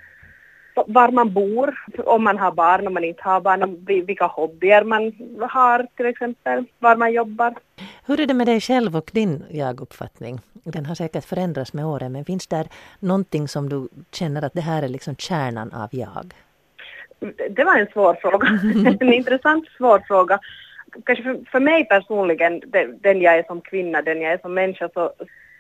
var 0.87 1.11
man 1.11 1.33
bor, 1.33 1.75
om 2.05 2.25
man 2.25 2.39
har 2.39 2.53
barn, 2.53 2.87
om 2.87 2.95
man 2.95 3.05
inte 3.05 3.23
har 3.23 3.41
barn, 3.41 3.85
vilka 4.07 4.27
hobbyer 4.27 4.85
man 4.85 5.13
har 5.51 5.87
till 5.97 6.07
exempel, 6.07 6.65
var 6.79 6.97
man 6.97 7.13
jobbar. 7.13 7.55
Hur 8.07 8.21
är 8.21 8.27
det 8.27 8.35
med 8.35 8.47
dig 8.47 8.61
själv 8.61 8.97
och 8.97 9.11
din 9.13 9.45
jaguppfattning? 9.51 10.41
Den 10.53 10.87
har 10.87 10.95
säkert 10.95 11.25
förändrats 11.25 11.73
med 11.73 11.87
åren 11.87 12.13
men 12.13 12.25
finns 12.25 12.47
där 12.47 12.67
någonting 12.99 13.49
som 13.49 13.69
du 13.69 13.89
känner 14.13 14.43
att 14.45 14.55
det 14.55 14.61
här 14.61 14.83
är 14.83 14.89
liksom 14.89 15.17
kärnan 15.17 15.73
av 15.73 15.89
jag? 15.91 16.35
det 17.51 17.65
var 17.65 17.79
en 17.79 17.87
svår 17.93 18.15
fråga. 18.15 18.49
en 19.01 19.13
intressant 19.13 19.69
svår 19.77 20.03
fråga. 20.07 20.39
Kanske 21.05 21.25
för, 21.25 21.51
för 21.51 21.61
mig 21.61 21.85
personligen, 21.85 22.63
den, 23.01 23.21
jag 23.21 23.39
är 23.39 23.43
som 23.43 23.61
kvinna, 23.61 24.03
den 24.03 24.21
jag 24.21 24.33
är 24.33 24.39
som 24.39 24.55
människa, 24.55 24.89
så 24.95 25.13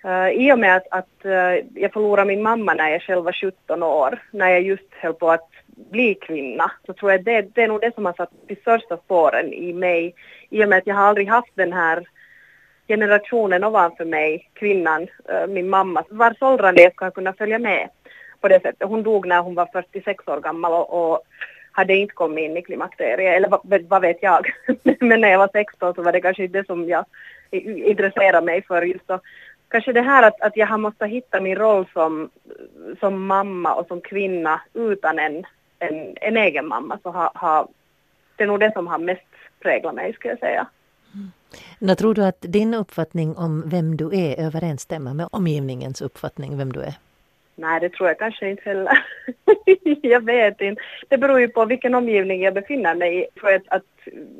uh, 0.08 0.30
i 0.30 0.52
och 0.52 0.58
med 0.58 0.76
att, 0.76 0.86
att 0.90 1.24
uh, 1.24 1.82
jag 1.82 1.92
förlorade 1.92 2.28
min 2.28 2.42
mamma 2.42 2.74
när 2.74 2.90
jag 2.90 3.02
själv 3.02 3.24
var 3.24 3.32
17 3.32 3.82
år, 3.82 4.22
när 4.30 4.48
jag 4.48 4.62
just 4.62 4.94
höll 5.00 5.14
på 5.14 5.30
att 5.30 5.50
bli 5.90 6.14
kvinna, 6.14 6.70
så 6.86 6.92
tror 6.92 7.10
jag 7.12 7.24
det, 7.24 7.54
det 7.54 7.62
är 7.62 7.68
nog 7.68 7.80
det 7.80 7.94
som 7.94 8.06
har 8.06 8.12
satt 8.12 8.30
de 8.46 8.56
största 8.56 8.96
spåren 8.96 9.52
i 9.52 9.72
mig. 9.72 10.14
I 10.50 10.64
och 10.64 10.68
med 10.68 10.78
att 10.78 10.86
jag 10.86 10.94
har 10.94 11.04
aldrig 11.04 11.28
haft 11.28 11.52
den 11.54 11.72
här 11.72 12.08
generationen 12.88 13.64
ovanför 13.64 14.04
mig, 14.04 14.50
kvinnan, 14.52 15.02
uh, 15.02 15.46
min 15.48 15.68
mamma, 15.68 16.04
vars 16.10 16.42
åldrande 16.42 16.82
jag 16.82 16.92
ska 16.92 17.10
kunna 17.10 17.32
följa 17.32 17.58
med 17.58 17.88
på 18.40 18.48
det 18.48 18.62
sättet. 18.62 18.88
Hon 18.88 19.02
dog 19.02 19.26
när 19.26 19.42
hon 19.42 19.54
var 19.54 19.68
46 19.72 20.28
år 20.28 20.40
gammal 20.40 20.72
och, 20.72 21.12
och 21.12 21.22
hade 21.72 21.94
inte 21.94 22.14
kommit 22.14 22.44
in 22.44 22.56
i 22.56 22.62
klimakteriet, 22.62 23.36
eller 23.36 23.48
vad, 23.48 23.82
vad 23.88 24.02
vet 24.02 24.22
jag. 24.22 24.46
Men 25.00 25.20
när 25.20 25.28
jag 25.28 25.38
var 25.38 25.50
16 25.52 25.94
så 25.94 26.02
var 26.02 26.12
det 26.12 26.20
kanske 26.20 26.44
inte 26.44 26.58
det 26.58 26.66
som 26.66 26.88
jag 26.88 27.04
intresserade 27.84 28.46
mig 28.46 28.62
för 28.62 28.82
just 28.82 29.08
då. 29.08 29.20
Kanske 29.68 29.92
det 29.92 30.02
här 30.02 30.22
att, 30.22 30.40
att 30.40 30.56
jag 30.56 30.66
har 30.66 30.78
måste 30.78 31.06
hitta 31.06 31.40
min 31.40 31.56
roll 31.56 31.86
som, 31.92 32.30
som 33.00 33.26
mamma 33.26 33.74
och 33.74 33.86
som 33.86 34.00
kvinna 34.00 34.60
utan 34.74 35.18
en, 35.18 35.46
en, 35.78 36.16
en 36.20 36.36
egen 36.36 36.66
mamma 36.66 36.98
så 37.02 37.10
har, 37.10 37.30
har, 37.34 37.68
det 38.36 38.42
är 38.42 38.46
nog 38.46 38.60
det 38.60 38.72
som 38.72 38.86
har 38.86 38.98
mest 38.98 39.22
präglat 39.60 39.94
mig 39.94 40.12
skulle 40.12 40.32
jag 40.32 40.40
säga. 40.40 40.66
Mm. 41.14 41.30
När 41.78 41.94
tror 41.94 42.14
du 42.14 42.24
att 42.24 42.40
din 42.40 42.74
uppfattning 42.74 43.36
om 43.36 43.62
vem 43.66 43.96
du 43.96 44.06
är 44.06 44.46
överensstämmer 44.46 45.14
med 45.14 45.28
omgivningens 45.32 46.02
uppfattning 46.02 46.58
vem 46.58 46.72
du 46.72 46.80
är? 46.80 46.94
Nej, 47.54 47.80
det 47.80 47.88
tror 47.88 48.08
jag 48.08 48.18
kanske 48.18 48.50
inte 48.50 48.62
heller. 48.64 49.04
jag 50.02 50.24
vet 50.24 50.60
inte. 50.60 50.82
Det 51.08 51.18
beror 51.18 51.40
ju 51.40 51.48
på 51.48 51.64
vilken 51.64 51.94
omgivning 51.94 52.42
jag 52.42 52.54
befinner 52.54 52.94
mig 52.94 53.20
i. 53.20 53.26
Tror 53.40 53.54
att, 53.54 53.68
att 53.68 53.82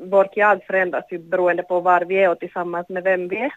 vårt 0.01 0.37
jag 0.37 0.63
förändras 0.63 1.05
ju 1.11 1.17
beroende 1.17 1.63
på 1.63 1.79
var 1.79 2.01
vi 2.01 2.15
är 2.15 2.29
och 2.29 2.39
tillsammans 2.39 2.89
med 2.89 3.03
vem 3.03 3.27
vi 3.27 3.37
är. 3.37 3.53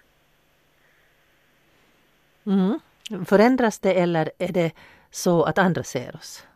Mm. 2.46 2.81
Förändras 3.26 3.78
det 3.78 3.94
eller 3.94 4.31
är 4.38 4.52
det 4.52 4.72
så 5.11 5.42
att 5.42 5.59
andra 5.59 5.83
ser 5.83 6.16
oss 6.16 6.46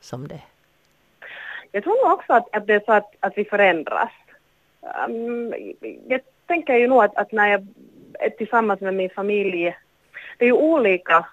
som 0.00 0.28
det? 0.28 0.40
Jag 1.72 1.84
tror 1.84 2.04
nog 2.04 2.18
också 2.18 2.32
att, 2.32 2.56
att 2.56 2.66
det 2.66 2.74
är 2.74 2.82
så 2.86 2.92
att, 2.92 3.14
att 3.20 3.32
vi 3.38 3.44
förändras. 3.44 4.10
Um, 5.08 5.54
jag 6.08 6.20
tänker 6.46 6.76
ju 6.76 6.86
nog 6.86 7.04
att, 7.04 7.16
att 7.16 7.32
när 7.32 7.48
jag 7.48 7.66
är 8.18 8.30
tillsammans 8.30 8.80
med 8.80 8.94
min 8.94 9.10
familj, 9.10 9.76
det 10.38 10.44
är 10.44 10.46
ju 10.46 10.52
olika 10.52 11.26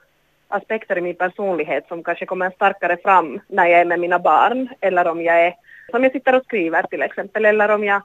aspekter 0.47 0.97
i 0.97 1.01
min 1.01 1.15
personlighet 1.15 1.87
som 1.87 2.03
kanske 2.03 2.25
kommer 2.25 2.51
starkare 2.51 2.97
fram 2.97 3.39
när 3.47 3.65
jag 3.65 3.81
är 3.81 3.85
med 3.85 3.99
mina 3.99 4.19
barn 4.19 4.69
eller 4.81 5.07
om 5.07 5.21
jag 5.21 5.45
är, 5.45 5.55
som 5.91 6.03
jag 6.03 6.11
sitter 6.11 6.35
och 6.35 6.43
skriver 6.43 6.83
till 6.83 7.01
exempel, 7.01 7.45
eller 7.45 7.69
om 7.69 7.83
jag, 7.83 8.01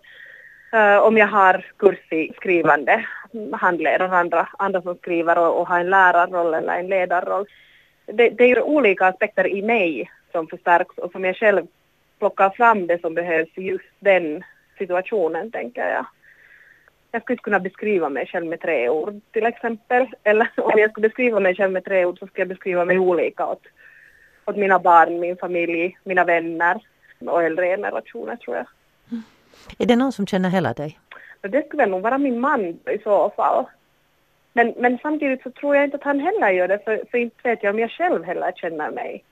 Eh, 0.72 0.98
om 0.98 1.16
jag 1.16 1.26
har 1.26 1.66
kurs 1.76 2.12
i 2.12 2.32
skrivande, 2.36 3.06
handleder 3.52 4.08
andra, 4.08 4.48
andra 4.58 4.82
som 4.82 4.96
skriver 4.96 5.38
och, 5.38 5.60
och 5.60 5.68
har 5.68 5.80
en 5.80 5.90
lärarroll 5.90 6.54
eller 6.54 6.78
en 6.78 6.88
ledarroll. 6.88 7.46
Det, 8.06 8.28
det 8.28 8.44
är 8.44 8.48
ju 8.48 8.60
olika 8.60 9.06
aspekter 9.06 9.46
i 9.46 9.62
mig 9.62 10.10
som 10.32 10.46
förstärks 10.46 10.98
och 10.98 11.12
som 11.12 11.24
jag 11.24 11.36
själv 11.36 11.66
plockar 12.18 12.50
fram 12.50 12.86
det 12.86 13.00
som 13.00 13.14
behövs 13.14 13.50
i 13.54 13.62
just 13.62 13.90
den 14.00 14.44
situationen, 14.78 15.50
tänker 15.50 15.90
jag 15.90 16.06
jag 17.12 17.22
skulle 17.22 17.34
inte 17.34 17.42
kunna 17.42 17.60
beskriva 17.60 18.08
mig 18.08 18.26
själv 18.26 18.46
med 18.46 18.60
tre 18.60 18.88
ord 18.88 19.20
till 19.32 19.46
exempel. 19.46 20.06
Eller 20.24 20.50
om 20.56 20.78
jag 20.78 20.90
skulle 20.90 21.08
beskriva 21.08 21.40
mig 21.40 21.56
själv 21.56 21.72
med 21.72 21.84
tre 21.84 22.04
ord 22.04 22.18
så 22.18 22.26
skulle 22.26 22.40
jag 22.40 22.48
beskriva 22.48 22.84
mig 22.84 22.98
olika 22.98 23.46
åt, 23.46 23.62
åt 24.44 24.56
mina 24.56 24.78
barn, 24.78 25.20
min 25.20 25.36
familj, 25.36 25.98
mina 26.04 26.24
vänner 26.24 26.80
och 27.18 27.42
äldre 27.42 27.66
generationer 27.66 28.36
tror 28.36 28.56
jag. 28.56 28.66
Mm. 29.10 29.22
Är 29.78 29.86
det 29.86 29.96
någon 29.96 30.12
som 30.12 30.26
känner 30.26 30.50
hela 30.50 30.72
dig? 30.72 30.98
Det 31.40 31.66
skulle 31.66 31.86
nog 31.86 32.02
vara 32.02 32.18
min 32.18 32.40
man 32.40 32.64
i 32.64 32.98
så 33.04 33.30
fall. 33.36 33.64
Men, 34.52 34.74
men 34.76 34.98
samtidigt 35.02 35.42
så 35.42 35.50
tror 35.50 35.76
jag 35.76 35.84
inte 35.84 35.96
att 35.96 36.02
han 36.02 36.20
heller 36.20 36.50
gör 36.50 36.68
det 36.68 36.84
för, 36.84 37.04
för 37.10 37.18
inte 37.18 37.48
vet 37.48 37.62
jag 37.62 37.74
om 37.74 37.78
jag 37.78 37.90
själv 37.90 38.24
heller 38.24 38.52
känner 38.52 38.90
mig 38.90 39.24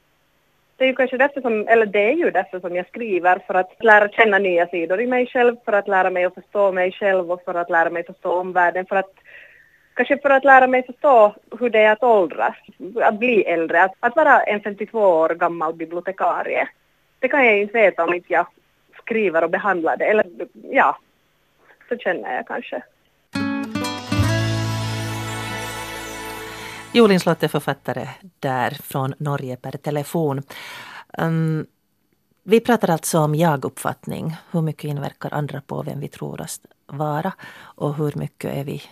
det 0.79 0.85
är 0.85 0.89
ju 0.89 0.95
kanske 0.95 1.19
därför 1.19 1.41
som, 1.41 1.69
eller 1.69 1.87
det 1.87 2.11
är 2.11 2.17
ju 2.17 2.31
därför 2.31 2.61
som 2.61 2.77
jag 2.77 2.89
skriver, 2.89 3.39
för 3.47 3.55
att 3.55 3.85
lära 3.85 4.09
känna 4.09 4.39
nya 4.39 4.67
sidor 4.67 5.01
i 5.01 5.07
mig 5.07 5.27
själv, 5.27 5.57
för 5.65 5.73
att 5.73 5.89
lära 5.89 6.11
mig 6.11 6.25
att 6.25 6.35
förstå 6.35 6.73
mig 6.73 6.93
själv 6.93 7.33
och 7.33 7.43
för 7.45 7.55
att 7.55 7.71
lära 7.71 7.91
mig 7.91 8.05
förstå 8.05 8.33
omvärlden, 8.33 8.87
för 8.87 8.97
att 8.97 9.13
kanske 9.95 10.19
för 10.19 10.31
att 10.31 10.45
lära 10.45 10.67
mig 10.67 10.83
förstå 10.83 11.35
hur 11.61 11.71
det 11.71 11.79
är 11.79 11.93
att 11.93 12.03
åldras, 12.03 12.57
att 13.03 13.19
bli 13.19 13.43
äldre, 13.43 13.83
att, 13.83 13.95
att 14.01 14.17
vara 14.17 14.43
en 14.43 14.61
52 14.61 14.99
år 15.01 15.29
gammal 15.29 15.75
bibliotekarie. 15.75 16.69
Det 17.19 17.29
kan 17.29 17.47
jag 17.47 17.59
inte 17.59 17.75
veta 17.75 18.05
om 18.05 18.15
inte 18.15 18.33
jag 18.33 18.47
skriver 19.09 19.45
och 19.45 19.51
behandlar 19.51 19.97
det, 19.97 20.05
eller 20.05 20.27
ja, 20.63 20.99
så 21.89 21.97
känner 21.97 22.35
jag 22.35 22.47
kanske. 22.47 22.83
Jolin 26.93 27.21
Slott 27.21 27.43
är 27.43 27.49
författare 27.49 28.09
där 28.39 28.71
från 28.71 29.15
Norge 29.19 29.57
per 29.57 29.73
telefon. 29.73 30.43
Um, 31.19 31.67
vi 32.43 32.61
pratar 32.61 32.91
alltså 32.91 33.19
om 33.19 33.35
jaguppfattning. 33.35 34.37
Hur 34.51 34.63
mycket 34.63 34.85
inverkar 34.85 35.35
andra 35.35 35.61
på 35.61 35.83
vem 35.83 36.01
vi 36.01 36.09
tror 36.09 36.41
oss, 36.41 36.61
vara 36.87 37.33
och 37.61 37.95
hur 37.95 38.13
mycket 38.15 38.57
är 38.57 38.65
vi 38.65 38.83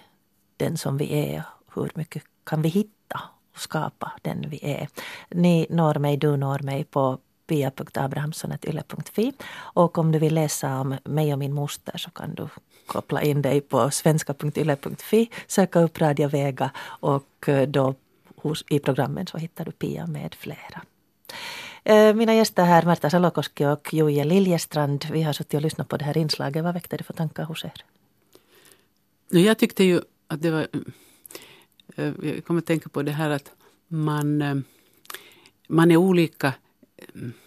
den 0.56 0.76
som 0.76 0.98
vi 0.98 1.34
är 1.34 1.42
hur 1.76 1.90
mycket 1.94 2.22
kan 2.44 2.62
vi 2.62 2.68
hitta 2.68 3.20
och 3.54 3.60
skapa 3.60 4.12
den 4.22 4.44
vi 4.48 4.60
är. 4.62 4.88
Ni 5.30 5.66
når 5.70 5.98
mig, 5.98 6.16
du 6.16 6.36
når 6.36 6.58
mig 6.58 6.84
på 6.84 7.18
pia.abrahamsson.yle.fi 7.46 9.32
och 9.56 9.98
om 9.98 10.12
du 10.12 10.18
vill 10.18 10.34
läsa 10.34 10.80
om 10.80 10.96
mig 11.04 11.32
och 11.32 11.38
min 11.38 11.52
moster 11.52 11.98
så 11.98 12.10
kan 12.10 12.34
du 12.34 12.48
koppla 12.86 13.22
in 13.22 13.42
dig 13.42 13.60
på 13.60 13.90
svenska.yle.fi, 13.90 15.30
söka 15.46 15.80
upp 15.80 16.00
Radio 16.00 16.28
Vega 16.28 16.70
och 17.00 17.48
eh, 17.48 17.68
då 17.68 17.94
hos, 18.36 18.64
i 18.68 18.78
programmen 18.78 19.26
så 19.26 19.38
hittar 19.38 19.64
du 19.64 19.72
Pia 19.72 20.06
med 20.06 20.34
flera. 20.34 20.82
Eh, 21.84 22.14
mina 22.14 22.34
gäster 22.34 22.64
här, 22.64 22.82
Märta 22.82 23.10
Salokoski 23.10 23.64
och 23.64 23.94
Joje 23.94 24.24
Liljestrand, 24.24 25.06
vi 25.12 25.22
har 25.22 25.32
suttit 25.32 25.54
och 25.54 25.62
lyssnat 25.62 25.88
på 25.88 25.96
det 25.96 26.04
här 26.04 26.18
inslaget. 26.18 26.64
Vad 26.64 26.74
väckte 26.74 26.96
det 26.96 27.04
för 27.04 27.14
tankar 27.14 27.44
hos 27.44 27.64
er? 27.64 27.84
Jag 29.28 29.58
tyckte 29.58 29.84
ju 29.84 30.00
att 30.28 30.42
det 30.42 30.50
var... 30.50 30.66
Eh, 31.96 32.12
jag 32.22 32.44
kommer 32.44 32.58
att 32.58 32.66
tänka 32.66 32.88
på 32.88 33.02
det 33.02 33.12
här 33.12 33.30
att 33.30 33.52
man, 33.88 34.64
man 35.68 35.90
är 35.90 35.96
olika 35.96 36.52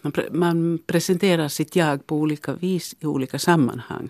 man, 0.01 0.13
man 0.31 0.79
presenterar 0.85 1.47
sitt 1.47 1.75
jag 1.75 2.07
på 2.07 2.15
olika 2.15 2.53
vis 2.53 2.95
i 2.99 3.05
olika 3.05 3.39
sammanhang. 3.39 4.09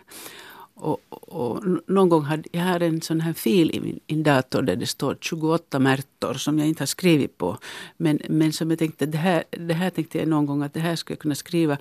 Och, 0.74 1.00
och, 1.10 1.64
någon 1.88 2.10
gång 2.10 2.24
hade 2.24 2.44
jag 2.52 2.62
hade 2.62 2.86
en 2.86 3.02
sån 3.02 3.22
här 3.22 3.34
fil 3.34 3.72
i 3.72 3.80
min, 3.80 4.00
min 4.08 4.24
dator 4.24 4.62
där 4.62 4.76
det 4.76 4.88
står 4.88 5.18
28 5.22 5.80
märtor 5.80 6.34
som 6.34 6.60
jag 6.60 6.68
inte 6.68 6.82
har 6.82 6.88
skrivit 6.88 7.38
på. 7.38 7.58
Men, 7.98 8.20
men 8.30 8.54
som 8.54 8.70
jag 8.70 8.80
tänkte, 8.80 9.06
det 9.06 9.18
här, 9.18 9.44
det 9.50 9.74
här 9.74 9.90
tänkte 9.90 10.18
jag 10.18 10.28
någon 10.28 10.46
gång 10.46 10.64
att 10.64 10.74
det 10.74 10.80
här 10.80 10.96
skulle 10.96 11.14
jag 11.14 11.20
kunna 11.20 11.36
skriva. 11.36 11.78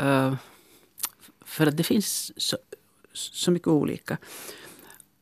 Uh, 0.00 0.34
för 1.44 1.66
att 1.66 1.76
det 1.76 1.82
finns 1.82 2.32
så, 2.36 2.56
så 3.12 3.50
mycket 3.50 3.68
olika. 3.68 4.18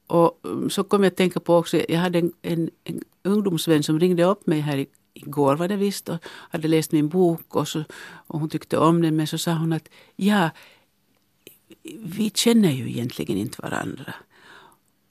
Och 0.06 0.40
mm, 0.44 0.70
så 0.70 0.84
kom 0.84 1.02
jag 1.02 1.10
att 1.10 1.16
tänka 1.16 1.40
på 1.40 1.56
också, 1.56 1.80
jag 1.88 2.00
hade 2.00 2.18
en, 2.18 2.32
en, 2.42 2.70
en 2.84 3.02
ungdomsvän 3.22 3.82
som 3.82 4.00
ringde 4.00 4.24
upp 4.24 4.46
mig 4.46 4.60
här 4.60 4.76
i, 4.76 4.86
igår 5.16 5.56
var 5.56 5.68
det 5.68 5.76
visst 5.76 6.08
och 6.08 6.18
hade 6.24 6.68
läst 6.68 6.92
min 6.92 7.08
bok 7.08 7.56
och, 7.56 7.68
så, 7.68 7.84
och 8.26 8.40
hon 8.40 8.48
tyckte 8.48 8.78
om 8.78 9.02
den 9.02 9.16
men 9.16 9.26
så 9.26 9.38
sa 9.38 9.52
hon 9.52 9.72
att 9.72 9.88
ja, 10.16 10.50
vi 11.98 12.30
känner 12.34 12.70
ju 12.70 12.88
egentligen 12.88 13.38
inte 13.38 13.62
varandra. 13.62 14.14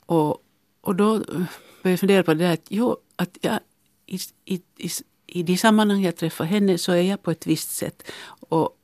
Och, 0.05 0.43
och 0.81 0.95
då 0.95 1.19
började 1.19 1.47
jag 1.83 1.99
fundera 1.99 2.23
på 2.23 2.33
det 2.33 2.43
där 2.43 2.53
att, 2.53 2.65
jo, 2.69 2.97
att 3.15 3.37
jag, 3.41 3.59
i, 4.05 4.19
i, 4.45 4.61
i, 4.77 4.89
i 5.27 5.43
de 5.43 5.57
sammanhang 5.57 6.03
jag 6.03 6.15
träffar 6.15 6.45
henne 6.45 6.77
så 6.77 6.91
är 6.91 7.01
jag 7.01 7.23
på 7.23 7.31
ett 7.31 7.47
visst 7.47 7.75
sätt. 7.75 8.11
Och, 8.49 8.74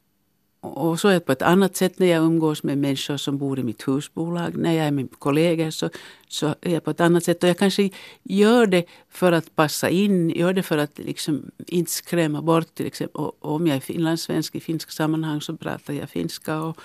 och 0.61 0.99
så 0.99 1.07
är 1.07 1.13
jag 1.13 1.25
på 1.25 1.31
ett 1.31 1.41
annat 1.41 1.75
sätt 1.75 1.99
när 1.99 2.07
jag 2.07 2.23
umgås 2.23 2.63
med 2.63 2.77
människor 2.77 3.17
som 3.17 3.37
bor 3.37 3.59
i 3.59 3.63
mitt 3.63 3.87
husbolag. 3.87 4.57
När 4.57 4.71
jag 4.73 4.87
är 4.87 4.91
med 4.91 5.07
kollegor 5.19 5.69
så, 5.69 5.89
så 6.27 6.55
är 6.61 6.73
jag 6.73 6.83
på 6.83 6.91
ett 6.91 7.01
annat 7.01 7.23
sätt. 7.23 7.43
Och 7.43 7.49
jag 7.49 7.57
kanske 7.57 7.89
gör 8.23 8.65
det 8.65 8.85
för 9.09 9.31
att 9.31 9.55
passa 9.55 9.89
in, 9.89 10.29
gör 10.29 10.53
det 10.53 10.63
för 10.63 10.77
att 10.77 10.99
liksom 10.99 11.51
inte 11.67 11.91
skrämma 11.91 12.41
bort. 12.41 12.75
Till 12.75 12.85
exempel. 12.85 13.21
Och, 13.21 13.55
om 13.55 13.67
jag 13.67 13.75
är 13.75 13.79
finlandssvensk 13.79 14.55
i 14.55 14.59
finska 14.59 14.91
sammanhang 14.91 15.41
så 15.41 15.57
pratar 15.57 15.93
jag 15.93 16.09
finska. 16.09 16.61
Och, 16.61 16.77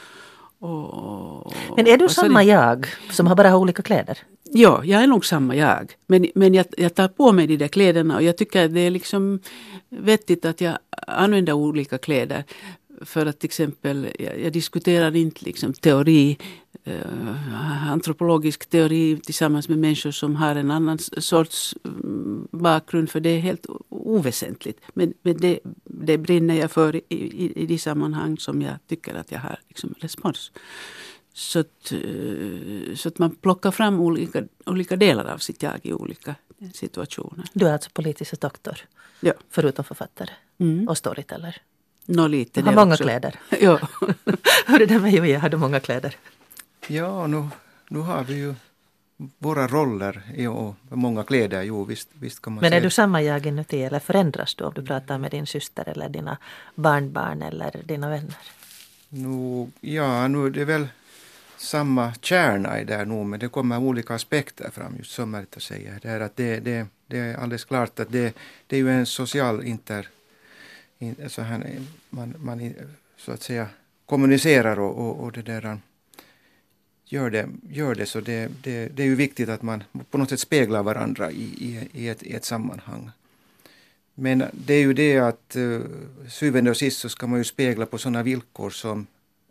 och, 0.59 1.53
men 1.77 1.87
är 1.87 1.97
du 1.97 2.09
samma 2.09 2.39
det? 2.39 2.45
jag 2.45 2.87
som 3.11 3.27
har 3.27 3.37
bara 3.37 3.57
olika 3.57 3.83
kläder? 3.83 4.19
Ja, 4.43 4.85
jag 4.85 5.03
är 5.03 5.07
nog 5.07 5.27
samma 5.27 5.57
jag. 5.57 5.97
Men, 6.07 6.27
men 6.35 6.55
jag, 6.55 6.67
jag 6.77 6.95
tar 6.95 7.09
på 7.09 7.33
mig 7.33 7.47
de 7.47 7.57
där 7.57 7.69
kläderna 7.69 8.17
och 8.17 8.23
jag 8.23 8.37
tycker 8.37 8.65
att 8.65 8.75
det 8.75 8.81
är 8.81 8.91
liksom 8.91 9.41
vettigt 9.89 10.45
att 10.45 10.61
jag 10.61 10.79
använder 11.07 11.53
olika 11.53 11.99
kläder. 11.99 12.45
För 13.01 13.27
att 13.27 13.39
till 13.39 13.49
exempel, 13.49 14.09
jag, 14.19 14.41
jag 14.41 14.53
diskuterar 14.53 15.17
inte 15.17 15.45
liksom 15.45 15.73
teori, 15.73 16.39
eh, 16.85 17.91
antropologisk 17.93 18.67
teori 18.67 19.21
tillsammans 19.25 19.69
med 19.69 19.79
människor 19.79 20.11
som 20.11 20.37
har 20.37 20.57
en 20.57 20.71
annan 20.71 20.99
sorts 20.99 21.75
mm, 21.85 22.49
bakgrund, 22.51 23.11
för 23.11 23.21
det 23.21 23.31
är 23.31 23.41
helt 23.41 23.67
oväsentligt. 23.89 24.81
Men, 24.95 25.15
men 25.23 25.37
det, 25.37 25.59
det 25.85 26.19
brinner 26.19 26.55
jag 26.55 26.71
för 26.71 26.97
i, 26.97 27.03
i, 27.09 27.53
i 27.63 27.67
de 27.67 27.79
sammanhang 27.79 28.39
som 28.39 28.63
jag 28.63 28.75
tycker 28.87 29.15
att 29.15 29.33
jag 29.33 29.39
har 29.39 29.59
liksom 29.69 29.95
respons. 29.99 30.53
Så 31.33 31.59
att, 31.59 31.93
eh, 31.93 32.95
så 32.95 33.09
att 33.09 33.19
man 33.19 33.31
plockar 33.31 33.71
fram 33.71 34.01
olika, 34.01 34.45
olika 34.67 34.97
delar 34.97 35.25
av 35.25 35.39
sitt 35.39 35.63
jag 35.63 35.81
i 35.83 35.93
olika 35.93 36.35
situationer. 36.75 37.45
Du 37.53 37.69
är 37.69 37.73
alltså 37.73 37.91
politisk 37.93 38.41
doktor? 38.41 38.79
Ja. 39.21 39.33
Förutom 39.51 39.85
författare 39.85 40.31
mm. 40.59 40.89
och 40.89 40.99
storyteller? 40.99 41.63
Nå, 42.07 42.27
lite 42.27 42.61
har 42.61 42.73
många 42.73 42.93
också. 42.95 43.05
kläder. 43.05 43.35
ja. 43.61 43.79
Hur 44.67 44.83
är 44.83 44.87
det 44.87 44.99
med 44.99 45.13
Joja, 45.13 45.39
har 45.39 45.49
du 45.49 45.57
många 45.57 45.81
kläder? 45.81 46.17
Ja, 46.87 47.27
nu, 47.27 47.49
nu 47.89 47.99
har 47.99 48.25
vi 48.25 48.35
ju 48.35 48.55
våra 49.39 49.67
roller 49.69 50.23
och 50.51 50.75
många 50.89 51.25
kläder, 51.25 51.63
jo 51.63 51.85
visst, 51.85 52.09
visst 52.13 52.43
kan 52.43 52.53
man 52.53 52.61
Men 52.61 52.71
säga. 52.71 52.79
är 52.81 52.83
du 52.85 52.91
samma 52.91 53.23
jag 53.23 53.47
inuti 53.47 53.83
eller 53.83 53.99
förändras 53.99 54.55
du 54.55 54.65
om 54.65 54.73
du 54.75 54.83
pratar 54.83 55.19
med 55.19 55.31
din 55.31 55.47
syster 55.47 55.89
eller 55.89 56.09
dina 56.09 56.39
barnbarn 56.75 57.43
eller 57.43 57.81
dina 57.85 58.09
vänner? 58.09 58.35
Nu, 59.09 59.71
ja, 59.81 60.29
nu 60.29 60.47
är 60.47 60.51
det 60.51 60.65
väl 60.65 60.89
samma 61.57 62.15
kärna 62.23 62.81
i 62.81 62.85
där 62.85 63.05
nu 63.05 63.25
men 63.25 63.41
det 63.41 63.49
kommer 63.49 63.79
olika 63.79 64.15
aspekter 64.15 64.71
fram 64.71 64.97
just 64.99 65.11
som 65.13 65.31
Märta 65.31 65.61
säger. 65.61 65.99
Det 66.03 66.09
är, 66.09 66.21
att 66.21 66.37
det, 66.37 66.61
det, 66.61 66.87
det 67.07 67.19
är 67.19 67.37
alldeles 67.37 67.65
klart 67.65 68.01
att 68.01 68.13
det, 68.13 68.35
det 68.67 68.77
är 68.77 68.81
ju 68.81 68.91
en 68.91 69.07
social 69.07 69.65
inter 69.65 70.09
så 70.99 71.23
alltså 71.23 71.43
här, 71.43 71.81
man, 72.11 72.35
man 72.39 72.75
så 73.17 73.33
att 73.33 73.43
säga 73.43 73.69
kommunicerar 74.07 74.79
och, 74.79 74.99
och, 74.99 75.25
och 75.25 75.33
det 75.33 75.43
där 75.43 75.79
gör 77.05 77.31
det, 77.31 77.49
gör 77.71 77.95
det 77.95 78.07
så 78.07 78.21
det, 78.21 78.51
det, 78.63 78.89
det 78.89 79.03
är 79.03 79.07
ju 79.07 79.15
viktigt 79.15 79.49
att 79.49 79.63
man 79.63 79.85
på 80.11 80.19
något 80.19 80.31
sätt 80.31 80.41
speglar 80.41 80.83
varandra 80.83 81.31
i, 81.31 81.45
i, 81.45 81.89
i, 81.93 82.09
ett, 82.09 82.23
i 82.23 82.33
ett 82.33 82.45
sammanhang. 82.45 83.11
Men 84.15 84.45
det 84.53 84.75
är 84.75 84.81
ju 84.81 84.93
det 84.93 85.19
att 85.19 85.57
uh, 85.57 85.83
syvende 86.29 86.71
och 86.71 86.77
sist 86.77 86.99
så 86.99 87.09
ska 87.09 87.27
man 87.27 87.39
ju 87.39 87.45
spegla 87.45 87.87
på 87.87 87.99
sådana 87.99 88.23
villkor 88.23 88.71
som 88.71 89.07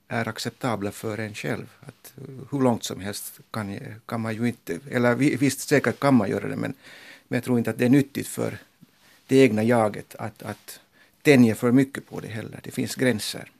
är 0.07 0.27
acceptabla 0.27 0.91
för 0.91 1.17
en 1.17 1.33
själv. 1.33 1.65
Att, 1.79 2.13
uh, 2.29 2.39
hur 2.51 2.61
långt 2.61 2.83
som 2.83 3.01
helst 3.01 3.39
kan, 3.51 3.79
kan 4.05 4.21
man 4.21 4.35
ju 4.35 4.47
inte, 4.47 4.79
eller 4.91 5.15
visst 5.15 5.59
säkert 5.59 5.99
kan 5.99 6.15
man 6.15 6.29
göra 6.29 6.47
det 6.47 6.55
men, 6.55 6.73
men 7.27 7.37
jag 7.37 7.43
tror 7.43 7.57
inte 7.57 7.69
att 7.69 7.77
det 7.77 7.85
är 7.85 7.89
nyttigt 7.89 8.27
för 8.27 8.57
det 9.27 9.37
egna 9.37 9.63
jaget 9.63 10.15
att, 10.15 10.43
att 10.43 10.79
tänja 11.26 11.55
för 11.55 11.71
mycket 11.71 12.09
på 12.09 12.19
det 12.19 12.28
heller. 12.28 12.59
Det 12.63 12.71
finns 12.71 12.95
gränser. 12.95 13.51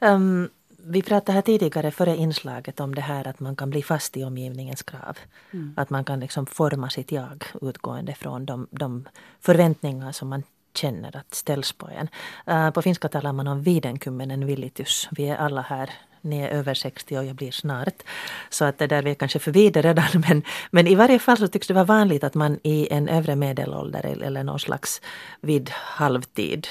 Um, 0.00 0.48
vi 0.84 1.02
pratade 1.02 1.32
här 1.32 1.42
tidigare 1.42 1.90
före 1.90 2.16
inslaget 2.16 2.80
om 2.80 2.94
det 2.94 3.00
här 3.00 3.28
att 3.28 3.40
man 3.40 3.56
kan 3.56 3.70
bli 3.70 3.82
fast 3.82 4.16
i 4.16 4.24
omgivningens 4.24 4.82
krav. 4.82 5.18
Mm. 5.50 5.74
Att 5.76 5.90
man 5.90 6.04
kan 6.04 6.20
liksom 6.20 6.46
forma 6.46 6.90
sitt 6.90 7.12
jag 7.12 7.44
utgående 7.62 8.14
från 8.14 8.46
de, 8.46 8.66
de 8.70 9.08
förväntningar 9.40 10.12
som 10.12 10.28
man 10.28 10.42
känner 10.74 11.16
att 11.16 11.34
ställs 11.34 11.72
på 11.72 11.88
en. 11.88 12.08
Uh, 12.54 12.70
på 12.70 12.82
finska 12.82 13.08
talar 13.08 13.32
man 13.32 13.48
om 13.48 13.62
videnkymmenen 13.62 14.46
villitys. 14.46 15.08
Vi 15.10 15.28
är 15.28 15.36
alla 15.36 15.62
här 15.62 15.90
ni 16.22 16.40
är 16.40 16.48
över 16.48 16.74
60 16.74 17.18
och 17.18 17.24
jag 17.24 17.36
blir 17.36 17.50
snart. 17.50 18.02
Så 18.50 18.64
att 18.64 18.78
det 18.78 18.86
där 18.86 19.02
vi 19.02 19.10
är 19.10 19.14
kanske 19.14 19.38
förbi 19.38 19.70
det 19.70 19.82
redan. 19.82 20.04
Men, 20.28 20.42
men 20.70 20.86
i 20.86 20.94
varje 20.94 21.18
fall 21.18 21.36
så 21.36 21.48
tycks 21.48 21.68
det 21.68 21.74
vara 21.74 21.84
vanligt 21.84 22.24
att 22.24 22.34
man 22.34 22.58
i 22.62 22.88
en 22.90 23.08
övre 23.08 23.36
medelålder 23.36 24.06
eller 24.22 24.44
någon 24.44 24.60
slags 24.60 25.00
vid 25.40 25.70
halvtid 25.70 26.66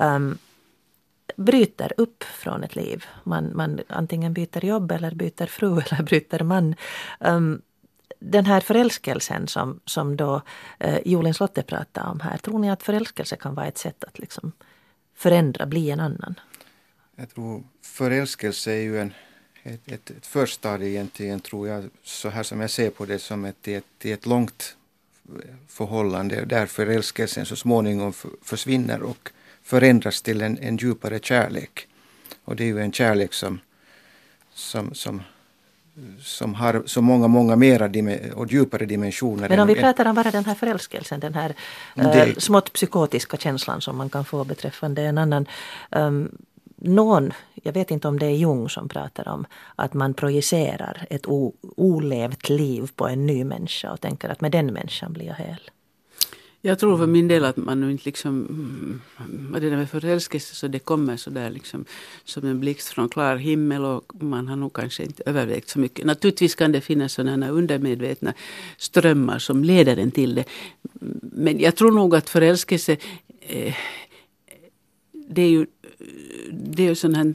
um, 0.00 0.38
bryter 1.36 1.92
upp 1.96 2.24
från 2.24 2.64
ett 2.64 2.76
liv. 2.76 3.04
Man, 3.24 3.50
man 3.54 3.80
antingen 3.88 4.32
byter 4.32 4.64
jobb 4.64 4.92
eller 4.92 5.14
byter 5.14 5.46
fru 5.46 5.72
eller 5.90 6.02
byter 6.02 6.42
man. 6.42 6.74
Um, 7.20 7.62
den 8.18 8.46
här 8.46 8.60
förälskelsen 8.60 9.48
som, 9.48 9.80
som 9.84 10.16
då 10.16 10.42
eh, 10.78 10.98
Jolin 11.04 11.34
Slotte 11.34 11.62
pratade 11.62 12.08
om 12.08 12.20
här. 12.20 12.38
Tror 12.38 12.58
ni 12.58 12.70
att 12.70 12.82
förälskelse 12.82 13.36
kan 13.36 13.54
vara 13.54 13.66
ett 13.66 13.78
sätt 13.78 14.04
att 14.04 14.18
liksom 14.18 14.52
förändra, 15.14 15.66
bli 15.66 15.90
en 15.90 16.00
annan? 16.00 16.34
Jag 17.16 17.34
tror 17.34 17.64
förälskelse 17.82 18.72
är 18.72 18.82
ju 18.82 19.00
en, 19.00 19.12
ett, 19.62 19.92
ett, 19.92 20.10
ett 20.10 20.26
förstadie 20.26 20.88
egentligen, 20.88 21.40
tror 21.40 21.68
jag, 21.68 21.90
så 22.02 22.28
här 22.28 22.42
som 22.42 22.60
jag 22.60 22.70
ser 22.70 22.90
på 22.90 23.04
det, 23.04 23.18
som 23.18 23.44
ett, 23.44 23.68
ett, 23.68 24.04
ett 24.04 24.26
långt 24.26 24.76
förhållande 25.68 26.44
där 26.44 26.66
förälskelsen 26.66 27.46
så 27.46 27.56
småningom 27.56 28.12
försvinner 28.42 29.02
och 29.02 29.32
förändras 29.70 30.22
till 30.22 30.42
en, 30.42 30.58
en 30.58 30.76
djupare 30.76 31.18
kärlek. 31.22 31.86
Och 32.44 32.56
det 32.56 32.64
är 32.64 32.66
ju 32.66 32.80
en 32.80 32.92
kärlek 32.92 33.32
som, 33.32 33.60
som, 34.54 34.94
som, 34.94 35.22
som 36.22 36.54
har 36.54 36.82
så 36.86 37.02
många, 37.02 37.28
många 37.28 37.56
mera 37.56 37.86
och 38.34 38.52
djupare 38.52 38.86
dimensioner. 38.86 39.48
Men 39.48 39.60
om 39.60 39.68
vi 39.68 39.74
pratar 39.74 40.06
om 40.06 40.14
bara 40.14 40.30
den 40.30 40.44
här 40.44 40.54
förälskelsen, 40.54 41.20
den 41.20 41.34
här 41.34 41.54
det, 41.94 42.02
äh, 42.02 42.34
smått 42.34 42.72
psykotiska 42.72 43.36
känslan 43.36 43.80
som 43.80 43.96
man 43.96 44.10
kan 44.10 44.24
få 44.24 44.44
beträffande 44.44 45.02
en 45.02 45.18
annan. 45.18 45.46
Um, 45.90 46.38
någon, 46.82 47.32
jag 47.62 47.72
vet 47.72 47.90
inte 47.90 48.08
om 48.08 48.18
det 48.18 48.26
är 48.26 48.36
Jung 48.36 48.68
som 48.68 48.88
pratar 48.88 49.28
om 49.28 49.46
att 49.76 49.94
man 49.94 50.14
projicerar 50.14 51.06
ett 51.10 51.26
o, 51.26 51.54
olevt 51.76 52.48
liv 52.48 52.90
på 52.96 53.08
en 53.08 53.26
ny 53.26 53.44
människa 53.44 53.92
och 53.92 54.00
tänker 54.00 54.28
att 54.28 54.40
med 54.40 54.52
den 54.52 54.66
människan 54.66 55.12
blir 55.12 55.26
jag 55.26 55.34
hel. 55.34 55.70
Jag 56.62 56.78
tror 56.78 56.98
för 56.98 57.06
min 57.06 57.28
del 57.28 57.44
att 57.44 57.56
man 57.56 57.80
nu 57.80 57.90
inte 57.90 58.04
liksom, 58.04 58.46
mm, 59.18 59.52
det 59.52 59.70
där 59.70 59.76
med 59.76 59.90
förälskelse 59.90 60.54
så 60.54 60.68
det 60.68 60.78
kommer 60.78 61.16
så 61.16 61.30
där 61.30 61.50
liksom 61.50 61.84
som 62.24 62.46
en 62.46 62.60
blixt 62.60 62.88
från 62.88 63.08
klar 63.08 63.36
himmel 63.36 63.84
och 63.84 64.12
man 64.22 64.48
har 64.48 64.56
nog 64.56 64.72
kanske 64.72 65.02
inte 65.02 65.22
övervägt 65.26 65.68
så 65.68 65.78
mycket. 65.78 66.06
Naturligtvis 66.06 66.54
kan 66.54 66.72
det 66.72 66.80
finnas 66.80 67.12
sådana 67.12 67.48
undermedvetna 67.48 68.34
strömmar 68.76 69.38
som 69.38 69.64
leder 69.64 69.96
en 69.96 70.10
till 70.10 70.34
det. 70.34 70.44
Men 71.22 71.60
jag 71.60 71.76
tror 71.76 71.92
nog 71.92 72.14
att 72.14 72.30
förälskelse 72.30 72.96
eh, 73.40 73.74
det 75.12 75.42
är 75.42 75.50
ju, 75.50 75.66
det 76.50 76.82
är 76.82 76.88
ju 76.88 76.94
sån 76.94 77.14
här 77.14 77.34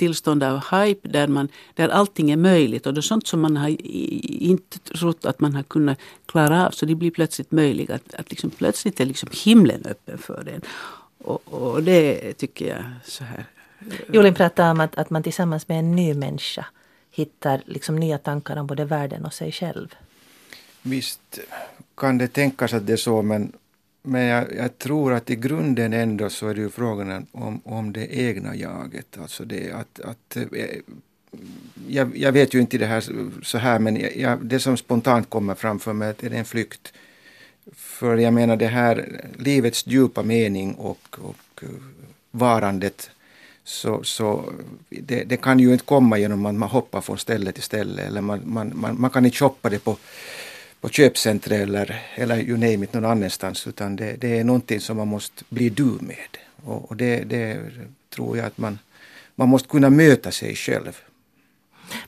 tillstånd 0.00 0.42
av 0.42 0.56
hype 0.70 1.08
där, 1.08 1.28
man, 1.28 1.48
där 1.74 1.88
allting 1.88 2.30
är 2.30 2.36
möjligt. 2.36 2.86
Och 2.86 2.94
det 2.94 3.00
är 3.00 3.10
sånt 3.12 3.26
som 3.26 3.40
man 3.40 3.56
har 3.56 3.76
inte 4.42 4.78
trott 4.78 5.24
att 5.24 5.40
man 5.40 5.54
har 5.54 5.62
kunnat 5.62 5.98
klara 6.26 6.66
av. 6.66 6.70
Så 6.70 6.86
det 6.86 6.94
blir 6.94 7.10
plötsligt 7.10 7.50
möjligt. 7.50 7.90
Att, 7.90 8.14
att 8.14 8.30
liksom, 8.30 8.50
plötsligt 8.50 9.00
är 9.00 9.06
liksom 9.06 9.28
himlen 9.44 9.82
öppen 9.86 10.18
för 10.18 10.48
en. 10.48 10.60
Och, 11.18 11.40
och 11.44 11.82
det 11.82 12.32
tycker 12.32 12.68
jag 12.68 12.84
så 13.04 13.24
här. 13.24 13.44
Julin 14.12 14.34
pratar 14.34 14.70
om 14.70 14.80
att, 14.80 14.98
att 14.98 15.10
man 15.10 15.22
tillsammans 15.22 15.68
med 15.68 15.78
en 15.78 15.96
ny 15.96 16.14
människa 16.14 16.66
hittar 17.10 17.62
liksom 17.66 17.96
nya 17.96 18.18
tankar 18.18 18.56
om 18.56 18.66
både 18.66 18.84
världen 18.84 19.24
och 19.24 19.34
sig 19.34 19.52
själv. 19.52 19.94
Visst 20.82 21.38
kan 21.96 22.18
det 22.18 22.28
tänkas 22.28 22.72
att 22.72 22.86
det 22.86 22.92
är 22.92 22.96
så 22.96 23.22
men 23.22 23.52
men 24.02 24.22
jag, 24.22 24.54
jag, 24.56 24.78
tror 24.78 25.12
att 25.12 25.30
i 25.30 25.36
grunden 25.36 25.92
ändå 25.92 26.30
så 26.30 26.48
är 26.48 26.54
det 26.54 26.60
ju 26.60 26.70
frågan 26.70 27.26
om, 27.32 27.60
om 27.64 27.92
det 27.92 28.06
egna 28.06 28.56
jaget. 28.56 29.18
Alltså 29.18 29.44
det 29.44 29.72
att, 29.72 30.00
att 30.00 30.36
eh, 30.36 30.68
jag, 31.88 32.16
jag 32.16 32.32
vet 32.32 32.54
ju 32.54 32.60
inte 32.60 32.78
det 32.78 32.86
här 32.86 33.04
så 33.42 33.58
här 33.58 33.78
men 33.78 34.20
jag, 34.20 34.44
det 34.44 34.60
som 34.60 34.76
spontant 34.76 35.30
kommer 35.30 35.54
framför 35.54 35.92
mig 35.92 36.14
är 36.20 36.34
en 36.34 36.44
flykt. 36.44 36.92
För 37.72 38.16
jag 38.16 38.32
menar 38.32 38.56
det 38.56 38.66
här 38.66 39.24
livets 39.38 39.86
djupa 39.86 40.22
mening 40.22 40.74
och, 40.74 41.18
och 41.20 41.62
eh, 41.62 41.68
varandet 42.30 43.10
så, 43.64 44.04
så 44.04 44.52
det, 44.88 45.24
det, 45.24 45.36
kan 45.36 45.58
ju 45.58 45.72
inte 45.72 45.84
komma 45.84 46.18
genom 46.18 46.46
att 46.46 46.54
man 46.54 46.68
hoppar 46.68 47.00
från 47.00 47.18
ställe 47.18 47.52
till 47.52 47.62
ställe 47.62 48.02
eller 48.02 48.20
man, 48.20 48.40
man, 48.44 48.72
man, 48.74 49.00
man 49.00 49.10
kan 49.10 49.24
inte 49.24 49.36
shoppa 49.36 49.70
det 49.70 49.78
på 49.78 49.96
på 50.80 50.88
köpcentret 50.88 51.60
eller, 51.60 52.02
eller 52.14 52.38
you 52.38 52.58
name 52.58 52.84
it 52.84 52.92
någon 52.92 53.04
annanstans 53.04 53.66
utan 53.66 53.96
det, 53.96 54.16
det 54.20 54.38
är 54.38 54.44
någonting 54.44 54.80
som 54.80 54.96
man 54.96 55.08
måste 55.08 55.44
bli 55.48 55.68
du 55.70 55.98
med. 56.00 56.38
Och, 56.64 56.90
och 56.90 56.96
det, 56.96 57.24
det, 57.24 57.58
tror 58.14 58.36
jag 58.36 58.46
att 58.46 58.58
man, 58.58 58.78
man 59.34 59.48
måste 59.48 59.68
kunna 59.68 59.90
möta 59.90 60.30
sig 60.30 60.54
själv. 60.54 61.00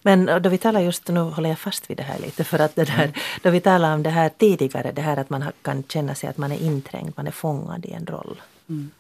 Men 0.03 0.43
då 0.43 0.49
vi 0.49 0.59
talar 0.59 0.81
just, 0.81 1.09
nu 1.09 1.21
håller 1.21 1.49
jag 1.49 1.59
fast 1.59 1.91
vid 1.91 1.97
det 1.97 2.03
här 2.03 2.19
lite, 2.19 2.45
för 2.45 2.59
att 2.59 2.75
det 2.75 2.85
där, 2.85 3.05
mm. 3.05 3.15
då 3.43 3.51
vi 3.51 3.61
talar 3.61 3.95
om 3.95 4.03
det 4.03 4.11
här 4.11 4.29
tidigare, 4.29 4.93
det 4.93 5.03
här 5.03 5.17
att 5.17 5.31
man 5.31 5.45
kan 5.63 5.83
känna 5.89 6.15
sig 6.15 6.29
att 6.29 6.39
man 6.39 6.53
är 6.53 6.59
inträngd, 6.63 7.13
man 7.17 7.27
är 7.27 7.31
fångad 7.31 7.87
i 7.87 7.93
en 7.93 8.07
roll. 8.07 8.43
Mm. 8.69 8.91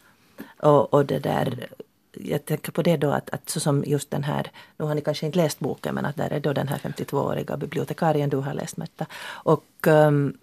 Och, 0.56 0.94
och 0.94 1.06
det 1.06 1.18
där 1.18 1.68
jag 2.12 2.44
tänker 2.44 2.72
på 2.72 2.82
det 2.82 2.96
då 2.96 3.10
att, 3.10 3.30
att 3.30 3.50
så 3.50 3.60
som 3.60 3.84
just 3.86 4.10
den 4.10 4.24
här, 4.24 4.50
nu 4.76 4.84
har 4.84 4.94
ni 4.94 5.00
kanske 5.00 5.26
inte 5.26 5.38
läst 5.38 5.58
boken 5.58 5.94
men 5.94 6.04
att 6.04 6.16
där 6.16 6.30
är 6.32 6.40
då 6.40 6.52
den 6.52 6.68
här 6.68 6.78
52-åriga 6.78 7.56
bibliotekarien 7.56 8.30
du 8.30 8.36
har 8.36 8.54
läst 8.54 8.76
Märta. 8.76 9.06
Och, 9.24 9.86
ehm, 9.86 10.38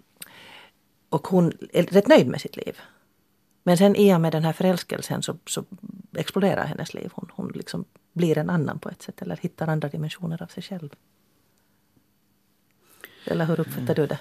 och 1.08 1.26
hon 1.26 1.52
är 1.72 1.82
rätt 1.82 2.08
nöjd 2.08 2.26
med 2.26 2.40
sitt 2.40 2.56
liv. 2.56 2.80
Men 3.62 3.78
sen 3.78 3.96
i 3.96 4.14
och 4.14 4.20
med 4.20 4.32
den 4.32 4.44
här 4.44 4.52
förälskelsen 4.52 5.22
så, 5.22 5.36
så 5.46 5.64
exploderar 6.16 6.64
hennes 6.64 6.94
liv. 6.94 7.10
Hon, 7.14 7.28
hon 7.32 7.52
liksom 7.54 7.84
blir 8.12 8.38
en 8.38 8.50
annan 8.50 8.78
på 8.78 8.88
ett 8.88 9.02
sätt 9.02 9.22
eller 9.22 9.36
hittar 9.36 9.68
andra 9.68 9.88
dimensioner 9.88 10.42
av 10.42 10.46
sig 10.46 10.62
själv. 10.62 10.94
Eller 13.24 13.44
hur 13.44 13.60
uppfattar 13.60 13.94
du 13.94 14.06
det? 14.06 14.18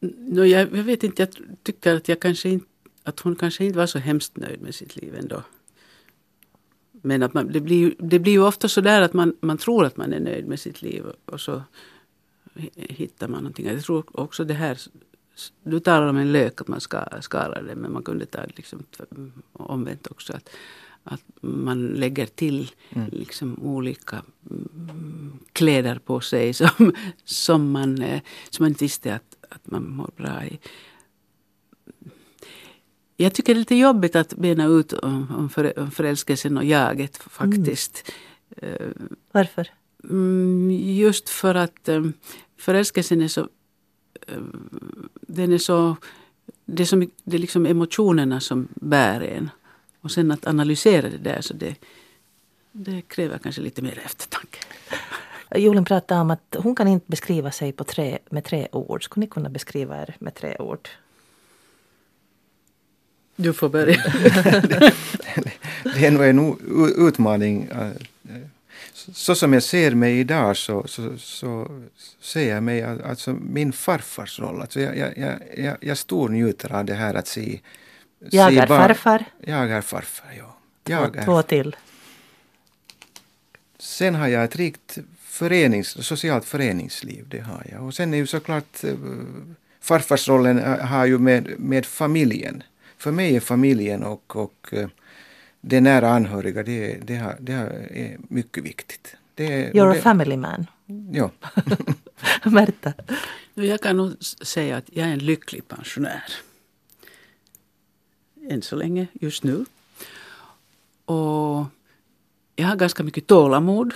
No, 0.00 0.44
jag, 0.44 0.60
jag 0.76 0.84
vet 0.84 1.04
inte, 1.04 1.22
jag 1.22 1.30
tycker 1.62 1.96
att 1.96 2.08
jag 2.08 2.20
kanske 2.20 2.48
inte 2.48 2.66
att 3.02 3.20
hon 3.20 3.36
kanske 3.36 3.64
inte 3.64 3.78
var 3.78 3.86
så 3.86 3.98
hemskt 3.98 4.36
nöjd 4.36 4.62
med 4.62 4.74
sitt 4.74 4.96
liv 4.96 5.14
ändå. 5.14 5.42
Men 7.06 7.22
att 7.22 7.34
man, 7.34 7.52
det, 7.52 7.60
blir, 7.60 7.94
det 7.98 8.18
blir 8.18 8.32
ju 8.32 8.42
ofta 8.42 8.68
så 8.68 8.80
där 8.80 9.02
att 9.02 9.12
man, 9.12 9.36
man 9.40 9.58
tror 9.58 9.84
att 9.84 9.96
man 9.96 10.12
är 10.12 10.20
nöjd 10.20 10.46
med 10.46 10.60
sitt 10.60 10.82
liv 10.82 11.04
och 11.24 11.40
så 11.40 11.62
hittar 12.74 13.28
man 13.28 13.38
någonting. 13.38 13.66
Jag 13.66 13.82
tror 13.82 14.20
också 14.20 14.44
det 14.44 14.54
här, 14.54 14.78
du 15.62 15.80
talar 15.80 16.06
om 16.06 16.16
en 16.16 16.32
lök 16.32 16.60
att 16.60 16.68
man 16.68 16.80
ska, 16.80 17.04
skalar 17.20 17.62
det 17.62 17.74
men 17.74 17.92
man 17.92 18.02
kunde 18.02 18.26
ta 18.26 18.40
det 18.40 18.56
liksom 18.56 18.82
omvänt 19.52 20.06
också. 20.06 20.32
Att, 20.32 20.50
att 21.04 21.22
man 21.40 21.86
lägger 21.86 22.26
till 22.26 22.70
mm. 22.90 23.08
liksom 23.12 23.58
olika 23.62 24.22
mm, 24.50 25.38
kläder 25.52 25.98
på 25.98 26.20
sig 26.20 26.54
som, 26.54 26.92
som, 27.24 27.70
man, 27.70 28.02
eh, 28.02 28.20
som 28.50 28.64
man 28.64 28.72
visste 28.72 29.14
att, 29.14 29.36
att 29.48 29.70
man 29.70 29.90
mår 29.90 30.10
bra 30.16 30.44
i. 30.44 30.58
Jag 33.16 33.34
tycker 33.34 33.54
det 33.54 33.58
är 33.58 33.60
lite 33.60 33.74
jobbigt 33.74 34.16
att 34.16 34.34
bena 34.34 34.66
ut 34.66 34.92
om, 34.92 35.50
om 35.76 35.90
förälskelsen 35.90 36.56
och 36.56 36.64
jaget 36.64 37.16
faktiskt. 37.16 38.12
Mm. 38.62 39.16
Varför? 39.32 39.68
Mm, 40.10 40.70
just 40.70 41.28
för 41.28 41.54
att 41.54 41.88
um, 41.88 42.12
förälskelsen 42.58 43.20
är 43.20 43.28
så... 43.28 43.48
Um, 44.26 45.08
den 45.20 45.52
är 45.52 45.58
så... 45.58 45.96
Det 46.64 46.82
är, 46.82 46.86
så, 46.86 46.96
det 47.24 47.36
är 47.36 47.40
liksom 47.40 47.66
emotionerna 47.66 48.40
som 48.40 48.68
bär 48.74 49.20
en. 49.20 49.50
Och 50.00 50.10
sen 50.10 50.30
att 50.30 50.46
analysera 50.46 51.10
det 51.10 51.18
där, 51.18 51.40
så 51.40 51.54
det, 51.54 51.74
det 52.72 53.02
kräver 53.02 53.38
kanske 53.38 53.60
lite 53.62 53.82
mer 53.82 54.02
eftertanke. 54.04 54.58
Julin 55.56 55.84
pratade 55.84 56.20
om 56.20 56.30
att 56.30 56.56
hon 56.58 56.76
kan 56.76 56.88
inte 56.88 57.06
beskriva 57.08 57.50
sig 57.50 57.72
på 57.72 57.84
tre, 57.84 58.18
med 58.30 58.44
tre 58.44 58.68
ord. 58.72 59.04
Skulle 59.04 59.20
ni 59.20 59.30
kunna 59.30 59.48
beskriva 59.48 60.02
er 60.02 60.16
med 60.18 60.34
tre 60.34 60.56
ord? 60.58 60.88
Du 63.36 63.52
får 63.52 63.68
börja. 63.68 63.96
det 65.84 66.06
är 66.06 66.10
nog 66.10 66.24
en 66.24 67.08
utmaning. 67.08 67.68
Så 68.94 69.34
som 69.34 69.52
jag 69.52 69.62
ser 69.62 69.94
mig 69.94 70.18
idag 70.18 70.56
så, 70.56 70.86
så, 70.86 71.18
så 71.18 71.70
ser 72.20 72.54
jag 72.54 72.62
mig 72.62 72.82
alltså 72.82 73.32
min 73.32 73.72
farfars 73.72 74.40
roll. 74.40 74.60
Alltså 74.60 74.80
jag, 74.80 75.16
jag, 75.16 75.38
jag, 75.56 75.76
jag 75.80 75.98
stornjuter 75.98 76.72
av 76.72 76.84
det 76.84 76.94
här 76.94 77.14
att 77.14 77.26
se... 77.26 77.60
Jag 78.30 78.52
se 78.52 78.58
är 78.58 78.66
farfar. 78.66 79.24
Jag 79.40 79.70
är 79.70 79.80
farfar, 79.80 80.32
ja. 80.38 80.56
Jag 80.84 81.16
är, 81.16 81.24
två 81.24 81.42
till. 81.42 81.76
Sen 83.78 84.14
har 84.14 84.28
jag 84.28 84.44
ett 84.44 84.56
rikt 84.56 84.98
förenings, 85.20 86.06
socialt 86.06 86.44
föreningsliv. 86.44 87.24
Det 87.28 87.40
har 87.40 87.66
jag. 87.72 87.86
Och 87.86 87.94
sen 87.94 88.14
är 88.14 88.18
ju 88.18 88.26
såklart 88.26 88.84
uh, 88.84 88.94
farfarsrollen 89.80 90.80
har 90.80 91.06
ju 91.06 91.18
med, 91.18 91.54
med 91.58 91.86
familjen 91.86 92.62
för 93.04 93.12
mig 93.12 93.36
är 93.36 93.40
familjen 93.40 94.02
och, 94.02 94.36
och 94.36 94.68
eh, 94.72 94.88
det 95.60 95.80
nära 95.80 96.10
anhöriga, 96.10 96.62
det, 96.62 96.98
det, 97.02 97.16
har, 97.16 97.36
det 97.40 97.52
är 97.52 98.18
mycket 98.28 98.64
viktigt. 98.64 99.16
Det, 99.34 99.72
You're 99.72 99.92
det, 99.92 99.98
a 99.98 100.02
family 100.02 100.36
man. 100.36 100.66
Ja. 101.12 101.30
Märta? 102.50 102.92
Jag 103.54 103.80
kan 103.80 103.96
nog 103.96 104.24
säga 104.24 104.76
att 104.76 104.84
jag 104.92 105.08
är 105.08 105.12
en 105.12 105.18
lycklig 105.18 105.68
pensionär. 105.68 106.24
Än 108.50 108.62
så 108.62 108.76
länge, 108.76 109.06
just 109.12 109.42
nu. 109.42 109.64
Och 111.04 111.66
jag 112.56 112.66
har 112.66 112.76
ganska 112.76 113.02
mycket 113.02 113.26
tålamod. 113.26 113.94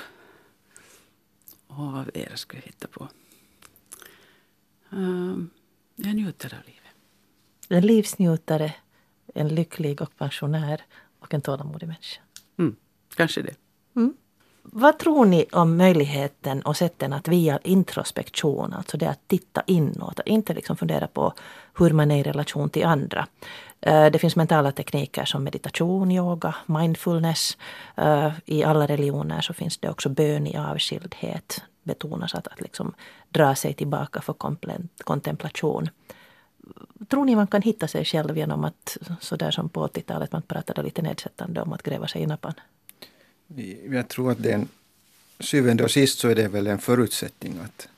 Och 1.66 1.92
vad 1.92 2.10
är 2.14 2.28
det 2.30 2.36
ska 2.36 2.56
jag 2.56 2.64
hitta 2.64 2.88
på? 2.88 3.08
Um, 4.90 5.50
jag 5.96 6.14
njuter 6.14 6.54
av 6.54 6.66
livet. 6.66 6.94
En 7.68 7.86
livsnjutare 7.86 8.74
en 9.38 9.48
lycklig 9.48 10.02
och 10.02 10.16
pensionär 10.18 10.80
och 11.20 11.34
en 11.34 11.40
tålamodig 11.40 11.86
människa. 11.86 12.20
Mm, 12.58 12.76
kanske 13.16 13.42
det. 13.42 13.54
Mm. 13.96 14.14
Vad 14.72 14.98
tror 14.98 15.26
ni 15.26 15.46
om 15.52 15.76
möjligheten 15.76 16.62
och 16.62 16.76
sätten 16.76 17.12
att 17.12 17.28
via 17.28 17.58
introspektion, 17.62 18.72
alltså 18.72 18.96
det 18.96 19.10
att 19.10 19.28
titta 19.28 19.62
inåt, 19.66 20.20
inte 20.26 20.54
liksom 20.54 20.76
fundera 20.76 21.06
på 21.06 21.32
hur 21.78 21.90
man 21.90 22.10
är 22.10 22.18
i 22.18 22.22
relation 22.22 22.70
till 22.70 22.84
andra. 22.84 23.26
Eh, 23.80 24.06
det 24.06 24.18
finns 24.18 24.36
mentala 24.36 24.72
tekniker 24.72 25.24
som 25.24 25.44
meditation, 25.44 26.10
yoga, 26.10 26.54
mindfulness. 26.66 27.56
Eh, 27.96 28.32
I 28.44 28.64
alla 28.64 28.86
religioner 28.86 29.40
så 29.40 29.52
finns 29.52 29.78
det 29.78 29.90
också 29.90 30.08
bön 30.08 30.46
i 30.46 30.56
avskildhet. 30.56 31.62
Betonas 31.82 32.34
att, 32.34 32.48
att 32.48 32.60
liksom 32.60 32.94
dra 33.28 33.54
sig 33.54 33.74
tillbaka 33.74 34.20
för 34.20 34.34
kontemplation 35.04 35.88
tror 37.08 37.24
ni 37.24 37.36
man 37.36 37.46
kan 37.46 37.62
hitta 37.62 37.88
sig 37.88 38.04
själv 38.04 38.36
genom 38.36 38.64
att, 38.64 38.96
sådär 39.20 39.50
som 39.50 39.68
på 39.68 39.86
80-talet, 39.86 40.32
man 40.32 40.42
pratade 40.42 40.82
lite 40.82 41.02
nedsättande 41.02 41.60
om 41.60 41.72
att 41.72 41.82
gräva 41.82 42.08
sig 42.08 42.22
i 42.22 42.26
nappan? 42.26 42.54
Jag 43.90 44.08
tror 44.08 44.32
att 44.32 44.42
det 44.42 44.50
är 44.50 44.54
en, 44.54 44.68
syvende 45.40 45.84
och 45.84 45.90
sist 45.90 46.18
så 46.18 46.28
är 46.28 46.34
det 46.34 46.48
väl 46.48 46.66
en 46.66 46.78
förutsättning 46.78 47.58
att, 47.64 47.88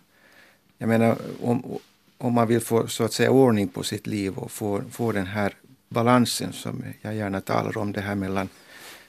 jag 0.78 0.88
menar 0.88 1.16
om, 1.42 1.78
om 2.18 2.32
man 2.32 2.48
vill 2.48 2.60
få 2.60 2.86
så 2.86 3.04
att 3.04 3.12
säga 3.12 3.30
ordning 3.30 3.68
på 3.68 3.82
sitt 3.82 4.06
liv 4.06 4.38
och 4.38 4.50
få, 4.50 4.82
få 4.90 5.12
den 5.12 5.26
här 5.26 5.54
balansen 5.88 6.52
som 6.52 6.84
jag 7.02 7.14
gärna 7.14 7.40
talar 7.40 7.78
om, 7.78 7.92
det 7.92 8.00
här 8.00 8.14
mellan 8.14 8.48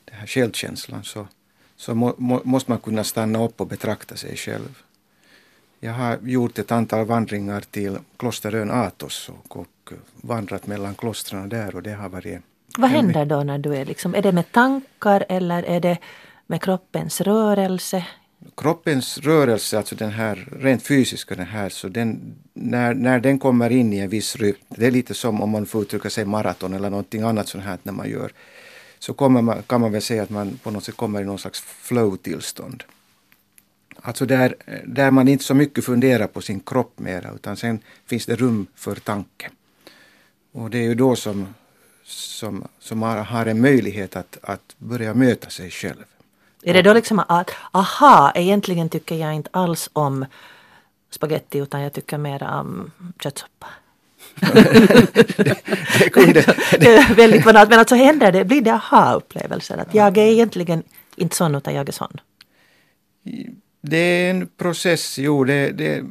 den 0.05 0.15
här 0.15 0.27
självkänslan, 0.27 1.03
så, 1.03 1.27
så 1.75 1.95
må, 1.95 2.15
må, 2.17 2.41
måste 2.43 2.71
man 2.71 2.79
kunna 2.79 3.03
stanna 3.03 3.43
upp 3.43 3.61
och 3.61 3.67
betrakta 3.67 4.15
sig 4.15 4.37
själv. 4.37 4.83
Jag 5.83 5.93
har 5.93 6.19
gjort 6.23 6.59
ett 6.59 6.71
antal 6.71 7.05
vandringar 7.05 7.61
till 7.61 7.97
klosterön 8.17 8.71
Athos 8.71 9.29
och, 9.29 9.57
och 9.57 9.93
vandrat 10.21 10.67
mellan 10.67 10.95
klostren 10.95 11.49
där 11.49 11.75
och 11.75 11.83
det 11.83 11.93
har 11.93 12.09
varit... 12.09 12.41
Vad 12.77 12.89
händer 12.89 13.25
då 13.25 13.43
när 13.43 13.57
du 13.57 13.75
är 13.75 13.85
liksom, 13.85 14.15
är 14.15 14.21
det 14.21 14.31
med 14.31 14.51
tankar 14.51 15.25
eller 15.29 15.63
är 15.63 15.79
det 15.79 15.97
med 16.47 16.61
kroppens 16.61 17.21
rörelse? 17.21 18.05
Kroppens 18.57 19.17
rörelse, 19.17 19.77
alltså 19.77 19.95
den 19.95 20.11
här 20.11 20.47
rent 20.59 20.83
fysiska, 20.83 21.35
den 21.35 21.45
här, 21.45 21.69
så 21.69 21.87
den, 21.87 22.35
när, 22.53 22.93
när 22.93 23.19
den 23.19 23.39
kommer 23.39 23.69
in 23.69 23.93
i 23.93 23.97
en 23.97 24.09
viss 24.09 24.35
rytm, 24.35 24.57
det 24.69 24.87
är 24.87 24.91
lite 24.91 25.13
som 25.13 25.41
om 25.41 25.49
man 25.49 25.65
får 25.65 25.81
uttrycka 25.81 26.09
sig 26.09 26.25
maraton 26.25 26.73
eller 26.73 26.89
någonting 26.89 27.21
annat 27.21 27.47
sånt 27.47 27.63
här 27.63 27.77
när 27.83 27.93
man 27.93 28.09
gör, 28.09 28.31
så 28.99 29.29
man, 29.29 29.63
kan 29.67 29.81
man 29.81 29.91
väl 29.91 30.01
säga 30.01 30.23
att 30.23 30.29
man 30.29 30.59
på 30.63 30.71
något 30.71 30.83
sätt 30.83 30.97
kommer 30.97 31.21
i 31.21 31.25
någon 31.25 31.39
slags 31.39 31.61
flow-tillstånd. 31.61 32.83
Alltså 34.01 34.25
där, 34.25 34.55
där 34.85 35.11
man 35.11 35.27
inte 35.27 35.43
så 35.43 35.53
mycket 35.53 35.85
funderar 35.85 36.27
på 36.27 36.41
sin 36.41 36.59
kropp 36.59 36.99
mera 36.99 37.31
utan 37.35 37.57
sen 37.57 37.79
finns 38.05 38.25
det 38.25 38.35
rum 38.35 38.67
för 38.75 38.95
tanke. 38.95 39.49
Och 40.51 40.69
det 40.69 40.77
är 40.77 40.83
ju 40.83 40.95
då 40.95 41.15
som, 41.15 41.53
som, 42.03 42.67
som 42.79 42.99
man 42.99 43.25
har 43.25 43.45
en 43.45 43.61
möjlighet 43.61 44.15
att, 44.15 44.37
att 44.41 44.75
börja 44.77 45.13
möta 45.13 45.49
sig 45.49 45.69
själv. 45.71 46.03
Är 46.63 46.73
det 46.73 46.81
då 46.81 46.93
liksom 46.93 47.19
att 47.19 47.51
aha, 47.71 48.31
egentligen 48.35 48.89
tycker 48.89 49.15
jag 49.15 49.33
inte 49.33 49.49
alls 49.53 49.89
om 49.93 50.25
spaghetti 51.09 51.57
utan 51.57 51.81
jag 51.81 51.93
tycker 51.93 52.17
mer 52.17 52.43
om 52.43 52.91
köttsoppa? 53.23 53.67
det, 54.39 55.63
det, 55.99 56.09
kunde, 56.09 56.41
det 56.79 56.95
är 56.95 57.13
väldigt 57.15 57.43
banalt 57.43 57.69
men 57.69 57.79
alltså 57.79 57.95
händer 57.95 58.31
det, 58.31 58.45
blir 58.45 58.61
det 58.61 58.73
aha-upplevelser 58.73 59.77
att 59.77 59.93
jag 59.93 60.17
är 60.17 60.31
egentligen 60.31 60.83
inte 61.15 61.35
sån 61.35 61.55
utan 61.55 61.73
jag 61.73 61.89
är 61.89 61.93
sån? 61.93 62.19
Det 63.81 63.97
är 63.97 64.29
en 64.29 64.47
process, 64.57 65.19
jo. 65.19 65.43
Det, 65.43 65.71
det, 65.71 66.03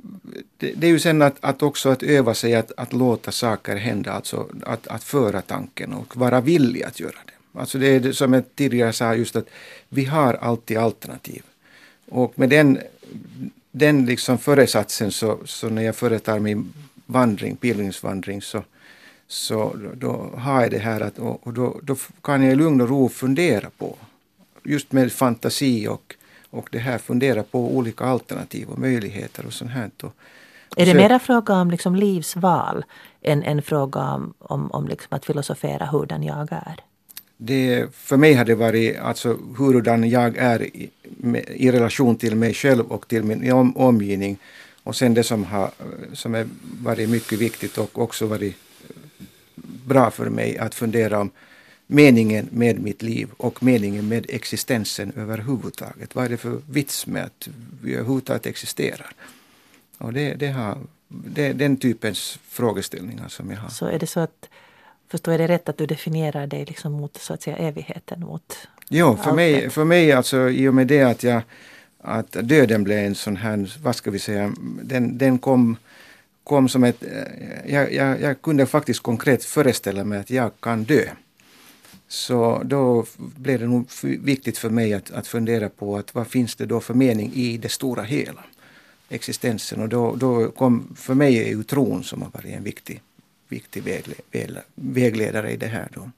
det, 0.56 0.72
det 0.76 0.86
är 0.86 0.90
ju 0.90 0.98
sen 0.98 1.22
att, 1.22 1.36
att 1.40 1.62
också 1.62 1.88
att 1.88 2.02
öva 2.02 2.34
sig 2.34 2.54
att, 2.54 2.72
att 2.76 2.92
låta 2.92 3.32
saker 3.32 3.76
hända, 3.76 4.12
alltså 4.12 4.48
att, 4.66 4.86
att 4.86 5.04
föra 5.04 5.42
tanken 5.42 5.92
och 5.92 6.16
vara 6.16 6.40
villig 6.40 6.82
att 6.82 7.00
göra 7.00 7.18
det. 7.26 7.60
Alltså 7.60 7.78
det 7.78 7.86
är 7.86 8.12
som 8.12 8.32
jag 8.32 8.44
tidigare 8.54 8.92
sa, 8.92 9.14
just 9.14 9.36
att 9.36 9.48
vi 9.88 10.04
har 10.04 10.34
alltid 10.34 10.76
alternativ. 10.76 11.42
Och 12.08 12.38
med 12.38 12.48
den, 12.48 12.78
den 13.70 14.06
liksom 14.06 14.38
föresatsen 14.38 15.12
så, 15.12 15.38
så 15.44 15.68
när 15.68 15.82
jag 15.82 15.96
företar 15.96 16.38
min 16.38 16.72
vandring, 17.06 17.56
pilgrimsvandring, 17.56 18.42
så, 18.42 18.64
så 19.28 19.76
då 19.94 20.30
har 20.36 20.62
jag 20.62 20.70
det 20.70 20.78
här 20.78 21.00
att, 21.00 21.18
och 21.18 21.52
då, 21.52 21.80
då 21.82 21.96
kan 22.22 22.42
jag 22.42 22.52
i 22.52 22.56
lugn 22.56 22.80
och 22.80 22.88
ro 22.88 23.08
fundera 23.08 23.70
på, 23.78 23.96
just 24.64 24.92
med 24.92 25.12
fantasi 25.12 25.88
och 25.88 26.14
och 26.50 26.68
det 26.72 26.78
här 26.78 26.98
fundera 26.98 27.42
på 27.42 27.76
olika 27.76 28.04
alternativ 28.04 28.68
och 28.68 28.78
möjligheter 28.78 29.46
och 29.46 29.52
sånt 29.52 29.70
här. 29.70 29.90
Och, 30.02 30.12
är 30.76 30.86
det 30.86 30.94
mera 30.94 31.18
fråga 31.18 31.54
om 31.54 31.70
liksom 31.70 31.96
livsval 31.96 32.84
än 33.22 33.42
en 33.42 33.62
fråga 33.62 34.00
om, 34.00 34.34
om, 34.38 34.70
om 34.70 34.88
liksom 34.88 35.16
att 35.16 35.24
filosofera 35.24 35.86
hurdan 35.86 36.22
jag 36.22 36.52
är? 36.52 36.76
Det, 37.36 37.94
för 37.94 38.16
mig 38.16 38.34
har 38.34 38.44
det 38.44 38.54
varit 38.54 38.98
alltså 38.98 39.38
hurdan 39.58 40.10
jag 40.10 40.36
är 40.36 40.62
i, 40.62 40.90
med, 41.02 41.44
i 41.48 41.72
relation 41.72 42.16
till 42.16 42.36
mig 42.36 42.54
själv 42.54 42.86
och 42.86 43.08
till 43.08 43.22
min 43.22 43.52
om, 43.52 43.76
omgivning. 43.76 44.38
Och 44.82 44.96
sen 44.96 45.14
det 45.14 45.24
som 45.24 45.44
har 45.44 45.70
som 46.12 46.34
är 46.34 46.48
varit 46.82 47.08
mycket 47.10 47.38
viktigt 47.38 47.78
och 47.78 47.98
också 47.98 48.26
varit 48.26 48.56
bra 49.84 50.10
för 50.10 50.30
mig 50.30 50.58
att 50.58 50.74
fundera 50.74 51.20
om 51.20 51.30
meningen 51.90 52.48
med 52.52 52.80
mitt 52.80 53.02
liv 53.02 53.28
och 53.36 53.62
meningen 53.62 54.08
med 54.08 54.26
existensen 54.28 55.12
överhuvudtaget. 55.16 56.14
Vad 56.14 56.24
är 56.24 56.28
det 56.28 56.36
för 56.36 56.60
vits 56.70 57.06
med 57.06 57.24
att 57.24 57.48
vi 57.82 57.94
överhuvudtaget 57.94 58.46
existerar? 58.46 59.12
Och 59.98 60.12
det, 60.12 60.34
det, 60.34 60.48
har, 60.48 60.78
det 61.08 61.46
är 61.46 61.54
den 61.54 61.76
typens 61.76 62.38
frågeställningar 62.48 63.28
som 63.28 63.50
jag 63.50 63.58
har. 63.58 63.68
Så 63.68 63.86
är 63.86 63.98
det 63.98 64.06
så 64.06 64.20
att, 64.20 64.48
förstår 65.08 65.34
jag 65.34 65.40
det 65.40 65.48
rätt, 65.48 65.68
att 65.68 65.78
du 65.78 65.86
definierar 65.86 66.46
dig 66.46 66.64
liksom 66.64 66.92
mot 66.92 67.16
så 67.16 67.34
att 67.34 67.42
säga 67.42 67.56
evigheten? 67.56 68.20
Mot 68.20 68.68
jo, 68.88 69.16
för 69.16 69.32
mig, 69.32 69.70
för 69.70 69.84
mig 69.84 70.12
alltså 70.12 70.50
i 70.50 70.68
och 70.68 70.74
med 70.74 70.86
det 70.86 71.02
att 71.02 71.22
jag 71.22 71.42
att 72.02 72.32
döden 72.32 72.84
blev 72.84 72.98
en 72.98 73.14
sån 73.14 73.36
här, 73.36 73.78
vad 73.82 73.96
ska 73.96 74.10
vi 74.10 74.18
säga, 74.18 74.52
den, 74.82 75.18
den 75.18 75.38
kom 75.38 75.76
kom 76.44 76.68
som 76.68 76.84
ett... 76.84 77.02
Jag, 77.66 77.92
jag, 77.92 78.20
jag 78.20 78.42
kunde 78.42 78.66
faktiskt 78.66 79.02
konkret 79.02 79.44
föreställa 79.44 80.04
mig 80.04 80.18
att 80.18 80.30
jag 80.30 80.50
kan 80.60 80.84
dö. 80.84 81.04
Så 82.12 82.62
då 82.64 83.04
blev 83.16 83.60
det 83.60 83.66
nog 83.66 83.88
viktigt 84.02 84.58
för 84.58 84.70
mig 84.70 84.94
att, 84.94 85.10
att 85.10 85.26
fundera 85.26 85.68
på 85.68 85.96
att 85.96 86.14
vad 86.14 86.26
finns 86.26 86.56
det 86.56 86.66
då 86.66 86.80
för 86.80 86.94
mening 86.94 87.32
i 87.34 87.58
det 87.58 87.68
stora 87.68 88.02
hela, 88.02 88.44
existensen. 89.08 89.80
Och 89.80 89.88
då, 89.88 90.16
då 90.16 90.50
kom, 90.50 90.96
för 90.96 91.14
mig 91.14 91.38
är 91.38 91.48
ju 91.48 91.62
tron 91.62 92.04
som 92.04 92.22
har 92.22 92.30
varit 92.30 92.54
en 92.54 92.64
viktig, 92.64 93.00
viktig 93.48 93.82
vägledare 94.74 95.50
i 95.50 95.56
det 95.56 95.66
här. 95.66 95.88
Då. 95.94 96.10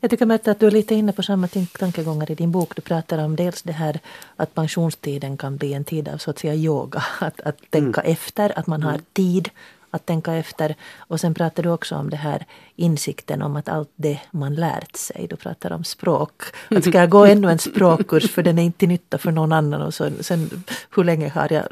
Jag 0.00 0.10
tycker 0.10 0.26
Märta 0.26 0.50
att 0.50 0.60
du 0.60 0.66
är 0.66 0.70
lite 0.70 0.94
inne 0.94 1.12
på 1.12 1.22
samma 1.22 1.48
tankegångar 1.78 2.30
i 2.30 2.34
din 2.34 2.50
bok. 2.50 2.76
Du 2.76 2.82
pratar 2.82 3.18
om 3.18 3.36
dels 3.36 3.62
det 3.62 3.72
här 3.72 4.00
att 4.36 4.54
pensionstiden 4.54 5.36
kan 5.36 5.56
bli 5.56 5.74
en 5.74 5.84
tid 5.84 6.08
av 6.08 6.18
så 6.18 6.30
att 6.30 6.38
säga 6.38 6.54
yoga. 6.54 7.04
Att, 7.20 7.40
att 7.40 7.70
tänka 7.70 8.00
mm. 8.00 8.12
efter, 8.12 8.58
att 8.58 8.66
man 8.66 8.82
har 8.82 8.90
mm. 8.90 9.04
tid 9.12 9.50
att 9.94 10.06
tänka 10.06 10.34
efter. 10.34 10.74
Och 10.98 11.20
sen 11.20 11.34
pratar 11.34 11.62
du 11.62 11.70
också 11.70 11.94
om 11.96 12.10
det 12.10 12.16
här 12.16 12.46
insikten 12.76 13.42
om 13.42 13.56
att 13.56 13.68
allt 13.68 13.90
det 13.96 14.20
man 14.30 14.54
lärt 14.54 14.96
sig. 14.96 15.26
Du 15.30 15.36
pratar 15.36 15.72
om 15.72 15.84
språk. 15.84 16.42
Att 16.70 16.84
ska 16.84 16.98
jag 16.98 17.10
gå 17.10 17.24
ännu 17.24 17.50
en 17.50 17.58
språkkurs 17.58 18.30
för 18.30 18.42
den 18.42 18.58
är 18.58 18.62
inte 18.62 18.78
till 18.78 18.88
nytta 18.88 19.18
för 19.18 19.32
någon 19.32 19.52
annan. 19.52 19.82
Och 19.82 19.94
så, 19.94 20.10
sen 20.20 20.64
hur 20.96 21.04
länge 21.04 21.28
har 21.28 21.52
jag 21.52 21.64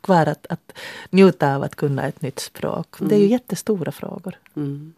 kvar 0.00 0.26
att, 0.26 0.46
att 0.46 0.72
njuta 1.10 1.56
av 1.56 1.62
att 1.62 1.74
kunna 1.74 2.08
ett 2.08 2.22
nytt 2.22 2.38
språk? 2.38 2.96
Det 2.98 3.14
är 3.14 3.18
ju 3.18 3.24
mm. 3.24 3.32
jättestora 3.32 3.92
frågor. 3.92 4.34
Mm. 4.56 4.92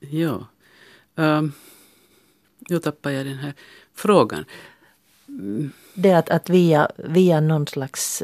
Ja. 0.00 0.46
Um, 1.14 1.52
nu 2.70 2.78
tappar 2.78 3.10
jag 3.10 3.26
den 3.26 3.38
här 3.38 3.54
frågan. 3.94 4.44
Mm. 5.28 5.70
Det 5.94 6.12
att, 6.12 6.30
att 6.30 6.50
via, 6.50 6.90
via 6.96 7.40
någon 7.40 7.66
slags 7.66 8.22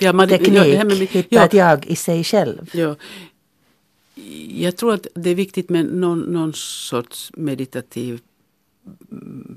ja, 0.00 0.12
man, 0.12 0.28
teknik 0.28 0.74
ja, 0.74 0.84
med, 0.84 0.96
hitta 0.96 1.28
ja, 1.30 1.44
ett 1.44 1.52
jag 1.52 1.86
i 1.86 1.96
sig 1.96 2.24
själv. 2.24 2.70
Ja. 2.72 2.96
Jag 4.48 4.76
tror 4.76 4.94
att 4.94 5.06
det 5.14 5.30
är 5.30 5.34
viktigt 5.34 5.68
med 5.68 5.86
någon, 5.86 6.20
någon 6.20 6.52
sorts 6.54 7.30
meditativ 7.34 8.20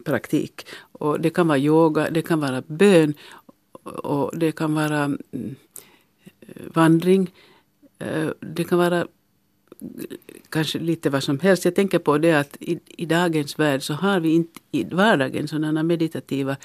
praktik. 0.05 0.67
Och 0.91 1.19
det 1.21 1.29
kan 1.29 1.47
vara 1.47 1.57
yoga, 1.57 2.09
det 2.09 2.21
kan 2.21 2.39
vara 2.39 2.63
bön 2.67 3.13
och 3.83 4.39
det 4.39 4.51
kan 4.51 4.73
vara 4.73 5.03
mm, 5.03 5.55
vandring. 6.73 7.31
Eh, 7.99 8.29
det 8.39 8.63
kan 8.63 8.77
vara 8.77 9.07
kanske 10.49 10.79
lite 10.79 11.09
vad 11.09 11.23
som 11.23 11.39
helst. 11.39 11.65
Jag 11.65 11.75
tänker 11.75 11.99
på 11.99 12.17
det 12.17 12.33
att 12.33 12.57
i, 12.59 12.79
i 12.87 13.05
dagens 13.05 13.59
värld 13.59 13.83
så 13.83 13.93
har 13.93 14.19
vi 14.19 14.29
inte 14.29 14.59
i 14.71 14.83
vardagen 14.83 15.47
sådana 15.47 15.83
meditativa 15.83 16.55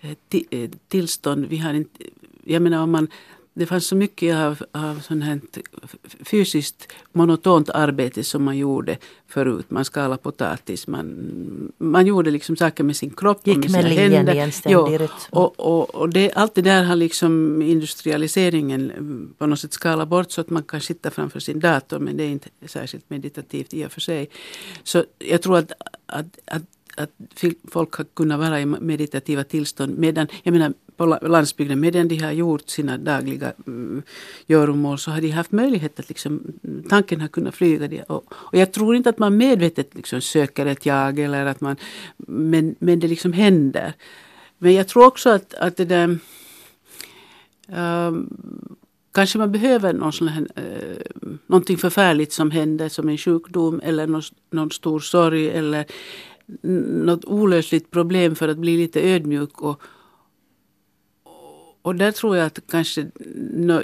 eh, 0.00 0.10
eh 0.50 0.70
tillstånd. 0.88 1.46
Vi 1.46 1.56
har 1.56 1.74
inte, 1.74 2.04
jag 2.44 2.62
menar 2.62 2.82
om 2.82 2.90
man 2.90 3.08
det 3.54 3.66
fanns 3.66 3.86
så 3.86 3.96
mycket 3.96 4.36
av, 4.36 4.64
av 4.72 5.00
sånt 5.00 5.24
här 5.24 5.40
fysiskt 6.24 6.92
monotont 7.12 7.70
arbete 7.70 8.24
som 8.24 8.44
man 8.44 8.58
gjorde 8.58 8.98
förut. 9.28 9.70
Man 9.70 9.84
skalade 9.84 10.22
potatis, 10.22 10.86
man, 10.86 11.72
man 11.78 12.06
gjorde 12.06 12.30
liksom 12.30 12.56
saker 12.56 12.84
med 12.84 12.96
sin 12.96 13.10
kropp 13.10 13.46
Gick 13.46 13.56
och 13.56 13.70
med, 13.70 13.70
med 13.70 13.92
sina 13.92 14.00
händer. 14.00 14.52
Ja, 14.64 15.08
och, 15.30 15.60
och, 15.60 15.94
och 15.94 16.08
det, 16.08 16.32
allt 16.32 16.54
det 16.54 16.62
där 16.62 16.84
har 16.84 16.96
liksom 16.96 17.62
industrialiseringen 17.62 19.34
på 19.38 19.46
något 19.46 19.60
sätt 19.60 19.72
skalat 19.72 20.08
bort 20.08 20.30
så 20.30 20.40
att 20.40 20.50
man 20.50 20.62
kan 20.62 20.80
sitta 20.80 21.10
framför 21.10 21.40
sin 21.40 21.60
dator 21.60 21.98
men 21.98 22.16
det 22.16 22.24
är 22.24 22.28
inte 22.28 22.48
särskilt 22.66 23.10
meditativt 23.10 23.74
i 23.74 23.86
och 23.86 23.92
för 23.92 24.00
sig. 24.00 24.30
Så 24.82 25.04
jag 25.18 25.42
tror 25.42 25.58
att, 25.58 25.72
att, 26.06 26.38
att 26.44 26.62
att 26.96 27.10
folk 27.68 27.94
har 27.94 28.04
kunnat 28.04 28.38
vara 28.38 28.60
i 28.60 28.66
meditativa 28.66 29.44
tillstånd 29.44 29.98
medan, 29.98 30.26
jag 30.42 30.52
menar 30.52 30.72
på 30.96 31.06
landsbygden, 31.06 31.80
medan 31.80 32.08
de 32.08 32.16
har 32.16 32.32
gjort 32.32 32.68
sina 32.68 32.98
dagliga 32.98 33.52
mm, 33.66 34.02
göromål 34.46 34.98
så 34.98 35.10
har 35.10 35.20
de 35.20 35.30
haft 35.30 35.52
möjlighet 35.52 36.00
att 36.00 36.08
liksom, 36.08 36.40
mm, 36.64 36.82
tanken 36.88 37.20
har 37.20 37.28
kunnat 37.28 37.54
flyga. 37.54 37.88
Det. 37.88 38.02
Och, 38.02 38.24
och 38.32 38.58
jag 38.58 38.72
tror 38.72 38.96
inte 38.96 39.10
att 39.10 39.18
man 39.18 39.36
medvetet 39.36 39.94
liksom 39.94 40.20
söker 40.20 40.66
ett 40.66 40.86
jag 40.86 41.18
eller 41.18 41.46
att 41.46 41.60
man, 41.60 41.76
men, 42.16 42.74
men 42.78 43.00
det 43.00 43.08
liksom 43.08 43.32
händer. 43.32 43.92
Men 44.58 44.74
jag 44.74 44.88
tror 44.88 45.06
också 45.06 45.30
att, 45.30 45.54
att 45.54 45.76
det 45.76 45.84
där 45.84 46.18
um, 47.68 48.28
Kanske 49.14 49.38
man 49.38 49.52
behöver 49.52 49.92
någon 49.92 50.12
sån 50.12 50.28
här, 50.28 50.46
eh, 50.56 51.32
någonting 51.46 51.76
förfärligt 51.76 52.32
som 52.32 52.50
händer 52.50 52.88
som 52.88 53.08
en 53.08 53.18
sjukdom 53.18 53.80
eller 53.84 54.06
någon, 54.06 54.22
någon 54.50 54.70
stor 54.70 55.00
sorg 55.00 55.50
eller 55.50 55.84
något 57.04 57.24
olösligt 57.24 57.90
problem 57.90 58.34
för 58.34 58.48
att 58.48 58.58
bli 58.58 58.76
lite 58.76 59.00
ödmjuk 59.00 59.62
och, 59.62 59.82
och 61.84 61.94
där 61.94 62.12
tror 62.12 62.36
jag 62.36 62.46
att 62.46 62.58
kanske, 62.68 63.06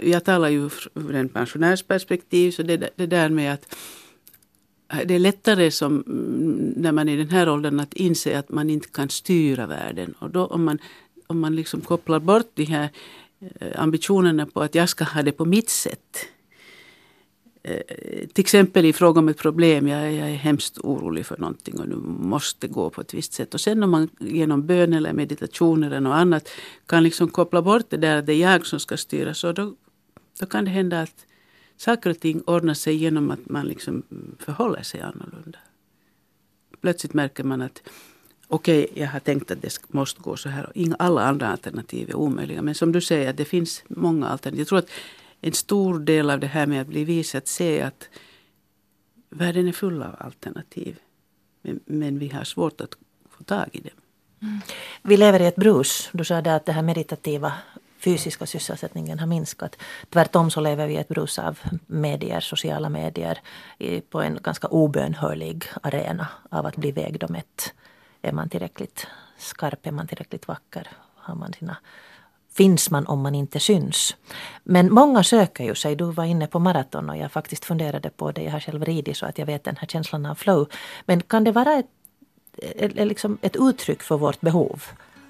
jag 0.02 0.24
talar 0.24 0.48
ju 0.48 0.70
ur 0.94 1.14
en 1.14 1.28
pensionärsperspektiv, 1.28 2.50
så 2.50 2.62
det, 2.62 2.90
det 2.96 3.06
där 3.06 3.28
med 3.28 3.52
att 3.52 3.76
eh, 4.92 5.06
det 5.06 5.14
är 5.14 5.18
lättare 5.18 5.70
som, 5.70 6.02
mm, 6.06 6.74
när 6.76 6.92
man 6.92 7.08
är 7.08 7.12
i 7.12 7.16
den 7.16 7.30
här 7.30 7.48
åldern 7.48 7.80
att 7.80 7.94
inse 7.94 8.38
att 8.38 8.48
man 8.48 8.70
inte 8.70 8.88
kan 8.88 9.08
styra 9.08 9.66
världen. 9.66 10.14
Och 10.18 10.30
då 10.30 10.46
om 10.46 10.64
man, 10.64 10.78
om 11.26 11.40
man 11.40 11.56
liksom 11.56 11.80
kopplar 11.80 12.20
bort 12.20 12.50
de 12.54 12.64
här 12.64 12.88
eh, 13.60 13.82
ambitionerna 13.82 14.46
på 14.46 14.62
att 14.62 14.74
jag 14.74 14.88
ska 14.88 15.04
ha 15.04 15.22
det 15.22 15.32
på 15.32 15.44
mitt 15.44 15.70
sätt. 15.70 16.26
Eh, 17.62 18.26
till 18.32 18.42
exempel 18.42 18.84
i 18.84 18.92
fråga 18.92 19.18
om 19.18 19.28
ett 19.28 19.38
problem, 19.38 19.88
jag, 19.88 20.12
jag 20.12 20.30
är 20.30 20.34
hemskt 20.34 20.78
orolig 20.78 21.26
för 21.26 21.38
någonting 21.38 21.80
och 21.80 21.88
nu 21.88 21.96
måste 22.04 22.68
gå 22.68 22.90
på 22.90 23.00
ett 23.00 23.14
visst 23.14 23.32
sätt. 23.32 23.54
Och 23.54 23.60
sen 23.60 23.82
om 23.82 23.90
man 23.90 24.08
genom 24.18 24.66
bön 24.66 24.92
eller 24.92 25.12
meditation 25.12 25.84
eller 25.84 26.00
något 26.00 26.14
annat 26.14 26.48
kan 26.86 27.02
liksom 27.02 27.28
koppla 27.28 27.62
bort 27.62 27.90
det 27.90 27.96
där 27.96 28.16
att 28.16 28.26
det 28.26 28.32
är 28.32 28.52
jag 28.52 28.66
som 28.66 28.80
ska 28.80 28.96
styra 28.96 29.34
så 29.34 29.52
då, 29.52 29.74
då 30.40 30.46
kan 30.46 30.64
det 30.64 30.70
hända 30.70 31.00
att 31.00 31.26
saker 31.76 32.10
och 32.10 32.20
ting 32.20 32.40
ordnar 32.46 32.74
sig 32.74 32.94
genom 32.94 33.30
att 33.30 33.48
man 33.48 33.66
liksom 33.66 34.02
förhåller 34.38 34.82
sig 34.82 35.00
annorlunda. 35.00 35.58
Plötsligt 36.80 37.14
märker 37.14 37.44
man 37.44 37.62
att 37.62 37.82
okej, 38.48 38.86
okay, 38.90 39.02
jag 39.02 39.08
har 39.08 39.20
tänkt 39.20 39.50
att 39.50 39.62
det 39.62 39.78
måste 39.88 40.22
gå 40.22 40.36
så 40.36 40.48
här. 40.48 40.66
Och 40.66 40.72
inga, 40.74 40.94
alla 40.98 41.22
andra 41.22 41.48
alternativ 41.48 42.10
är 42.10 42.14
omöjliga. 42.14 42.62
Men 42.62 42.74
som 42.74 42.92
du 42.92 43.00
säger, 43.00 43.32
det 43.32 43.44
finns 43.44 43.82
många 43.88 44.28
alternativ. 44.28 44.58
Jag 44.58 44.68
tror 44.68 44.78
att 44.78 44.90
en 45.40 45.52
stor 45.52 45.98
del 45.98 46.30
av 46.30 46.40
det 46.40 46.46
här 46.46 46.66
med 46.66 46.80
att 46.80 46.86
bli 46.86 47.04
vis 47.04 47.34
att 47.34 47.48
se 47.48 47.82
att 47.82 48.08
världen 49.28 49.68
är 49.68 49.72
full 49.72 50.02
av 50.02 50.16
alternativ. 50.18 50.98
Men, 51.62 51.80
men 51.84 52.18
vi 52.18 52.28
har 52.28 52.44
svårt 52.44 52.80
att 52.80 52.94
få 53.30 53.44
tag 53.44 53.68
i 53.72 53.80
dem. 53.80 54.00
Mm. 54.42 54.60
Vi 55.02 55.16
lever 55.16 55.40
i 55.40 55.46
ett 55.46 55.56
brus. 55.56 56.08
Du 56.12 56.24
sa 56.24 56.40
det 56.40 56.54
att 56.54 56.66
den 56.66 56.74
här 56.74 56.82
meditativa 56.82 57.52
fysiska 57.98 58.46
sysselsättningen 58.46 59.18
har 59.18 59.26
minskat. 59.26 59.76
Tvärtom 60.10 60.50
så 60.50 60.60
lever 60.60 60.86
vi 60.86 60.94
i 60.94 60.96
ett 60.96 61.08
brus 61.08 61.38
av 61.38 61.58
medier, 61.86 62.40
sociala 62.40 62.88
medier 62.88 63.40
på 64.10 64.20
en 64.20 64.38
ganska 64.42 64.68
obönhörlig 64.68 65.64
arena 65.82 66.28
av 66.50 66.66
att 66.66 66.76
bli 66.76 66.92
vägd 66.92 67.22
och 67.22 67.30
mätt. 67.30 67.74
Är 68.22 68.32
man 68.32 68.48
tillräckligt 68.48 69.06
skarp, 69.38 69.86
är 69.86 69.92
man 69.92 70.06
tillräckligt 70.06 70.48
vacker, 70.48 70.88
har 71.14 71.34
man 71.34 71.52
sina 71.52 71.76
finns 72.52 72.90
man 72.90 73.06
om 73.06 73.20
man 73.20 73.34
inte 73.34 73.60
syns. 73.60 74.16
Men 74.64 74.92
många 74.92 75.24
söker 75.24 75.64
ju 75.64 75.74
sig. 75.74 75.96
Du 75.96 76.04
var 76.04 76.24
inne 76.24 76.46
på 76.46 76.58
maraton 76.58 77.10
och 77.10 77.16
jag 77.16 77.32
faktiskt 77.32 77.64
funderade 77.64 78.10
på 78.10 78.32
det. 78.32 78.42
Jag 78.42 78.52
har 78.52 78.60
själv 78.60 78.84
ridit 78.84 79.16
så 79.16 79.26
att 79.26 79.38
jag 79.38 79.46
vet 79.46 79.64
den 79.64 79.76
här 79.76 79.86
känslan 79.86 80.26
av 80.26 80.34
flow. 80.34 80.68
Men 81.06 81.20
kan 81.20 81.44
det 81.44 81.52
vara 81.52 81.72
ett, 81.78 81.90
ett, 82.56 82.94
liksom 82.94 83.38
ett 83.42 83.56
uttryck 83.56 84.02
för 84.02 84.18
vårt 84.18 84.40
behov 84.40 84.82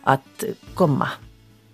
att 0.02 0.44
komma 0.74 1.08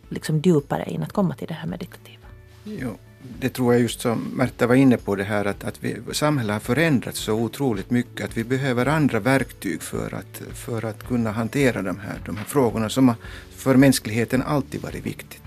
liksom 0.09 0.38
djupare 0.38 0.84
in, 0.90 1.03
att 1.03 1.12
komma 1.12 1.34
till 1.34 1.49
det 1.49 1.55
här 1.55 1.68
meditativa? 1.68 2.26
Jo, 2.64 2.97
det 3.40 3.48
tror 3.48 3.72
jag 3.72 3.82
just 3.82 4.00
som 4.00 4.18
Märta 4.34 4.66
var 4.66 4.74
inne 4.74 4.96
på 4.96 5.14
det 5.14 5.24
här 5.24 5.44
att, 5.44 5.64
att 5.64 5.84
vi, 5.84 5.96
samhället 6.12 6.52
har 6.52 6.60
förändrats 6.60 7.18
så 7.18 7.34
otroligt 7.34 7.90
mycket 7.90 8.24
att 8.24 8.36
vi 8.36 8.44
behöver 8.44 8.86
andra 8.86 9.20
verktyg 9.20 9.82
för 9.82 10.14
att, 10.14 10.42
för 10.54 10.84
att 10.84 11.06
kunna 11.08 11.30
hantera 11.30 11.82
de 11.82 11.98
här, 11.98 12.20
de 12.26 12.36
här 12.36 12.44
frågorna 12.44 12.88
som 12.88 13.14
för 13.56 13.76
mänskligheten 13.76 14.42
alltid 14.42 14.82
varit 14.82 15.06
viktigt. 15.06 15.42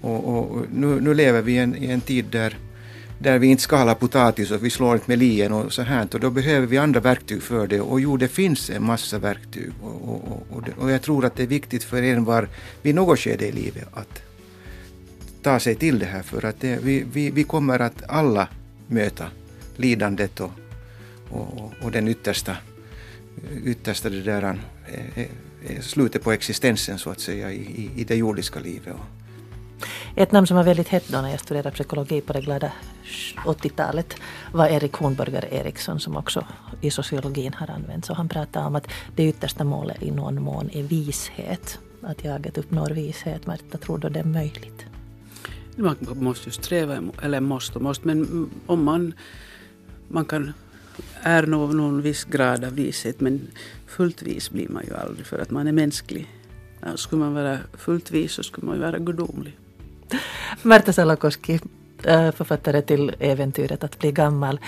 Och, 0.00 0.24
och 0.24 0.66
nu, 0.72 1.00
nu, 1.00 1.14
lever 1.14 1.42
vi 1.42 1.52
i 1.52 1.58
en, 1.58 1.76
i 1.76 1.86
en 1.86 2.00
tid 2.00 2.24
där, 2.30 2.58
där 3.18 3.38
vi 3.38 3.46
inte 3.46 3.62
skalar 3.62 3.94
potatis 3.94 4.50
och 4.50 4.64
vi 4.64 4.70
slår 4.70 4.94
inte 4.94 5.10
med 5.10 5.18
lien 5.18 5.52
och 5.52 5.72
så 5.72 5.82
här. 5.82 6.08
Och 6.12 6.20
då 6.20 6.30
behöver 6.30 6.66
vi 6.66 6.78
andra 6.78 7.00
verktyg 7.00 7.42
för 7.42 7.66
det. 7.66 7.80
Och 7.80 8.00
jo, 8.00 8.16
det 8.16 8.28
finns 8.28 8.70
en 8.70 8.84
massa 8.84 9.18
verktyg. 9.18 9.70
Och, 9.82 10.08
och, 10.08 10.46
och, 10.50 10.62
och 10.78 10.90
jag 10.90 11.02
tror 11.02 11.24
att 11.24 11.36
det 11.36 11.42
är 11.42 11.46
viktigt 11.46 11.84
för 11.84 12.02
en 12.02 12.24
var 12.24 12.48
vid 12.82 12.94
något 12.94 13.18
skede 13.18 13.46
i 13.46 13.52
livet 13.52 13.88
att 13.92 14.25
ta 15.46 15.60
sig 15.60 15.74
till 15.74 15.98
det 15.98 16.06
här 16.06 16.22
för 16.22 16.44
att 16.44 16.60
det, 16.60 16.78
vi, 16.82 17.04
vi, 17.12 17.30
vi 17.30 17.44
kommer 17.44 17.78
att 17.78 18.02
alla 18.08 18.48
möta 18.86 19.26
lidandet 19.76 20.40
och, 20.40 20.50
och, 21.30 21.72
och 21.82 21.90
den 21.90 22.08
yttersta, 22.08 22.56
yttersta 23.64 24.10
det 24.10 24.22
där, 24.22 24.42
eh, 24.86 25.18
eh, 25.18 25.80
slutet 25.80 26.22
på 26.22 26.32
existensen 26.32 26.98
så 26.98 27.10
att 27.10 27.20
säga 27.20 27.52
i, 27.52 27.90
i 27.96 28.04
det 28.04 28.16
jordiska 28.16 28.60
livet. 28.60 28.96
Ett 30.16 30.32
namn 30.32 30.46
som 30.46 30.56
var 30.56 30.64
väldigt 30.64 30.88
hett 30.88 31.08
då 31.08 31.20
när 31.20 31.30
jag 31.30 31.40
studerade 31.40 31.70
psykologi 31.70 32.20
på 32.20 32.32
det 32.32 32.40
glada 32.40 32.72
80-talet 33.44 34.16
var 34.52 34.66
Erik 34.66 34.92
Hornberger 34.92 35.54
Eriksson 35.54 36.00
som 36.00 36.16
också 36.16 36.46
i 36.80 36.90
sociologin 36.90 37.54
har 37.54 37.70
använts. 37.70 38.10
Och 38.10 38.16
han 38.16 38.28
pratade 38.28 38.66
om 38.66 38.76
att 38.76 38.88
det 39.16 39.28
yttersta 39.28 39.64
målet 39.64 40.02
i 40.02 40.10
någon 40.10 40.42
mån 40.42 40.70
är 40.72 40.82
vishet. 40.82 41.78
Att 42.02 42.24
jaget 42.24 42.58
uppnår 42.58 42.90
vishet. 42.90 43.46
Märta, 43.46 43.78
tror 43.78 43.98
du 43.98 44.08
det 44.08 44.20
är 44.20 44.24
möjligt? 44.24 44.86
Man 45.76 45.96
måste 46.14 46.48
ju 46.48 46.52
sträva, 46.52 46.98
eller 47.22 47.40
måste 47.40 47.78
och 47.78 47.82
måste, 47.82 48.06
men 48.06 48.50
om 48.66 48.84
man, 48.84 49.12
man 50.08 50.24
kan 50.24 50.52
är 51.22 51.46
någon, 51.46 51.76
någon 51.76 52.02
viss 52.02 52.24
grad 52.24 52.64
av 52.64 52.72
vishet 52.72 53.20
men 53.20 53.48
fullt 53.86 54.22
vis 54.22 54.50
blir 54.50 54.68
man 54.68 54.84
ju 54.86 54.96
aldrig 54.96 55.26
för 55.26 55.38
att 55.38 55.50
man 55.50 55.66
är 55.66 55.72
mänsklig. 55.72 56.32
Skulle 56.94 57.20
man 57.20 57.34
vara 57.34 57.58
fullt 57.72 58.10
vis 58.10 58.32
så 58.32 58.42
skulle 58.42 58.66
man 58.66 58.76
ju 58.76 58.82
vara 58.82 58.98
gudomlig. 58.98 59.56
Märta 60.62 60.92
Salakoski, 60.92 61.60
äh, 62.04 62.30
författare 62.32 62.82
till 62.82 63.12
äventyret 63.18 63.84
Att 63.84 63.98
bli 63.98 64.12
gammal. 64.12 64.60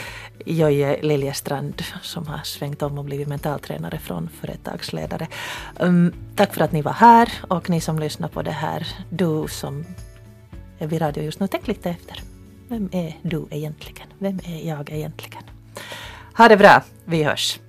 Jojje 0.47 1.03
Liljestrand 1.03 1.83
som 2.03 2.27
har 2.27 2.39
svängt 2.39 2.83
om 2.83 2.99
och 2.99 3.05
blivit 3.05 3.29
mentaltränare 3.29 3.99
från 3.99 4.29
företagsledare. 4.41 5.29
Um, 5.81 6.13
tack 6.37 6.55
för 6.55 6.65
att 6.65 6.73
ni 6.73 6.83
var 6.83 6.93
här 6.93 7.33
och 7.49 7.71
ni 7.71 7.81
som 7.81 7.99
lyssnar 7.99 8.29
på 8.29 8.43
det 8.43 8.51
här. 8.51 8.87
Du 9.11 9.45
som 9.49 9.85
vid 10.87 11.03
radio 11.03 11.25
just 11.25 11.41
nu, 11.41 11.47
tänk 11.47 11.69
lite 11.69 11.91
efter. 11.91 12.23
Vem 12.69 12.89
är 12.93 13.17
du 13.23 13.47
egentligen? 13.51 14.09
Vem 14.19 14.41
är 14.45 14.69
jag 14.69 14.91
egentligen? 14.91 15.43
Ha 16.37 16.49
det 16.49 16.57
bra, 16.57 16.83
vi 17.05 17.23
hörs. 17.23 17.61